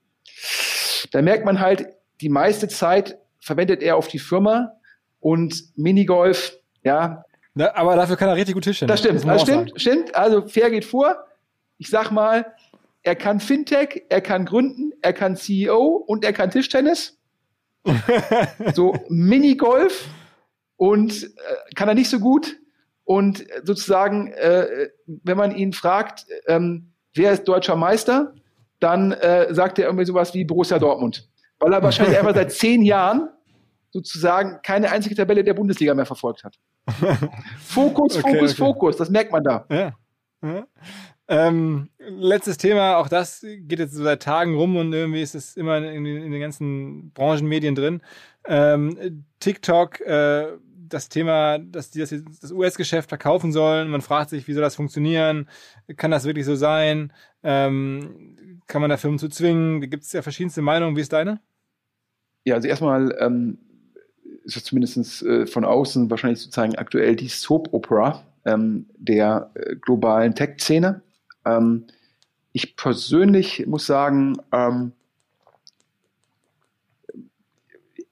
da 1.11 1.23
merkt 1.23 1.45
man 1.45 1.61
halt, 1.61 1.89
die 2.21 2.29
meiste 2.29 2.69
Zeit 2.69 3.19
verwendet 3.41 3.83
er 3.83 3.97
auf 3.97 4.09
die 4.09 4.19
Firma 4.19 4.73
und 5.21 5.77
Minigolf, 5.77 6.57
ja. 6.83 7.25
Na, 7.55 7.75
aber 7.75 7.97
dafür 7.97 8.17
kann 8.17 8.29
er 8.29 8.37
richtig 8.37 8.55
gut 8.55 8.65
Tischtennis. 8.65 8.93
Das 8.93 9.01
stimmt, 9.01 9.25
das 9.25 9.43
stimmt, 9.43 9.73
stimmt. 9.77 10.15
Also 10.15 10.47
fair 10.47 10.71
geht 10.71 10.85
vor. 10.85 11.17
Ich 11.79 11.89
sag 11.89 12.11
mal, 12.11 12.47
er 13.05 13.15
kann 13.15 13.39
Fintech, 13.39 14.05
er 14.09 14.21
kann 14.21 14.47
gründen, 14.47 14.93
er 15.03 15.13
kann 15.13 15.37
CEO 15.37 16.05
und 16.07 16.25
er 16.25 16.33
kann 16.33 16.51
Tischtennis. 16.51 17.19
so 18.75 18.97
Minigolf 19.11 20.09
und 20.77 21.23
äh, 21.23 21.29
kann 21.75 21.89
er 21.89 21.95
nicht 21.95 22.09
so 22.09 22.19
gut. 22.19 22.57
Und 23.05 23.45
sozusagen, 23.63 24.33
äh, 24.33 24.89
wenn 25.07 25.37
man 25.37 25.55
ihn 25.55 25.75
fragt, 25.75 26.25
ähm, 26.47 26.95
wer 27.15 27.33
ist 27.33 27.45
deutscher 27.45 27.77
Meister, 27.77 28.33
dann 28.81 29.13
äh, 29.13 29.53
sagt 29.53 29.79
er 29.79 29.85
irgendwie 29.85 30.07
sowas 30.07 30.33
wie 30.33 30.45
Borussia 30.47 30.79
Dortmund. 30.79 31.29
Weil 31.59 31.75
er 31.75 31.83
wahrscheinlich 31.83 32.19
einfach 32.19 32.35
seit 32.35 32.53
zehn 32.53 32.83
Jahren 32.83 33.29
sozusagen 33.91 34.61
keine 34.63 34.91
einzige 34.91 35.15
Tabelle 35.15 35.45
der 35.45 35.55
Bundesliga 35.55 35.95
mehr 35.95 36.07
verfolgt 36.07 36.43
hat. 36.43 36.59
Fokus, 37.61 38.17
okay, 38.17 38.33
Fokus, 38.33 38.51
okay. 38.51 38.59
Fokus, 38.59 38.97
das 38.97 39.11
merkt 39.11 39.31
man 39.31 39.45
da. 39.45 39.67
Ja. 39.71 40.67
Ähm, 41.27 41.89
letztes 41.99 42.59
Thema, 42.59 42.99
auch 42.99 43.09
das 43.09 43.41
geht 43.41 43.79
jetzt 43.79 43.95
so 43.95 44.05
seit 44.05 44.23
Tagen 44.23 44.55
rum 44.55 44.77
und 44.77 44.93
irgendwie 44.93 45.23
ist 45.23 45.35
es 45.35 45.57
immer 45.57 45.79
in, 45.79 46.05
in 46.05 46.31
den 46.31 46.41
ganzen 46.41 47.13
Branchenmedien 47.13 47.75
drin. 47.75 48.03
Ähm, 48.47 49.25
TikTok, 49.41 50.01
äh, 50.01 50.49
das 50.89 51.09
Thema, 51.09 51.59
dass 51.59 51.91
die 51.91 52.01
das, 52.01 52.15
das 52.41 52.53
US-Geschäft 52.53 53.09
verkaufen 53.09 53.53
sollen. 53.53 53.89
Man 53.89 54.03
fragt 54.03 54.31
sich, 54.31 54.47
wie 54.47 54.53
soll 54.53 54.63
das 54.63 54.77
funktionieren? 54.77 55.49
Kann 55.97 56.11
das 56.11 56.25
wirklich 56.25 56.45
so 56.45 56.57
sein? 56.57 57.13
Ähm, 57.43 58.61
kann 58.67 58.81
man 58.81 58.91
da 58.91 58.97
Firmen 58.97 59.19
zu 59.19 59.29
zwingen? 59.29 59.81
Da 59.81 59.87
gibt 59.87 60.05
es 60.05 60.13
ja 60.13 60.23
verschiedenste 60.23 60.63
Meinungen. 60.63 60.97
Wie 60.97 61.01
ist 61.01 61.13
deine? 61.13 61.41
Ja, 62.45 62.55
also 62.57 62.69
erstmal 62.69 63.17
ähm, 63.19 63.59
ist 64.45 64.57
es 64.57 64.65
zumindest 64.65 65.23
äh, 65.23 65.47
von 65.47 65.65
außen 65.65 66.11
wahrscheinlich 66.11 66.41
sozusagen 66.41 66.77
aktuell 66.77 67.17
die 67.17 67.29
Soap-Opera 67.29 68.23
ähm, 68.45 68.87
der 68.97 69.51
äh, 69.55 69.77
globalen 69.77 70.35
Tech-Szene. 70.35 71.03
Ähm, 71.45 71.87
ich 72.53 72.77
persönlich 72.77 73.67
muss 73.67 73.87
sagen, 73.87 74.37
ähm, 74.53 74.93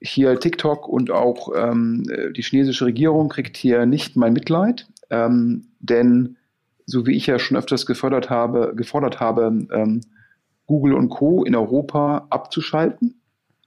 hier 0.01 0.39
TikTok 0.39 0.89
und 0.89 1.11
auch 1.11 1.51
ähm, 1.55 2.05
die 2.37 2.43
chinesische 2.43 2.87
Regierung 2.87 3.29
kriegt 3.29 3.57
hier 3.57 3.87
nicht 3.87 4.17
mein 4.17 4.33
Mitleid, 4.33 4.89
ähm, 5.11 5.69
denn 5.79 6.37
so 6.87 7.07
wie 7.07 7.17
ich 7.17 7.27
ja 7.27 7.39
schon 7.39 7.57
öfters 7.57 7.87
gefordert 7.87 8.31
habe, 8.31 8.75
gefordert 8.75 9.21
habe, 9.21 9.67
ähm, 9.73 10.01
Google 10.67 10.95
und 10.95 11.11
Co. 11.11 11.45
in 11.45 11.55
Europa 11.55 12.27
abzuschalten, 12.31 13.21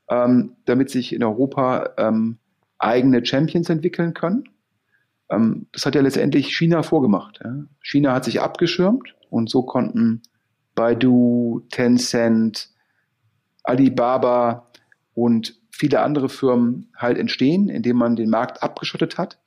ähm, 0.10 0.58
damit 0.66 0.90
sich 0.90 1.14
in 1.14 1.24
Europa 1.24 1.92
ähm, 1.98 2.38
eigene 2.80 3.26
Champions 3.26 3.70
entwickeln 3.70 4.14
können. 4.14 4.44
Ähm, 5.30 5.68
das 5.72 5.86
hat 5.86 5.96
ja 5.96 6.02
letztendlich 6.02 6.56
China 6.56 6.84
vorgemacht. 6.84 7.40
Ja. 7.44 7.66
China 7.82 8.14
hat 8.14 8.26
sich 8.26 8.42
abgeschirmt 8.42 9.16
und 9.36 9.50
so 9.50 9.64
konnten 9.64 10.22
Baidu, 10.76 11.66
Tencent, 11.70 12.70
Alibaba 13.64 14.66
und 15.14 15.60
viele 15.72 16.02
andere 16.02 16.30
Firmen 16.30 16.90
halt 16.96 17.18
entstehen, 17.18 17.68
indem 17.68 17.98
man 17.98 18.16
den 18.16 18.30
Markt 18.30 18.64
abgeschottet 18.64 19.18
hat. 19.18 19.38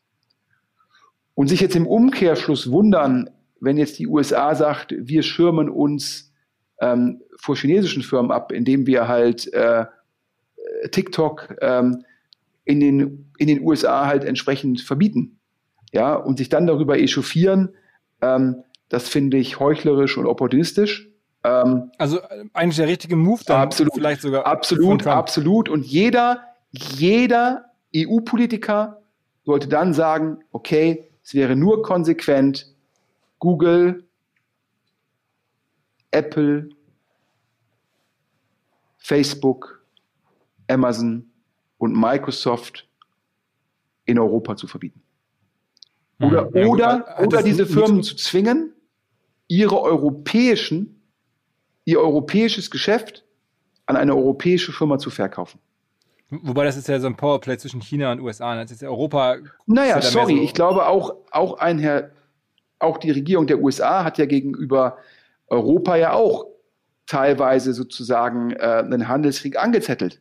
Und 1.34 1.48
sich 1.48 1.60
jetzt 1.60 1.74
im 1.74 1.86
Umkehrschluss 1.86 2.70
wundern, 2.70 3.30
wenn 3.60 3.78
jetzt 3.78 3.98
die 3.98 4.06
USA 4.06 4.54
sagt, 4.54 4.94
wir 4.98 5.22
schirmen 5.22 5.70
uns 5.70 6.34
ähm, 6.80 7.22
vor 7.40 7.56
chinesischen 7.56 8.02
Firmen 8.02 8.30
ab, 8.30 8.52
indem 8.52 8.86
wir 8.86 9.08
halt 9.08 9.50
äh, 9.54 9.86
TikTok 10.90 11.56
ähm, 11.62 12.04
in, 12.64 12.80
den, 12.80 13.32
in 13.38 13.46
den 13.46 13.62
USA 13.62 14.06
halt 14.06 14.24
entsprechend 14.24 14.82
verbieten. 14.82 15.40
Ja, 15.92 16.14
und 16.14 16.36
sich 16.36 16.50
dann 16.50 16.66
darüber 16.66 16.98
echauffieren, 16.98 17.70
ähm, 18.20 18.64
das 18.88 19.08
finde 19.08 19.36
ich 19.36 19.60
heuchlerisch 19.60 20.16
und 20.16 20.26
opportunistisch. 20.26 21.08
Ähm, 21.44 21.90
also 21.98 22.20
eigentlich 22.52 22.76
der 22.76 22.88
richtige 22.88 23.16
Move 23.16 23.42
dann 23.46 23.60
absolut, 23.60 23.94
vielleicht 23.94 24.22
sogar. 24.22 24.46
Absolut, 24.46 25.06
absolut. 25.06 25.68
Und 25.68 25.84
jeder, 25.84 26.42
jeder 26.70 27.66
EU-Politiker 27.94 29.02
sollte 29.44 29.68
dann 29.68 29.94
sagen, 29.94 30.38
okay, 30.52 31.10
es 31.22 31.34
wäre 31.34 31.56
nur 31.56 31.82
konsequent, 31.82 32.74
Google, 33.38 34.04
Apple, 36.10 36.70
Facebook, 38.96 39.84
Amazon 40.68 41.30
und 41.78 41.98
Microsoft 41.98 42.88
in 44.06 44.18
Europa 44.18 44.56
zu 44.56 44.66
verbieten. 44.66 45.02
Oder, 46.20 46.50
mhm. 46.50 46.56
ja, 46.56 46.66
oder, 46.66 47.18
oder 47.24 47.42
diese 47.42 47.66
Firmen 47.66 48.02
zu 48.02 48.16
zwingen, 48.16 48.72
ihre 49.48 49.80
europäischen 49.80 50.98
ihr 51.88 52.00
europäisches 52.00 52.70
Geschäft 52.70 53.24
an 53.86 53.96
eine 53.96 54.14
europäische 54.14 54.72
Firma 54.72 54.98
zu 54.98 55.08
verkaufen. 55.08 55.58
Wobei 56.28 56.64
das 56.64 56.76
ist 56.76 56.86
ja 56.86 57.00
so 57.00 57.06
ein 57.06 57.16
Powerplay 57.16 57.56
zwischen 57.56 57.80
China 57.80 58.12
und 58.12 58.20
USA. 58.20 58.54
Das 58.56 58.70
ist 58.70 58.82
ja 58.82 58.90
Europa. 58.90 59.36
Naja, 59.64 59.96
ja 59.96 60.02
sorry, 60.02 60.36
so 60.36 60.42
ich 60.42 60.52
glaube 60.52 60.86
auch, 60.86 61.16
auch 61.30 61.58
ein 61.58 61.78
Herr, 61.78 62.10
auch 62.78 62.98
die 62.98 63.10
Regierung 63.10 63.46
der 63.46 63.60
USA 63.60 64.04
hat 64.04 64.18
ja 64.18 64.26
gegenüber 64.26 64.98
Europa 65.46 65.96
ja 65.96 66.12
auch 66.12 66.44
teilweise 67.06 67.72
sozusagen 67.72 68.50
äh, 68.50 68.82
einen 68.84 69.08
Handelskrieg 69.08 69.58
angezettelt. 69.58 70.20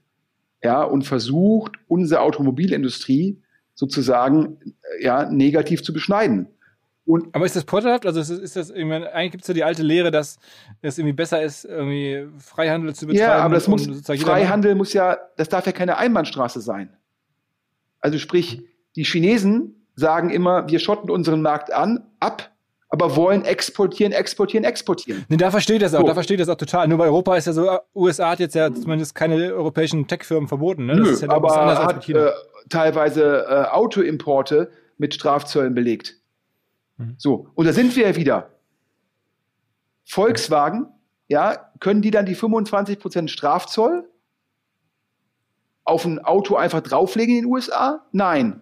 Ja, 0.64 0.84
und 0.84 1.04
versucht, 1.04 1.74
unsere 1.90 2.22
Automobilindustrie 2.22 3.44
sozusagen 3.76 4.60
äh, 4.62 5.04
ja, 5.04 5.30
negativ 5.30 5.84
zu 5.84 5.92
beschneiden. 5.92 6.48
Und 7.08 7.34
aber 7.34 7.45
ist 7.45 7.55
das 7.55 7.64
vorteilhaft? 7.64 8.05
Also 8.05 8.20
ist, 8.20 8.30
ist 8.30 8.58
das 8.58 8.70
eigentlich 8.70 9.32
gibt 9.32 9.43
es 9.43 9.47
ja 9.47 9.53
die 9.53 9.64
alte 9.64 9.82
Lehre, 9.82 10.12
dass 10.12 10.38
es 10.82 10.97
irgendwie 10.97 11.14
besser 11.14 11.41
ist, 11.41 11.64
irgendwie 11.64 12.28
Freihandel 12.38 12.93
zu 12.93 13.08
betreiben. 13.08 13.24
Ja, 13.24 13.38
aber 13.38 13.55
das 13.55 13.70
muss 13.70 13.88
Freihandel 14.05 14.76
muss 14.76 14.91
ja, 14.91 15.18
das 15.38 15.47
darf 15.47 15.66
ja 15.66 15.72
keine 15.72 15.97
Einbahnstraße 15.97 16.60
sein. 16.60 16.89
Also 18.01 18.18
sprich, 18.18 18.62
die 18.97 19.05
Chinesen 19.05 19.88
sagen 19.95 20.30
immer, 20.30 20.68
wir 20.68 20.80
schotten 20.80 21.10
unseren 21.10 21.41
Markt 21.41 21.72
an, 21.74 22.03
ab, 22.20 22.51
aber 22.89 23.16
wollen 23.16 23.45
exportieren, 23.45 24.12
exportieren, 24.12 24.66
exportieren. 24.66 25.26
Nee, 25.30 25.38
da 25.38 25.49
verstehe 25.49 25.78
ich 25.78 25.82
das 25.82 25.93
auch, 25.95 26.01
so. 26.01 26.08
da 26.08 26.14
verstehe 26.14 26.36
ich 26.36 26.41
das 26.41 26.49
auch 26.49 26.58
total. 26.58 26.89
Nur 26.89 26.97
bei 26.97 27.05
Europa 27.05 27.38
ist 27.38 27.47
ja 27.47 27.53
so, 27.53 27.80
USA 27.95 28.32
hat 28.32 28.39
jetzt 28.39 28.53
ja 28.53 28.74
zumindest 28.74 29.16
keine 29.16 29.53
europäischen 29.53 30.08
Tech-Firmen 30.08 30.49
verboten. 30.49 30.86
Ne? 30.86 30.97
Das 30.97 31.08
Nö, 31.08 31.14
ist 31.14 31.22
ja 31.22 31.30
aber 31.30 31.86
hat 31.86 32.10
äh, 32.10 32.32
teilweise 32.70 33.45
äh, 33.49 33.74
Autoimporte 33.74 34.72
mit 34.97 35.14
Strafzöllen 35.14 35.74
belegt. 35.74 36.18
Mhm. 36.98 37.16
So, 37.18 37.50
und 37.56 37.66
da 37.66 37.74
sind 37.74 37.95
wir 37.95 38.10
ja 38.10 38.16
wieder. 38.16 38.52
Volkswagen, 40.06 40.88
ja, 41.28 41.72
können 41.80 42.02
die 42.02 42.12
dann 42.12 42.26
die 42.26 42.36
25% 42.36 43.28
Strafzoll 43.28 44.10
auf 45.84 46.06
ein 46.06 46.20
Auto 46.20 46.56
einfach 46.56 46.82
drauflegen 46.82 47.36
in 47.36 47.43
den 47.43 47.52
USA? 47.52 48.06
Nein. 48.12 48.62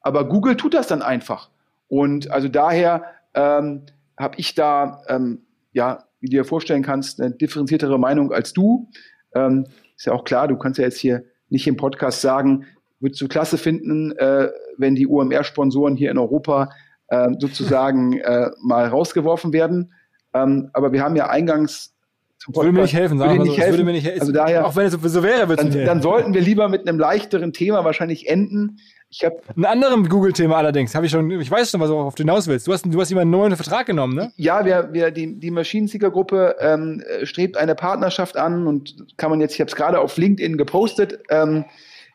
Aber 0.00 0.28
Google 0.28 0.56
tut 0.56 0.74
das 0.74 0.86
dann 0.86 1.02
einfach. 1.02 1.50
Und 1.88 2.30
also 2.30 2.48
daher 2.48 3.04
ähm, 3.34 3.82
habe 4.18 4.36
ich 4.38 4.54
da, 4.54 5.02
ähm, 5.08 5.42
ja, 5.72 6.04
wie 6.20 6.26
du 6.26 6.36
dir 6.36 6.44
vorstellen 6.44 6.82
kannst, 6.82 7.20
eine 7.20 7.32
differenziertere 7.32 7.98
Meinung 7.98 8.32
als 8.32 8.52
du. 8.52 8.88
Ähm, 9.34 9.66
ist 9.96 10.06
ja 10.06 10.12
auch 10.12 10.24
klar, 10.24 10.48
du 10.48 10.56
kannst 10.56 10.78
ja 10.78 10.84
jetzt 10.84 10.98
hier 10.98 11.24
nicht 11.48 11.66
im 11.66 11.76
Podcast 11.76 12.20
sagen, 12.20 12.66
würdest 13.00 13.20
du 13.20 13.28
klasse 13.28 13.58
finden, 13.58 14.12
äh, 14.12 14.48
wenn 14.78 14.94
die 14.94 15.06
UMR-Sponsoren 15.06 15.96
hier 15.96 16.10
in 16.10 16.18
Europa 16.18 16.70
äh, 17.08 17.28
sozusagen 17.38 18.12
äh, 18.20 18.50
mal 18.62 18.86
rausgeworfen 18.88 19.52
werden. 19.52 19.92
Ähm, 20.34 20.70
aber 20.72 20.92
wir 20.92 21.02
haben 21.02 21.16
ja 21.16 21.28
eingangs 21.28 21.94
zum 22.38 22.52
Podcast, 22.52 22.66
würde 22.66 22.76
mir 22.76 22.82
nicht 22.82 22.94
helfen, 22.94 23.18
sagen 23.18 23.38
würde, 23.38 23.50
nicht 23.50 23.58
helfen. 23.58 23.72
würde 23.72 23.84
mir 23.84 23.92
nicht 23.92 24.06
helfen. 24.06 24.20
Also 24.20 24.32
daher, 24.32 24.66
auch 24.66 24.76
wenn 24.76 24.86
es 24.86 24.92
so 24.92 25.22
wäre, 25.22 25.48
würde 25.48 25.68
dann, 25.68 25.84
dann 25.84 26.02
sollten 26.02 26.34
wir 26.34 26.40
lieber 26.40 26.68
mit 26.68 26.86
einem 26.86 26.98
leichteren 26.98 27.52
Thema 27.52 27.84
wahrscheinlich 27.84 28.28
enden. 28.28 28.78
Ich 29.08 29.24
habe 29.24 29.36
ein 29.56 29.64
anderes 29.64 30.08
Google-Thema 30.08 30.56
allerdings. 30.56 30.94
Habe 30.94 31.06
ich 31.06 31.12
schon. 31.12 31.30
Ich 31.30 31.50
weiß 31.50 31.70
schon, 31.70 31.80
was 31.80 31.88
du 31.88 31.96
auf 31.96 32.16
den 32.16 32.26
hinaus 32.26 32.48
willst. 32.48 32.66
Du 32.66 32.72
hast, 32.72 32.84
du 32.84 33.00
hast 33.00 33.08
jemanden 33.08 33.30
neuen 33.30 33.56
Vertrag 33.56 33.86
genommen, 33.86 34.14
ne? 34.14 34.32
Ja, 34.36 34.64
wir, 34.64 34.92
wir 34.92 35.10
die 35.10 35.38
die 35.38 35.50
Maschinenseeker-Gruppe 35.50 36.56
ähm, 36.60 37.02
strebt 37.22 37.56
eine 37.56 37.74
Partnerschaft 37.74 38.36
an 38.36 38.66
und 38.66 38.96
kann 39.16 39.30
man 39.30 39.40
jetzt. 39.40 39.54
Ich 39.54 39.60
habe 39.60 39.68
es 39.68 39.76
gerade 39.76 40.00
auf 40.00 40.16
LinkedIn 40.16 40.56
gepostet. 40.56 41.20
Ähm, 41.30 41.64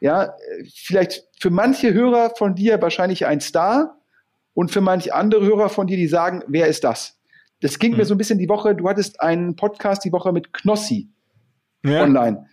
ja, 0.02 0.34
vielleicht 0.74 1.24
für 1.40 1.50
manche 1.50 1.94
Hörer 1.94 2.34
von 2.38 2.56
dir 2.56 2.82
wahrscheinlich 2.82 3.26
ein 3.26 3.40
Star 3.40 4.01
und 4.54 4.72
für 4.72 4.82
manche 4.82 5.14
andere 5.14 5.46
Hörer 5.46 5.70
von 5.70 5.88
dir, 5.88 5.98
die 5.98 6.08
sagen, 6.08 6.44
wer 6.48 6.68
ist 6.68 6.84
das? 6.84 7.20
Das 7.62 7.80
ging 7.80 7.92
mhm. 7.92 7.98
mir 7.98 8.06
so 8.06 8.16
ein 8.16 8.18
bisschen 8.18 8.40
die 8.40 8.50
Woche. 8.50 8.76
Du 8.76 8.88
hattest 8.90 9.22
einen 9.22 9.56
Podcast 9.56 10.04
die 10.04 10.12
Woche 10.12 10.32
mit 10.32 10.54
Knossi 10.54 11.10
ja. 11.84 12.04
online. 12.04 12.48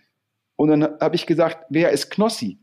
Und 0.55 0.69
dann 0.69 0.99
habe 0.99 1.15
ich 1.15 1.25
gesagt, 1.25 1.65
wer 1.69 1.91
ist 1.91 2.09
Knossi? 2.11 2.59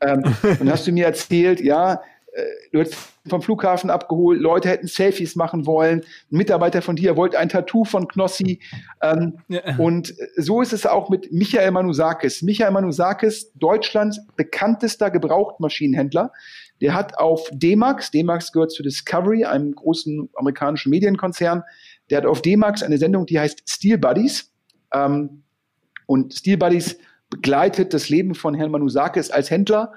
Ähm, 0.00 0.22
dann 0.58 0.70
hast 0.70 0.86
du 0.86 0.92
mir 0.92 1.06
erzählt, 1.06 1.60
ja, 1.60 2.02
äh, 2.32 2.42
du 2.72 2.80
hättest 2.80 2.96
vom 3.28 3.40
Flughafen 3.40 3.88
abgeholt, 3.88 4.40
Leute 4.40 4.68
hätten 4.68 4.86
Selfies 4.86 5.36
machen 5.36 5.64
wollen, 5.64 6.00
ein 6.00 6.36
Mitarbeiter 6.36 6.82
von 6.82 6.94
dir 6.94 7.16
wollte 7.16 7.38
ein 7.38 7.48
Tattoo 7.48 7.84
von 7.84 8.08
Knossi. 8.08 8.60
Ähm, 9.02 9.38
ja. 9.48 9.76
Und 9.78 10.14
so 10.36 10.60
ist 10.60 10.72
es 10.72 10.86
auch 10.86 11.08
mit 11.08 11.32
Michael 11.32 11.70
Manusakis. 11.70 12.42
Michael 12.42 12.72
Manusakis, 12.72 13.52
Deutschlands 13.54 14.20
bekanntester 14.36 15.10
Gebrauchtmaschinenhändler. 15.10 16.32
Der 16.80 16.94
hat 16.94 17.18
auf 17.18 17.48
D-Max, 17.52 18.10
D-Max 18.10 18.52
gehört 18.52 18.72
zu 18.72 18.82
Discovery, 18.82 19.44
einem 19.44 19.74
großen 19.74 20.28
amerikanischen 20.34 20.90
Medienkonzern, 20.90 21.62
der 22.10 22.18
hat 22.18 22.26
auf 22.26 22.42
D-Max 22.42 22.82
eine 22.82 22.98
Sendung, 22.98 23.26
die 23.26 23.38
heißt 23.38 23.62
Steel 23.68 23.98
Buddies. 23.98 24.52
Ähm, 24.92 25.42
und 26.06 26.34
Steel 26.34 26.56
Buddies 26.56 26.98
begleitet 27.30 27.92
das 27.92 28.08
Leben 28.08 28.34
von 28.34 28.54
Herrn 28.54 28.70
Manusakis 28.70 29.30
als 29.30 29.50
Händler. 29.50 29.92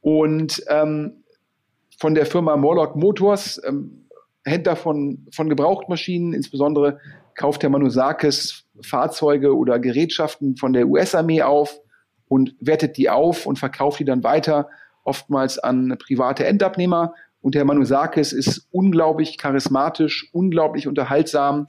Und 0.00 0.62
ähm, 0.68 1.24
von 1.98 2.14
der 2.14 2.26
Firma 2.26 2.56
Morlock 2.56 2.94
Motors, 2.94 3.60
ähm, 3.66 4.06
Händler 4.44 4.76
von, 4.76 5.26
von 5.32 5.48
Gebrauchtmaschinen, 5.48 6.32
insbesondere 6.32 7.00
kauft 7.34 7.62
Herr 7.62 7.70
Manusakis 7.70 8.64
Fahrzeuge 8.82 9.56
oder 9.56 9.78
Gerätschaften 9.78 10.56
von 10.56 10.72
der 10.72 10.88
US-Armee 10.88 11.42
auf 11.42 11.80
und 12.28 12.54
wertet 12.60 12.96
die 12.96 13.10
auf 13.10 13.46
und 13.46 13.58
verkauft 13.58 13.98
die 14.00 14.04
dann 14.04 14.22
weiter, 14.22 14.68
oftmals 15.08 15.58
an 15.58 15.96
private 15.98 16.44
Endabnehmer. 16.46 17.14
Und 17.40 17.56
Herr 17.56 17.64
Manusakis 17.64 18.32
ist 18.32 18.68
unglaublich 18.70 19.38
charismatisch, 19.38 20.28
unglaublich 20.32 20.86
unterhaltsam, 20.86 21.68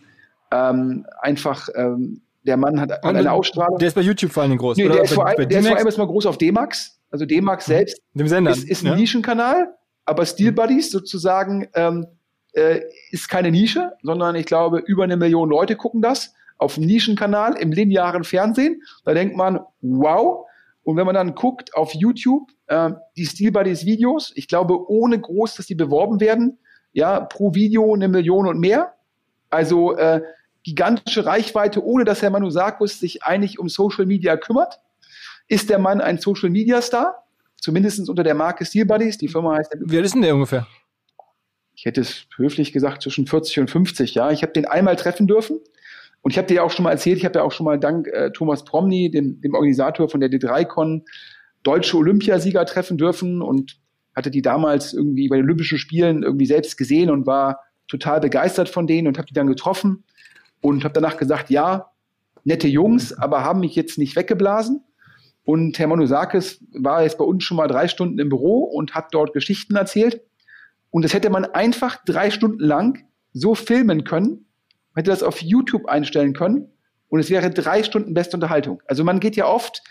ähm, 0.51 1.05
einfach 1.21 1.69
ähm, 1.75 2.21
der 2.43 2.57
Mann 2.57 2.79
hat 2.79 3.03
und 3.03 3.15
eine 3.15 3.31
Ausstrahlung. 3.31 3.77
Der 3.77 3.87
ist 3.87 3.93
bei 3.93 4.01
YouTube 4.01 4.31
vor 4.31 4.43
allem 4.43 4.57
groß. 4.57 4.77
Nee, 4.77 4.87
der, 4.87 5.03
ist 5.03 5.13
vor, 5.13 5.27
allem, 5.27 5.47
der 5.47 5.59
ist 5.59 5.67
vor 5.67 5.77
allem 5.77 5.85
erstmal 5.85 6.07
groß 6.07 6.25
auf 6.25 6.37
D-Max. 6.37 6.99
Also 7.11 7.25
D-Max 7.25 7.67
mhm. 7.67 7.71
selbst 7.71 8.01
Dem 8.13 8.27
Sender, 8.27 8.51
ist, 8.51 8.67
ist 8.67 8.83
ein 8.83 8.87
ja? 8.87 8.95
Nischenkanal, 8.95 9.75
aber 10.05 10.25
Steel 10.25 10.51
Buddies 10.51 10.91
sozusagen 10.91 11.67
ähm, 11.75 12.07
äh, 12.53 12.81
ist 13.11 13.29
keine 13.29 13.51
Nische, 13.51 13.93
sondern 14.01 14.35
ich 14.35 14.45
glaube, 14.45 14.79
über 14.79 15.03
eine 15.03 15.17
Million 15.17 15.49
Leute 15.49 15.75
gucken 15.75 16.01
das 16.01 16.33
auf 16.57 16.75
dem 16.75 16.85
Nischenkanal 16.85 17.55
im 17.55 17.71
linearen 17.71 18.23
Fernsehen. 18.23 18.83
Da 19.05 19.13
denkt 19.13 19.35
man, 19.35 19.59
wow. 19.81 20.45
Und 20.83 20.97
wenn 20.97 21.05
man 21.05 21.15
dann 21.15 21.35
guckt 21.35 21.73
auf 21.75 21.93
YouTube, 21.93 22.49
äh, 22.69 22.91
die 23.17 23.25
Steel 23.25 23.51
Buddies 23.51 23.85
Videos, 23.85 24.31
ich 24.35 24.47
glaube, 24.47 24.89
ohne 24.89 25.19
groß, 25.19 25.55
dass 25.55 25.65
die 25.65 25.75
beworben 25.75 26.19
werden, 26.19 26.59
ja, 26.93 27.19
pro 27.19 27.53
Video 27.53 27.93
eine 27.93 28.07
Million 28.07 28.47
und 28.47 28.59
mehr. 28.59 28.93
Also 29.49 29.97
äh, 29.97 30.21
gigantische 30.63 31.25
Reichweite, 31.25 31.83
ohne 31.83 32.05
dass 32.05 32.21
Herr 32.21 32.29
Manusakis 32.29 32.99
sich 32.99 33.23
eigentlich 33.23 33.59
um 33.59 33.69
Social 33.69 34.05
Media 34.05 34.37
kümmert. 34.37 34.79
Ist 35.47 35.69
der 35.69 35.79
Mann 35.79 35.99
ein 35.99 36.19
Social 36.19 36.49
Media 36.49 36.81
Star? 36.81 37.23
Zumindest 37.57 38.07
unter 38.07 38.23
der 38.23 38.35
Marke 38.35 38.65
Steel 38.65 38.85
Buddies. 38.85 39.17
Die 39.17 39.27
Firma 39.27 39.57
heißt. 39.57 39.75
Wie 39.81 39.97
alt 39.97 40.05
ist 40.05 40.13
denn 40.13 40.21
der 40.21 40.35
ungefähr? 40.35 40.67
Ich 41.75 41.85
hätte 41.85 42.01
es 42.01 42.27
höflich 42.35 42.71
gesagt 42.71 43.01
zwischen 43.01 43.25
40 43.25 43.61
und 43.61 43.69
50. 43.69 44.13
Ja, 44.13 44.31
ich 44.31 44.43
habe 44.43 44.53
den 44.53 44.65
einmal 44.65 44.95
treffen 44.95 45.27
dürfen. 45.27 45.59
Und 46.21 46.31
ich 46.31 46.37
habe 46.37 46.47
dir 46.47 46.55
ja 46.55 46.63
auch 46.63 46.71
schon 46.71 46.83
mal 46.83 46.91
erzählt, 46.91 47.17
ich 47.17 47.25
habe 47.25 47.39
ja 47.39 47.45
auch 47.45 47.51
schon 47.51 47.65
mal 47.65 47.79
dank 47.79 48.07
äh, 48.07 48.31
Thomas 48.31 48.63
Promny, 48.65 49.09
dem, 49.09 49.39
dem 49.41 49.53
Organisator 49.53 50.09
von 50.09 50.19
der 50.19 50.29
D3Con, 50.29 51.03
deutsche 51.63 51.97
Olympiasieger 51.97 52.65
treffen 52.65 52.97
dürfen 52.97 53.41
und 53.41 53.79
hatte 54.15 54.31
die 54.31 54.41
damals 54.41 54.93
irgendwie 54.93 55.27
bei 55.27 55.37
den 55.37 55.45
Olympischen 55.45 55.77
Spielen 55.77 56.23
irgendwie 56.23 56.45
selbst 56.45 56.77
gesehen 56.77 57.09
und 57.09 57.25
war 57.25 57.59
total 57.87 58.19
begeistert 58.19 58.69
von 58.69 58.87
denen 58.87 59.07
und 59.07 59.17
habe 59.17 59.27
die 59.27 59.33
dann 59.33 59.47
getroffen 59.47 60.03
und 60.61 60.83
habe 60.83 60.93
danach 60.93 61.17
gesagt, 61.17 61.49
ja, 61.49 61.91
nette 62.43 62.67
Jungs, 62.67 63.13
aber 63.13 63.43
haben 63.43 63.61
mich 63.61 63.75
jetzt 63.75 63.97
nicht 63.97 64.15
weggeblasen. 64.15 64.83
Und 65.43 65.79
Herr 65.79 65.87
Manusakis 65.87 66.63
war 66.73 67.03
jetzt 67.03 67.17
bei 67.17 67.25
uns 67.25 67.43
schon 67.43 67.57
mal 67.57 67.67
drei 67.67 67.87
Stunden 67.87 68.19
im 68.19 68.29
Büro 68.29 68.63
und 68.63 68.93
hat 68.93 69.07
dort 69.11 69.33
Geschichten 69.33 69.75
erzählt. 69.75 70.21
Und 70.91 71.03
das 71.03 71.13
hätte 71.13 71.29
man 71.29 71.45
einfach 71.45 72.03
drei 72.05 72.29
Stunden 72.29 72.63
lang 72.63 73.05
so 73.33 73.55
filmen 73.55 74.03
können, 74.03 74.45
hätte 74.95 75.11
das 75.11 75.23
auf 75.23 75.41
YouTube 75.41 75.87
einstellen 75.87 76.33
können 76.33 76.71
und 77.09 77.19
es 77.19 77.29
wäre 77.29 77.49
drei 77.49 77.83
Stunden 77.83 78.13
beste 78.13 78.37
Unterhaltung. 78.37 78.81
Also 78.85 79.03
man 79.03 79.19
geht 79.19 79.35
ja 79.35 79.47
oft, 79.47 79.81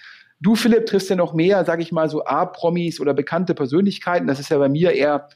du 0.41 0.55
Philipp 0.55 0.87
triffst 0.87 1.11
ja 1.11 1.17
noch 1.17 1.35
mehr, 1.35 1.65
sage 1.65 1.83
ich 1.83 1.93
mal 1.93 2.09
so 2.09 2.25
A-Promis 2.25 3.01
oder 3.01 3.15
bekannte 3.15 3.55
Persönlichkeiten. 3.55 4.27
Das 4.27 4.41
ist 4.41 4.51
ja 4.51 4.59
bei 4.59 4.69
mir 4.69 4.93
eher, 4.93 5.29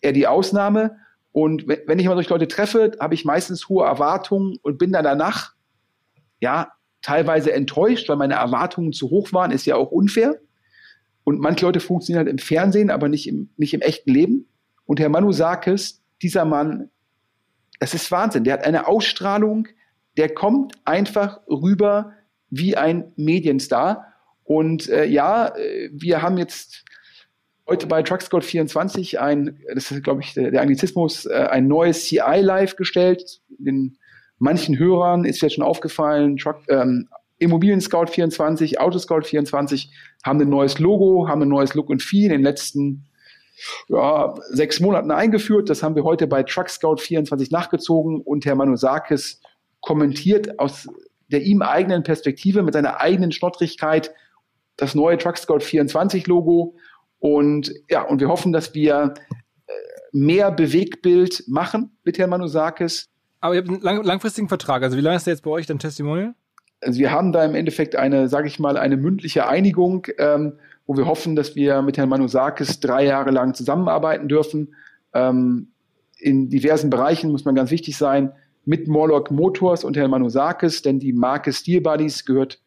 eher 0.00 0.12
die 0.12 0.26
Ausnahme. 0.26 0.96
Und 1.32 1.66
wenn 1.66 1.98
ich 1.98 2.06
mal 2.06 2.14
solche 2.14 2.30
Leute 2.30 2.48
treffe, 2.48 2.92
habe 3.00 3.14
ich 3.14 3.24
meistens 3.24 3.68
hohe 3.68 3.86
Erwartungen 3.86 4.58
und 4.62 4.78
bin 4.78 4.92
dann 4.92 5.04
danach, 5.04 5.54
ja, 6.40 6.72
teilweise 7.00 7.52
enttäuscht, 7.52 8.08
weil 8.08 8.16
meine 8.16 8.34
Erwartungen 8.34 8.92
zu 8.92 9.10
hoch 9.10 9.32
waren, 9.32 9.50
ist 9.50 9.66
ja 9.66 9.76
auch 9.76 9.90
unfair. 9.90 10.38
Und 11.24 11.40
manche 11.40 11.64
Leute 11.64 11.80
funktionieren 11.80 12.26
halt 12.26 12.30
im 12.30 12.38
Fernsehen, 12.38 12.90
aber 12.90 13.08
nicht 13.08 13.28
im, 13.28 13.50
nicht 13.56 13.74
im 13.74 13.80
echten 13.80 14.10
Leben. 14.10 14.48
Und 14.84 15.00
Herr 15.00 15.08
Manusakis, 15.08 16.02
dieser 16.20 16.44
Mann, 16.44 16.90
das 17.80 17.94
ist 17.94 18.10
Wahnsinn. 18.10 18.44
Der 18.44 18.54
hat 18.54 18.64
eine 18.64 18.86
Ausstrahlung, 18.86 19.68
der 20.16 20.32
kommt 20.32 20.74
einfach 20.84 21.40
rüber 21.48 22.12
wie 22.50 22.76
ein 22.76 23.12
Medienstar. 23.16 24.11
Und 24.44 24.88
äh, 24.88 25.04
ja, 25.06 25.48
äh, 25.56 25.90
wir 25.92 26.22
haben 26.22 26.38
jetzt 26.38 26.84
heute 27.66 27.86
bei 27.86 28.02
TruckScout24 28.02 29.18
ein, 29.18 29.60
das 29.72 29.90
ist, 29.90 30.02
glaube 30.02 30.22
ich, 30.22 30.34
der, 30.34 30.50
der 30.50 30.60
Anglizismus, 30.60 31.26
äh, 31.26 31.48
ein 31.50 31.68
neues 31.68 32.04
CI 32.04 32.40
Live 32.40 32.76
gestellt. 32.76 33.40
Den 33.58 33.98
manchen 34.38 34.78
Hörern 34.78 35.24
ist 35.24 35.40
jetzt 35.40 35.54
schon 35.54 35.64
aufgefallen, 35.64 36.36
Truck, 36.36 36.62
ähm, 36.68 37.08
Immobilien 37.38 37.80
Scout 37.80 38.06
24, 38.06 38.80
Autoscout 38.80 39.22
24 39.22 39.90
haben 40.24 40.40
ein 40.40 40.48
neues 40.48 40.78
Logo, 40.78 41.28
haben 41.28 41.42
ein 41.42 41.48
neues 41.48 41.74
Look 41.74 41.90
und 41.90 42.02
Feel 42.02 42.26
in 42.26 42.30
den 42.30 42.42
letzten 42.42 43.06
ja, 43.88 44.34
sechs 44.50 44.80
Monaten 44.80 45.10
eingeführt. 45.10 45.68
Das 45.68 45.82
haben 45.82 45.96
wir 45.96 46.04
heute 46.04 46.26
bei 46.26 46.42
Truck 46.42 46.68
Scout 46.68 46.96
24 46.96 47.50
nachgezogen 47.50 48.20
und 48.20 48.44
Herr 48.44 48.54
Manusakis 48.54 49.40
kommentiert 49.80 50.58
aus 50.58 50.88
der 51.28 51.42
ihm 51.42 51.62
eigenen 51.62 52.02
Perspektive 52.02 52.62
mit 52.62 52.74
seiner 52.74 53.00
eigenen 53.00 53.32
Schnottrigkeit 53.32 54.12
das 54.76 54.94
neue 54.94 55.18
Truck 55.18 55.38
Scout 55.38 55.60
24 55.60 56.26
Logo 56.26 56.76
und 57.18 57.72
ja, 57.88 58.02
und 58.02 58.20
wir 58.20 58.28
hoffen, 58.28 58.52
dass 58.52 58.74
wir 58.74 59.14
äh, 59.66 59.72
mehr 60.12 60.50
Bewegtbild 60.50 61.44
machen 61.46 61.96
mit 62.04 62.18
Herrn 62.18 62.30
Manusakis. 62.30 63.08
Aber 63.40 63.54
ihr 63.54 63.60
habt 63.60 63.68
einen 63.68 63.80
lang 63.80 64.02
langfristigen 64.02 64.48
Vertrag. 64.48 64.82
Also 64.82 64.96
wie 64.96 65.02
lange 65.02 65.16
ist 65.16 65.26
der 65.26 65.34
jetzt 65.34 65.42
bei 65.42 65.50
euch 65.50 65.66
dein 65.66 65.78
Testimonial? 65.78 66.34
Also 66.80 66.98
wir 66.98 67.12
haben 67.12 67.32
da 67.32 67.44
im 67.44 67.54
Endeffekt 67.54 67.94
eine, 67.94 68.28
sage 68.28 68.48
ich 68.48 68.58
mal, 68.58 68.76
eine 68.76 68.96
mündliche 68.96 69.46
Einigung, 69.46 70.08
ähm, 70.18 70.54
wo 70.86 70.96
wir 70.96 71.06
hoffen, 71.06 71.36
dass 71.36 71.54
wir 71.54 71.80
mit 71.82 71.96
Herrn 71.96 72.08
Manusakis 72.08 72.80
drei 72.80 73.04
Jahre 73.04 73.30
lang 73.30 73.54
zusammenarbeiten 73.54 74.26
dürfen. 74.28 74.74
Ähm, 75.14 75.68
in 76.18 76.48
diversen 76.50 76.90
Bereichen 76.90 77.30
muss 77.30 77.44
man 77.44 77.54
ganz 77.54 77.70
wichtig 77.70 77.96
sein, 77.96 78.32
mit 78.64 78.88
Morlock 78.88 79.30
Motors 79.30 79.84
und 79.84 79.96
Herrn 79.96 80.10
Manusakis, 80.10 80.82
denn 80.82 80.98
die 80.98 81.12
Marke 81.12 81.52
Steel 81.52 81.80
Buddies 81.80 82.24
gehört 82.24 82.60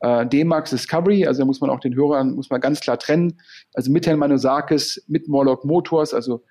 äh, 0.00 0.26
D-Max 0.26 0.70
Discovery, 0.70 1.26
also 1.26 1.40
da 1.40 1.44
muss 1.44 1.60
man 1.60 1.70
auch 1.70 1.80
den 1.80 1.94
Hörern, 1.94 2.34
muss 2.34 2.50
man 2.50 2.60
ganz 2.60 2.80
klar 2.80 2.98
trennen. 2.98 3.40
Also 3.74 3.90
mit 3.90 4.06
Herrn 4.06 4.18
Manusakis, 4.18 5.04
mit 5.08 5.28
Morlock 5.28 5.64
Motors, 5.64 6.14
also 6.14 6.44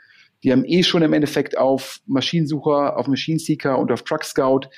die 0.43 0.51
haben 0.51 0.63
eh 0.65 0.83
schon 0.83 1.01
im 1.01 1.13
Endeffekt 1.13 1.57
auf 1.57 1.99
Maschinensucher, 2.05 2.97
auf 2.97 3.07
Machine 3.07 3.39
Seeker 3.39 3.77
und 3.77 3.91
auf 3.91 4.03
Truck 4.03 4.23
Scout 4.23 4.69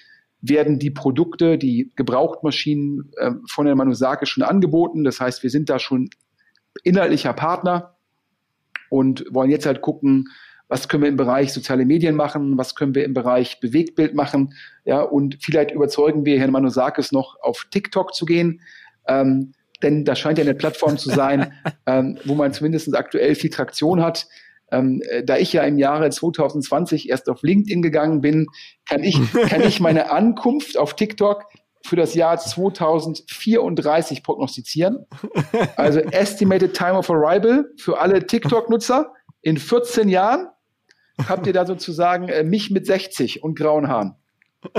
werden 0.42 0.80
die 0.80 0.90
Produkte, 0.90 1.58
die 1.58 1.92
Gebrauchtmaschinen 1.96 3.12
äh, 3.18 3.32
von 3.48 3.68
Herrn 3.68 3.78
Manusakis 3.78 4.30
schon 4.30 4.44
angeboten. 4.44 5.04
Das 5.04 5.20
heißt, 5.20 5.44
wir 5.44 5.52
sind 5.52 5.70
da 5.70 5.78
schon 5.78 6.10
inhaltlicher 6.84 7.34
Partner 7.34 7.96
und 8.90 9.26
wollen 9.30 9.52
jetzt 9.52 9.68
halt 9.68 9.82
gucken, 9.82 10.30
was 10.72 10.88
können 10.88 11.04
wir 11.04 11.10
im 11.10 11.18
Bereich 11.18 11.52
soziale 11.52 11.86
Medien 11.86 12.16
machen, 12.16 12.58
was 12.58 12.76
können 12.76 12.96
wir 12.96 13.04
im 13.04 13.14
Bereich 13.14 13.60
Bewegtbild 13.60 14.16
machen, 14.16 14.54
ja, 14.86 15.02
und 15.02 15.38
vielleicht 15.42 15.72
überzeugen 15.72 16.24
wir 16.24 16.40
Herrn 16.40 16.52
Manusakis 16.52 17.12
noch 17.12 17.36
auf 17.42 17.68
TikTok 17.72 18.16
zu 18.16 18.26
gehen, 18.26 18.62
ähm, 19.06 19.52
denn 19.84 20.06
das 20.06 20.18
scheint 20.18 20.38
ja 20.38 20.46
eine 20.46 20.56
Plattform 20.56 20.98
zu 20.98 21.10
sein, 21.10 21.52
ähm, 21.86 22.18
wo 22.24 22.36
man 22.36 22.54
zumindest 22.54 22.96
aktuell 22.96 23.36
viel 23.36 23.50
Traktion 23.50 24.02
hat. 24.02 24.28
Ähm, 24.72 25.02
äh, 25.10 25.26
da 25.26 25.36
ich 25.36 25.52
ja 25.52 25.64
im 25.64 25.78
Jahre 25.78 26.10
2020 26.10 27.10
erst 27.10 27.30
auf 27.30 27.42
LinkedIn 27.42 27.82
gegangen 27.82 28.22
bin, 28.22 28.48
kann 28.88 29.04
ich, 29.04 29.20
kann 29.50 29.62
ich 29.64 29.82
meine 29.82 30.10
Ankunft 30.10 30.78
auf 30.78 30.96
TikTok 30.96 31.48
für 31.86 31.98
das 31.98 32.14
Jahr 32.14 32.38
2034 32.38 34.24
prognostizieren. 34.24 35.06
Also 35.76 36.00
Estimated 36.00 36.74
Time 36.74 36.94
of 36.94 37.10
Arrival 37.10 37.66
für 37.76 38.00
alle 38.00 38.26
TikTok-Nutzer 38.26 39.12
in 39.42 39.58
14 39.58 40.08
Jahren 40.08 40.48
habt 41.30 41.48
ihr 41.48 41.54
da 41.54 41.66
sozusagen 41.66 42.30
äh, 42.30 42.44
mich 42.44 42.72
mit 42.72 42.86
60 42.86 43.44
und 43.44 43.58
grauen 43.58 43.88
Haaren. 43.88 44.16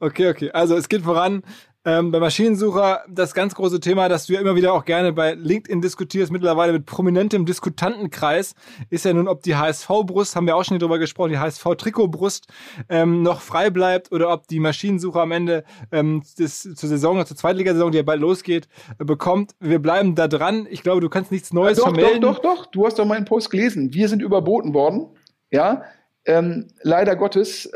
okay, 0.00 0.28
okay. 0.28 0.50
Also 0.52 0.76
es 0.76 0.88
geht 0.88 1.02
voran. 1.02 1.42
Ähm, 1.86 2.10
bei 2.10 2.18
Maschinensucher 2.18 3.04
das 3.08 3.32
ganz 3.32 3.54
große 3.54 3.78
Thema, 3.78 4.08
das 4.08 4.26
du 4.26 4.32
ja 4.32 4.40
immer 4.40 4.56
wieder 4.56 4.72
auch 4.72 4.84
gerne 4.84 5.12
bei 5.12 5.34
LinkedIn 5.34 5.80
diskutierst, 5.80 6.32
mittlerweile 6.32 6.72
mit 6.72 6.84
prominentem 6.84 7.46
Diskutantenkreis, 7.46 8.56
ist 8.90 9.04
ja 9.04 9.12
nun, 9.12 9.28
ob 9.28 9.44
die 9.44 9.54
HSV-Brust, 9.54 10.34
haben 10.34 10.48
wir 10.48 10.56
auch 10.56 10.64
schon 10.64 10.80
drüber 10.80 10.98
gesprochen, 10.98 11.30
die 11.30 11.38
HSV-Trikotbrust 11.38 12.48
ähm, 12.88 13.22
noch 13.22 13.40
frei 13.40 13.70
bleibt 13.70 14.10
oder 14.10 14.32
ob 14.32 14.48
die 14.48 14.58
Maschinensucher 14.58 15.20
am 15.20 15.30
Ende 15.30 15.62
ähm, 15.92 16.24
des, 16.36 16.62
zur 16.62 16.88
Saison, 16.88 17.24
zur 17.24 17.36
Zweitligasaison, 17.36 17.92
die 17.92 17.98
ja 17.98 18.02
bald 18.02 18.20
losgeht, 18.20 18.66
äh, 18.98 19.04
bekommt. 19.04 19.52
Wir 19.60 19.78
bleiben 19.78 20.16
da 20.16 20.26
dran. 20.26 20.66
Ich 20.68 20.82
glaube, 20.82 21.00
du 21.00 21.08
kannst 21.08 21.30
nichts 21.30 21.52
Neues 21.52 21.78
ja, 21.78 21.84
doch, 21.84 21.94
vermelden. 21.94 22.20
Doch, 22.20 22.40
doch, 22.40 22.64
doch. 22.64 22.66
Du 22.66 22.84
hast 22.84 22.98
doch 22.98 23.06
meinen 23.06 23.26
Post 23.26 23.48
gelesen. 23.48 23.94
Wir 23.94 24.08
sind 24.08 24.22
überboten 24.22 24.74
worden. 24.74 25.10
Ja, 25.52 25.84
ähm, 26.24 26.66
leider 26.82 27.14
Gottes. 27.14 27.70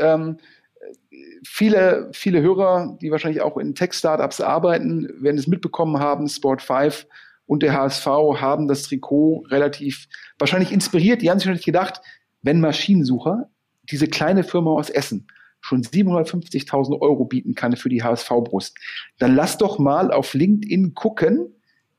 Viele, 1.45 2.11
viele 2.12 2.43
Hörer, 2.43 2.99
die 3.01 3.11
wahrscheinlich 3.11 3.41
auch 3.41 3.57
in 3.57 3.74
Tech-Startups 3.74 4.41
arbeiten, 4.41 5.09
werden 5.22 5.38
es 5.38 5.47
mitbekommen 5.47 5.99
haben, 5.99 6.28
Sport 6.28 6.62
5 6.62 7.07
und 7.47 7.62
der 7.62 7.72
HSV 7.72 8.07
haben 8.07 8.68
das 8.68 8.82
Trikot 8.84 9.47
relativ 9.49 10.07
wahrscheinlich 10.38 10.70
inspiriert. 10.72 11.22
Die 11.22 11.30
haben 11.30 11.38
sich 11.38 11.47
natürlich 11.47 11.64
gedacht, 11.64 12.01
wenn 12.43 12.61
Maschinensucher, 12.61 13.51
diese 13.91 14.07
kleine 14.07 14.45
Firma 14.45 14.70
aus 14.72 14.91
Essen, 14.91 15.26
schon 15.61 15.82
750.000 15.82 17.01
Euro 17.01 17.24
bieten 17.24 17.55
kann 17.55 17.76
für 17.76 17.88
die 17.88 18.03
HSV-Brust, 18.03 18.76
dann 19.18 19.34
lass 19.34 19.59
doch 19.59 19.78
mal 19.78 20.12
auf 20.12 20.34
LinkedIn 20.34 20.95
gucken, 20.95 21.55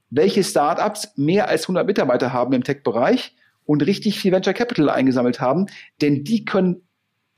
welche 0.10 0.44
Startups 0.44 1.14
mehr 1.16 1.48
als 1.48 1.64
100 1.64 1.86
Mitarbeiter 1.86 2.34
haben 2.34 2.54
im 2.54 2.64
Tech-Bereich 2.64 3.36
und 3.66 3.86
richtig 3.86 4.20
viel 4.20 4.32
Venture 4.32 4.54
Capital 4.54 4.90
eingesammelt 4.90 5.40
haben, 5.40 5.68
denn 6.02 6.24
die 6.24 6.46
können 6.46 6.88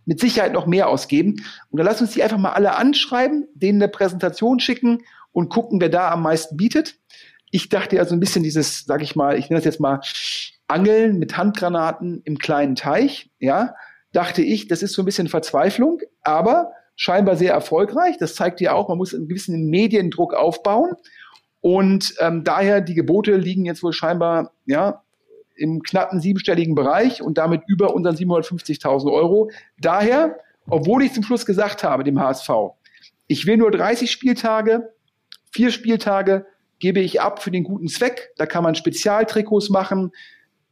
mit 0.05 0.19
Sicherheit 0.19 0.53
noch 0.53 0.65
mehr 0.65 0.89
ausgeben. 0.89 1.35
Und 1.69 1.77
dann 1.77 1.85
lass 1.85 2.01
uns 2.01 2.11
die 2.11 2.23
einfach 2.23 2.37
mal 2.37 2.53
alle 2.53 2.75
anschreiben, 2.75 3.47
denen 3.53 3.81
eine 3.81 3.91
Präsentation 3.91 4.59
schicken 4.59 5.03
und 5.31 5.49
gucken, 5.49 5.81
wer 5.81 5.89
da 5.89 6.11
am 6.11 6.21
meisten 6.21 6.57
bietet. 6.57 6.95
Ich 7.51 7.69
dachte 7.69 7.95
ja 7.95 8.05
so 8.05 8.15
ein 8.15 8.19
bisschen 8.19 8.43
dieses, 8.43 8.85
sag 8.85 9.01
ich 9.01 9.15
mal, 9.15 9.37
ich 9.37 9.49
nenne 9.49 9.59
das 9.59 9.65
jetzt 9.65 9.79
mal 9.79 10.01
Angeln 10.67 11.19
mit 11.19 11.37
Handgranaten 11.37 12.21
im 12.23 12.37
kleinen 12.37 12.75
Teich, 12.75 13.29
ja, 13.39 13.75
dachte 14.11 14.41
ich, 14.41 14.67
das 14.67 14.81
ist 14.81 14.93
so 14.93 15.01
ein 15.01 15.05
bisschen 15.05 15.27
Verzweiflung, 15.27 15.99
aber 16.21 16.71
scheinbar 16.95 17.35
sehr 17.35 17.53
erfolgreich. 17.53 18.17
Das 18.17 18.35
zeigt 18.35 18.61
ja 18.61 18.73
auch, 18.73 18.89
man 18.89 18.97
muss 18.97 19.13
einen 19.13 19.27
gewissen 19.27 19.69
Mediendruck 19.69 20.33
aufbauen. 20.33 20.93
Und 21.61 22.13
ähm, 22.19 22.43
daher 22.43 22.81
die 22.81 22.93
Gebote 22.93 23.35
liegen 23.35 23.65
jetzt 23.65 23.83
wohl 23.83 23.93
scheinbar 23.93 24.51
ja 24.65 25.02
im 25.55 25.81
knappen 25.81 26.19
siebenstelligen 26.19 26.75
Bereich 26.75 27.21
und 27.21 27.37
damit 27.37 27.61
über 27.67 27.93
unseren 27.93 28.15
750.000 28.15 29.11
Euro. 29.11 29.49
Daher, 29.79 30.37
obwohl 30.67 31.03
ich 31.03 31.13
zum 31.13 31.23
Schluss 31.23 31.45
gesagt 31.45 31.83
habe, 31.83 32.03
dem 32.03 32.19
HSV, 32.19 32.49
ich 33.27 33.45
will 33.45 33.57
nur 33.57 33.71
30 33.71 34.11
Spieltage, 34.11 34.93
vier 35.51 35.71
Spieltage 35.71 36.45
gebe 36.79 36.99
ich 36.99 37.21
ab 37.21 37.41
für 37.41 37.51
den 37.51 37.63
guten 37.63 37.87
Zweck. 37.87 38.31
Da 38.37 38.45
kann 38.45 38.63
man 38.63 38.75
Spezialtrikots 38.75 39.69
machen. 39.69 40.11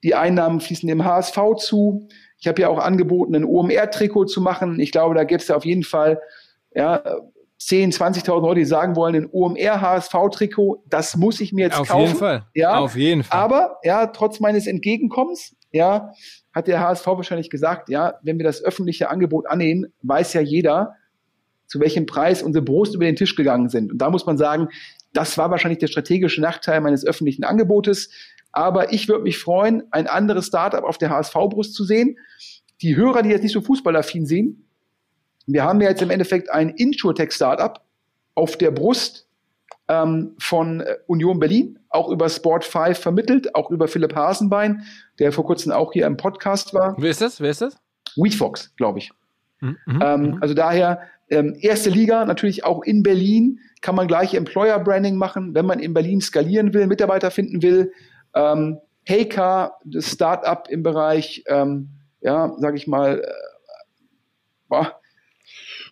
Die 0.04 0.16
Einnahmen 0.16 0.60
fließen 0.60 0.88
dem 0.88 1.06
HSV 1.06 1.38
zu. 1.58 2.08
Ich 2.38 2.48
habe 2.48 2.62
ja 2.62 2.70
auch 2.70 2.80
angeboten, 2.80 3.36
ein 3.36 3.46
OMR-Trikot 3.46 4.26
zu 4.26 4.42
machen. 4.42 4.80
Ich 4.80 4.92
glaube, 4.92 5.16
da 5.16 5.24
gäbe 5.24 5.42
es 5.42 5.48
ja 5.48 5.56
auf 5.56 5.66
jeden 5.66 5.84
Fall 5.84 6.20
ja, 6.74 7.04
10, 7.64 7.92
20.000 7.92 8.42
Leute, 8.42 8.62
die 8.62 8.66
sagen 8.66 8.96
wollen, 8.96 9.16
ein 9.16 9.30
OMR 9.32 9.82
HSV-Trikot, 9.82 10.84
das 10.90 11.16
muss 11.16 11.40
ich 11.40 11.54
mir 11.54 11.66
jetzt 11.66 11.80
Auf 11.80 11.90
kaufen. 11.90 12.08
jeden 12.08 12.18
Fall. 12.18 12.46
Ja, 12.56 12.80
Auf 12.80 12.96
jeden 12.96 13.24
Fall. 13.24 13.40
Aber 13.40 13.78
ja, 13.84 14.08
trotz 14.08 14.40
meines 14.40 14.66
Entgegenkommens, 14.66 15.56
ja, 15.72 16.12
hat 16.54 16.68
der 16.68 16.80
HSV 16.80 17.06
wahrscheinlich 17.06 17.52
gesagt, 17.52 17.90
ja, 17.90 18.16
wenn 18.24 18.40
wir 18.40 18.46
das 18.46 18.64
öffentliche 18.64 19.12
Angebot 19.12 19.48
annehmen, 19.48 19.94
weiß 20.02 20.34
ja 20.34 20.42
jeder, 20.42 20.96
zu 21.68 21.80
welchem 21.80 22.08
Preis 22.08 22.42
unsere 22.42 22.66
Brust 22.66 22.96
über 22.96 23.06
den 23.06 23.16
Tisch 23.16 23.36
gegangen 23.36 23.70
sind. 23.70 23.92
Und 23.92 24.00
da 24.00 24.10
muss 24.10 24.26
man 24.26 24.40
sagen, 24.40 24.70
das 25.14 25.38
war 25.38 25.52
wahrscheinlich 25.52 25.80
der 25.80 25.88
strategische 25.88 26.42
Nachteil 26.42 26.82
meines 26.82 27.06
öffentlichen 27.06 27.44
Angebotes. 27.44 28.10
Aber 28.52 28.92
ich 28.92 29.08
würde 29.08 29.24
mich 29.24 29.38
freuen, 29.38 29.84
ein 29.92 30.08
anderes 30.08 30.48
Startup 30.48 30.84
auf 30.84 30.98
der 30.98 31.12
HSV-Brust 31.12 31.76
zu 31.76 31.84
sehen. 31.84 32.18
Die 32.82 32.96
Hörer, 32.96 33.22
die 33.22 33.30
jetzt 33.30 33.44
nicht 33.44 33.54
so 33.54 33.62
fußballaffin 33.62 34.26
sind, 34.26 34.64
wir 35.54 35.64
haben 35.64 35.82
ja 35.82 35.90
jetzt 35.90 36.02
im 36.02 36.10
Endeffekt 36.10 36.50
ein 36.50 36.70
Insurtech-Startup 36.70 37.80
auf 38.36 38.58
der 38.58 38.72
Brust 38.72 39.28
ähm, 39.88 40.36
von 40.40 40.82
äh, 40.82 40.98
Union 41.08 41.40
Berlin, 41.40 41.80
auch 41.90 42.10
über 42.10 42.30
Sport 42.30 42.64
5 42.64 42.98
vermittelt, 42.98 43.56
auch 43.56 43.70
über 43.72 43.88
Philipp 43.88 44.16
Hasenbein, 44.16 44.84
der 45.20 45.32
vor 45.32 45.46
kurzem 45.46 45.72
auch 45.72 45.94
hier 45.94 46.08
im 46.08 46.18
Podcast 46.18 46.74
war. 46.74 46.96
Wer 46.98 47.12
ist 47.12 47.22
das? 47.22 47.42
Wer 47.42 47.52
ist 47.52 47.62
das? 47.62 47.76
WeFox, 48.16 48.74
glaube 48.76 49.00
ich. 49.00 49.12
Mhm. 49.60 49.78
Ähm, 49.88 50.22
mhm. 50.22 50.38
also 50.42 50.54
daher 50.54 51.02
ähm, 51.30 51.56
erste 51.60 51.90
Liga, 51.90 52.26
natürlich 52.26 52.64
auch 52.66 52.84
in 52.84 53.04
Berlin, 53.04 53.60
kann 53.82 53.96
man 53.96 54.08
gleich 54.08 54.34
Employer 54.34 54.80
Branding 54.80 55.16
machen, 55.16 55.56
wenn 55.56 55.66
man 55.66 55.80
in 55.80 55.94
Berlin 55.94 56.22
skalieren 56.22 56.74
will, 56.74 56.88
Mitarbeiter 56.88 57.32
finden 57.32 57.62
will. 57.62 57.92
Ähm, 58.36 58.80
Heycar, 59.04 59.80
das 59.84 60.12
Startup 60.12 60.68
im 60.70 60.84
Bereich, 60.84 61.44
ähm, 61.48 61.90
ja, 62.22 62.54
sage 62.58 62.78
ich 62.78 62.88
mal, 62.88 63.20
äh, 63.20 63.32
boah, 64.68 65.01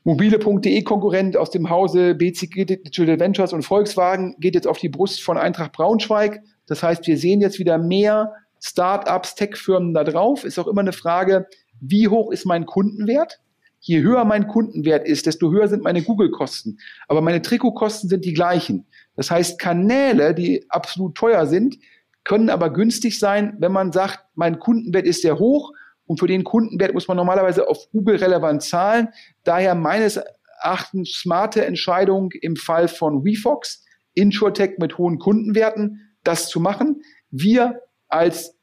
Mobile.de 0.05 0.81
Konkurrent 0.83 1.35
aus 1.35 1.51
dem 1.51 1.69
Hause 1.69 2.15
BCG 2.15 2.65
Digital 2.65 3.19
Ventures 3.19 3.51
und 3.51 3.63
Volkswagen 3.63 4.35
geht 4.39 4.55
jetzt 4.55 4.67
auf 4.67 4.77
die 4.77 4.87
Brust 4.87 5.21
von 5.21 5.37
Eintracht 5.37 5.73
Braunschweig. 5.73 6.41
Das 6.67 6.81
heißt, 6.81 7.05
wir 7.05 7.17
sehen 7.17 7.41
jetzt 7.41 7.59
wieder 7.59 7.77
mehr 7.77 8.33
Startups, 8.61 9.35
Tech-Firmen 9.35 9.93
da 9.93 10.05
drauf. 10.05 10.45
Ist 10.45 10.57
auch 10.57 10.67
immer 10.67 10.81
eine 10.81 10.93
Frage, 10.93 11.47
wie 11.81 12.07
hoch 12.07 12.31
ist 12.31 12.45
mein 12.45 12.65
Kundenwert? 12.65 13.41
Je 13.81 14.01
höher 14.01 14.23
mein 14.23 14.47
Kundenwert 14.47 15.05
ist, 15.05 15.25
desto 15.25 15.51
höher 15.51 15.67
sind 15.67 15.83
meine 15.83 16.01
Google-Kosten. 16.01 16.79
Aber 17.07 17.21
meine 17.21 17.41
Trikotkosten 17.41 18.09
sind 18.09 18.23
die 18.23 18.33
gleichen. 18.33 18.87
Das 19.15 19.31
heißt, 19.31 19.59
Kanäle, 19.59 20.33
die 20.33 20.65
absolut 20.69 21.15
teuer 21.15 21.45
sind, 21.45 21.77
können 22.23 22.49
aber 22.49 22.71
günstig 22.71 23.19
sein, 23.19 23.55
wenn 23.59 23.71
man 23.71 23.91
sagt, 23.91 24.19
mein 24.35 24.59
Kundenwert 24.59 25.05
ist 25.05 25.21
sehr 25.21 25.39
hoch 25.39 25.73
und 26.09 26.17
für 26.17 26.25
den 26.25 26.43
Kundenwert 26.43 26.95
muss 26.95 27.07
man 27.07 27.17
normalerweise 27.17 27.69
auf 27.69 27.87
Google 27.91 28.15
relevant 28.15 28.63
zahlen. 28.63 29.09
Daher 29.43 29.75
meines 29.75 30.19
Erachtens 30.59 31.11
smarte 31.11 31.63
Entscheidung 31.63 32.31
im 32.41 32.55
Fall 32.55 32.87
von 32.87 33.23
WeFox, 33.23 33.85
InsurTech 34.15 34.79
mit 34.79 34.97
hohen 34.97 35.19
Kundenwerten, 35.19 36.09
das 36.23 36.49
zu 36.49 36.59
machen. 36.59 37.03
Wir 37.29 37.81
als 38.07 38.57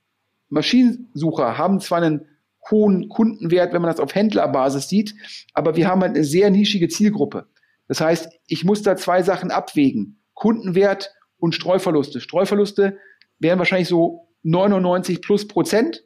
Maschinensucher 0.49 1.57
haben 1.57 1.79
zwar 1.79 2.03
einen 2.03 2.27
hohen 2.69 3.09
Kundenwert, 3.09 3.73
wenn 3.73 3.81
man 3.81 3.93
das 3.93 4.01
auf 4.01 4.13
Händlerbasis 4.13 4.89
sieht, 4.89 5.15
aber 5.55 5.77
wir 5.77 5.87
haben 5.87 6.01
halt 6.01 6.17
eine 6.17 6.25
sehr 6.25 6.51
nischige 6.51 6.89
Zielgruppe. 6.89 7.47
Das 7.87 8.01
heißt, 8.01 8.29
ich 8.49 8.65
muss 8.65 8.83
da 8.83 8.97
zwei 8.97 9.23
Sachen 9.23 9.53
abwägen. 9.53 10.21
Kundenwert 10.35 11.15
und 11.39 11.55
Streuverluste. 11.55 12.21
Streuverluste 12.21 12.99
wären 13.39 13.61
wahrscheinlich 13.61 13.87
so 13.87 14.27
99 14.43 15.23
plus 15.23 15.47
Prozent. 15.47 16.06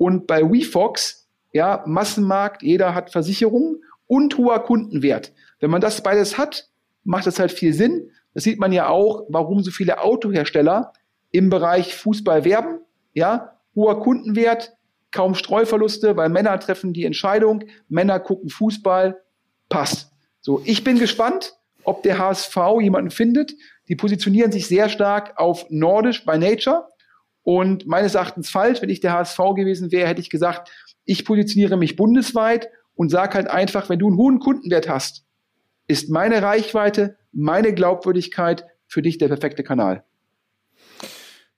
Und 0.00 0.26
bei 0.26 0.42
WeFox, 0.42 1.28
ja, 1.52 1.84
Massenmarkt, 1.86 2.62
jeder 2.62 2.94
hat 2.94 3.12
Versicherungen 3.12 3.82
und 4.06 4.38
hoher 4.38 4.60
Kundenwert. 4.60 5.34
Wenn 5.58 5.70
man 5.70 5.82
das 5.82 6.02
beides 6.02 6.38
hat, 6.38 6.70
macht 7.04 7.26
das 7.26 7.38
halt 7.38 7.52
viel 7.52 7.74
Sinn. 7.74 8.10
Das 8.32 8.44
sieht 8.44 8.58
man 8.58 8.72
ja 8.72 8.88
auch, 8.88 9.26
warum 9.28 9.62
so 9.62 9.70
viele 9.70 10.00
Autohersteller 10.00 10.94
im 11.32 11.50
Bereich 11.50 11.94
Fußball 11.94 12.46
werben. 12.46 12.78
Ja, 13.12 13.58
hoher 13.74 14.00
Kundenwert, 14.00 14.72
kaum 15.12 15.34
Streuverluste, 15.34 16.16
weil 16.16 16.30
Männer 16.30 16.58
treffen 16.58 16.94
die 16.94 17.04
Entscheidung, 17.04 17.64
Männer 17.90 18.20
gucken 18.20 18.48
Fußball, 18.48 19.20
passt. 19.68 20.12
So, 20.40 20.62
ich 20.64 20.82
bin 20.82 20.98
gespannt, 20.98 21.58
ob 21.84 22.02
der 22.04 22.16
HSV 22.16 22.56
jemanden 22.80 23.10
findet. 23.10 23.52
Die 23.88 23.96
positionieren 23.96 24.50
sich 24.50 24.66
sehr 24.66 24.88
stark 24.88 25.38
auf 25.38 25.66
Nordisch 25.68 26.24
by 26.24 26.38
Nature. 26.38 26.88
Und 27.42 27.86
meines 27.86 28.14
Erachtens 28.14 28.50
falsch. 28.50 28.82
Wenn 28.82 28.90
ich 28.90 29.00
der 29.00 29.12
HSV 29.12 29.38
gewesen 29.56 29.92
wäre, 29.92 30.08
hätte 30.08 30.20
ich 30.20 30.30
gesagt, 30.30 30.70
ich 31.04 31.24
positioniere 31.24 31.76
mich 31.76 31.96
bundesweit 31.96 32.68
und 32.94 33.10
sage 33.10 33.34
halt 33.34 33.48
einfach, 33.48 33.88
wenn 33.88 33.98
du 33.98 34.08
einen 34.08 34.16
hohen 34.16 34.38
Kundenwert 34.40 34.88
hast, 34.88 35.24
ist 35.86 36.10
meine 36.10 36.42
Reichweite, 36.42 37.16
meine 37.32 37.74
Glaubwürdigkeit 37.74 38.64
für 38.86 39.02
dich 39.02 39.18
der 39.18 39.28
perfekte 39.28 39.62
Kanal. 39.62 40.04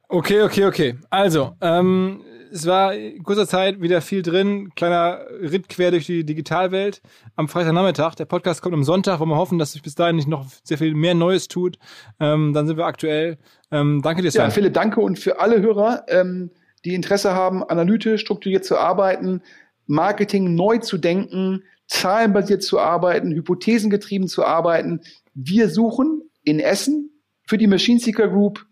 Okay, 0.08 0.42
okay, 0.42 0.66
okay. 0.66 0.98
Also, 1.10 1.56
ähm, 1.60 2.22
es 2.52 2.66
war 2.66 2.94
in 2.94 3.22
kurzer 3.22 3.48
Zeit 3.48 3.80
wieder 3.80 4.00
viel 4.00 4.22
drin. 4.22 4.74
Kleiner 4.74 5.24
Ritt 5.40 5.68
quer 5.68 5.90
durch 5.90 6.06
die 6.06 6.24
Digitalwelt 6.24 7.00
am 7.34 7.48
Freitagnachmittag. 7.48 8.14
Der 8.16 8.26
Podcast 8.26 8.62
kommt 8.62 8.74
am 8.74 8.84
Sonntag, 8.84 9.20
wo 9.20 9.24
wir 9.24 9.36
hoffen, 9.36 9.58
dass 9.58 9.72
sich 9.72 9.82
bis 9.82 9.94
dahin 9.94 10.16
nicht 10.16 10.28
noch 10.28 10.46
sehr 10.62 10.78
viel 10.78 10.94
mehr 10.94 11.14
Neues 11.14 11.48
tut. 11.48 11.78
Ähm, 12.20 12.52
dann 12.52 12.66
sind 12.66 12.76
wir 12.76 12.84
aktuell. 12.84 13.38
Ähm, 13.70 14.02
danke 14.02 14.22
dir, 14.22 14.30
Sven. 14.30 14.42
Ja, 14.42 14.50
Philipp, 14.50 14.74
danke. 14.74 15.00
Und 15.00 15.18
für 15.18 15.40
alle 15.40 15.60
Hörer, 15.62 16.04
ähm, 16.08 16.50
die 16.84 16.94
Interesse 16.94 17.32
haben, 17.34 17.64
analytisch, 17.64 18.20
strukturiert 18.20 18.64
zu 18.64 18.76
arbeiten, 18.76 19.42
Marketing 19.86 20.54
neu 20.54 20.78
zu 20.78 20.98
denken, 20.98 21.64
zahlenbasiert 21.86 22.62
zu 22.62 22.78
arbeiten, 22.78 23.32
hypothesengetrieben 23.32 24.28
zu 24.28 24.44
arbeiten. 24.44 25.00
Wir 25.34 25.68
suchen 25.68 26.22
in 26.44 26.60
Essen 26.60 27.10
für 27.46 27.56
die 27.56 27.66
Machine 27.66 27.98
Seeker 27.98 28.28
Group 28.28 28.66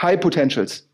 High 0.00 0.20
Potentials. 0.20 0.88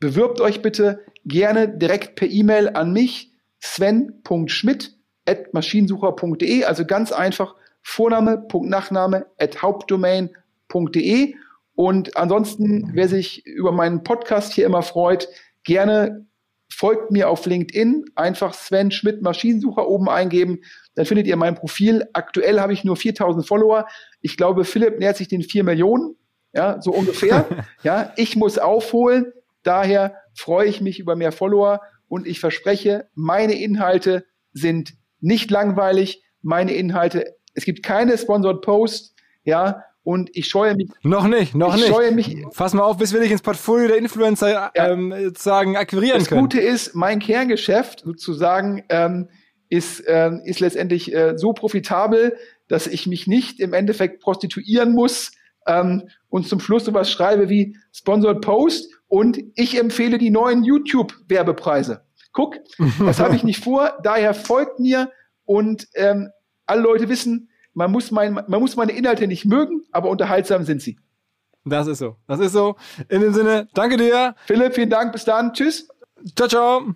Bewirbt 0.00 0.40
euch 0.40 0.62
bitte 0.62 1.04
gerne 1.24 1.68
direkt 1.68 2.16
per 2.16 2.28
E-Mail 2.28 2.70
an 2.70 2.92
mich, 2.92 3.32
sven.schmidt 3.60 4.96
at 5.26 5.52
maschinensucher.de, 5.52 6.64
also 6.64 6.86
ganz 6.86 7.12
einfach 7.12 7.54
Vorname, 7.82 8.38
Punkt, 8.38 8.70
Nachname 8.70 9.26
at 9.38 9.62
hauptdomain.de. 9.62 11.34
Und 11.74 12.16
ansonsten, 12.16 12.90
wer 12.94 13.08
sich 13.08 13.46
über 13.46 13.72
meinen 13.72 14.02
Podcast 14.02 14.52
hier 14.52 14.66
immer 14.66 14.82
freut, 14.82 15.28
gerne 15.64 16.26
folgt 16.72 17.10
mir 17.10 17.28
auf 17.28 17.46
LinkedIn, 17.46 18.04
einfach 18.14 18.54
Sven 18.54 18.90
Schmidt 18.90 19.22
Maschinensucher 19.22 19.88
oben 19.88 20.08
eingeben, 20.08 20.60
dann 20.94 21.04
findet 21.04 21.26
ihr 21.26 21.36
mein 21.36 21.54
Profil. 21.54 22.06
Aktuell 22.12 22.60
habe 22.60 22.72
ich 22.72 22.84
nur 22.84 22.96
4000 22.96 23.46
Follower. 23.46 23.86
Ich 24.20 24.36
glaube, 24.36 24.64
Philipp 24.64 24.98
nähert 24.98 25.16
sich 25.16 25.28
den 25.28 25.42
4 25.42 25.64
Millionen, 25.64 26.16
ja, 26.52 26.80
so 26.80 26.92
ungefähr. 26.92 27.46
ja, 27.82 28.12
ich 28.16 28.36
muss 28.36 28.58
aufholen. 28.58 29.32
Daher 29.62 30.14
freue 30.34 30.68
ich 30.68 30.80
mich 30.80 30.98
über 30.98 31.16
mehr 31.16 31.32
Follower 31.32 31.80
und 32.08 32.26
ich 32.26 32.40
verspreche, 32.40 33.08
meine 33.14 33.54
Inhalte 33.54 34.24
sind 34.52 34.94
nicht 35.20 35.50
langweilig. 35.50 36.22
Meine 36.42 36.72
Inhalte, 36.72 37.36
es 37.54 37.64
gibt 37.64 37.82
keine 37.82 38.16
Sponsored 38.16 38.62
Posts, 38.62 39.14
ja, 39.44 39.84
und 40.02 40.30
ich 40.32 40.48
scheue 40.48 40.74
mich. 40.74 40.88
Noch 41.02 41.28
nicht, 41.28 41.54
noch 41.54 41.74
ich 41.74 41.82
nicht. 41.82 41.92
Scheue 41.92 42.12
mich, 42.12 42.36
Fass 42.52 42.72
mal 42.72 42.82
auf, 42.82 42.96
bis 42.96 43.12
wir 43.12 43.20
dich 43.20 43.30
ins 43.30 43.42
Portfolio 43.42 43.88
der 43.88 43.98
Influencer 43.98 44.50
ja. 44.50 44.72
ähm, 44.74 45.14
sozusagen 45.24 45.76
akquirieren 45.76 46.18
das 46.18 46.28
können. 46.28 46.48
Das 46.48 46.56
Gute 46.56 46.60
ist, 46.60 46.94
mein 46.94 47.18
Kerngeschäft 47.18 48.00
sozusagen 48.00 48.82
ähm, 48.88 49.28
ist, 49.68 50.00
äh, 50.00 50.30
ist 50.44 50.60
letztendlich 50.60 51.14
äh, 51.14 51.36
so 51.36 51.52
profitabel, 51.52 52.36
dass 52.66 52.86
ich 52.86 53.06
mich 53.06 53.26
nicht 53.26 53.60
im 53.60 53.72
Endeffekt 53.72 54.20
prostituieren 54.20 54.94
muss 54.94 55.32
ähm, 55.66 56.08
und 56.28 56.48
zum 56.48 56.60
Schluss 56.60 56.84
sowas 56.84 57.10
schreibe 57.10 57.48
wie 57.48 57.76
Sponsored 57.92 58.40
Post 58.40 58.99
und 59.10 59.38
ich 59.56 59.76
empfehle 59.76 60.18
die 60.18 60.30
neuen 60.30 60.62
YouTube-Werbepreise. 60.62 62.04
Guck, 62.32 62.56
das 63.00 63.18
habe 63.18 63.34
ich 63.34 63.42
nicht 63.42 63.62
vor, 63.62 63.98
daher 64.04 64.34
folgt 64.34 64.78
mir 64.78 65.10
und 65.44 65.88
ähm, 65.94 66.30
alle 66.64 66.82
Leute 66.82 67.08
wissen, 67.08 67.50
man 67.74 67.90
muss, 67.90 68.12
mein, 68.12 68.34
man 68.34 68.60
muss 68.60 68.76
meine 68.76 68.92
Inhalte 68.92 69.26
nicht 69.26 69.44
mögen, 69.44 69.82
aber 69.90 70.08
unterhaltsam 70.10 70.64
sind 70.64 70.80
sie. 70.80 70.98
Das 71.64 71.88
ist 71.88 71.98
so. 71.98 72.16
Das 72.28 72.38
ist 72.38 72.52
so. 72.52 72.76
In 73.08 73.20
dem 73.20 73.34
Sinne, 73.34 73.68
danke 73.74 73.96
dir. 73.96 74.34
Philipp, 74.46 74.74
vielen 74.74 74.90
Dank. 74.90 75.12
Bis 75.12 75.24
dann. 75.24 75.52
Tschüss. 75.52 75.88
Ciao, 76.36 76.48
ciao. 76.48 76.94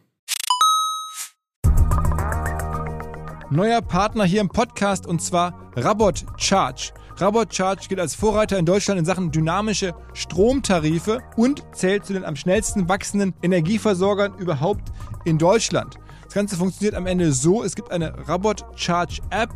Neuer 3.50 3.82
Partner 3.82 4.24
hier 4.24 4.40
im 4.40 4.48
Podcast 4.48 5.06
und 5.06 5.20
zwar 5.20 5.70
Rabot 5.76 6.24
Charge. 6.38 6.92
Rabot 7.16 7.54
Charge 7.54 7.86
gilt 7.88 8.00
als 8.00 8.16
Vorreiter 8.16 8.58
in 8.58 8.66
Deutschland 8.66 8.98
in 8.98 9.04
Sachen 9.04 9.30
dynamische 9.30 9.94
Stromtarife 10.14 11.20
und 11.36 11.62
zählt 11.72 12.04
zu 12.04 12.12
den 12.12 12.24
am 12.24 12.34
schnellsten 12.34 12.88
wachsenden 12.88 13.34
Energieversorgern 13.40 14.34
überhaupt 14.38 14.90
in 15.24 15.38
Deutschland. 15.38 15.96
Das 16.24 16.34
Ganze 16.34 16.56
funktioniert 16.56 16.96
am 16.96 17.06
Ende 17.06 17.30
so, 17.32 17.62
es 17.62 17.76
gibt 17.76 17.92
eine 17.92 18.28
Rabot 18.28 18.64
Charge 18.74 19.20
App 19.30 19.50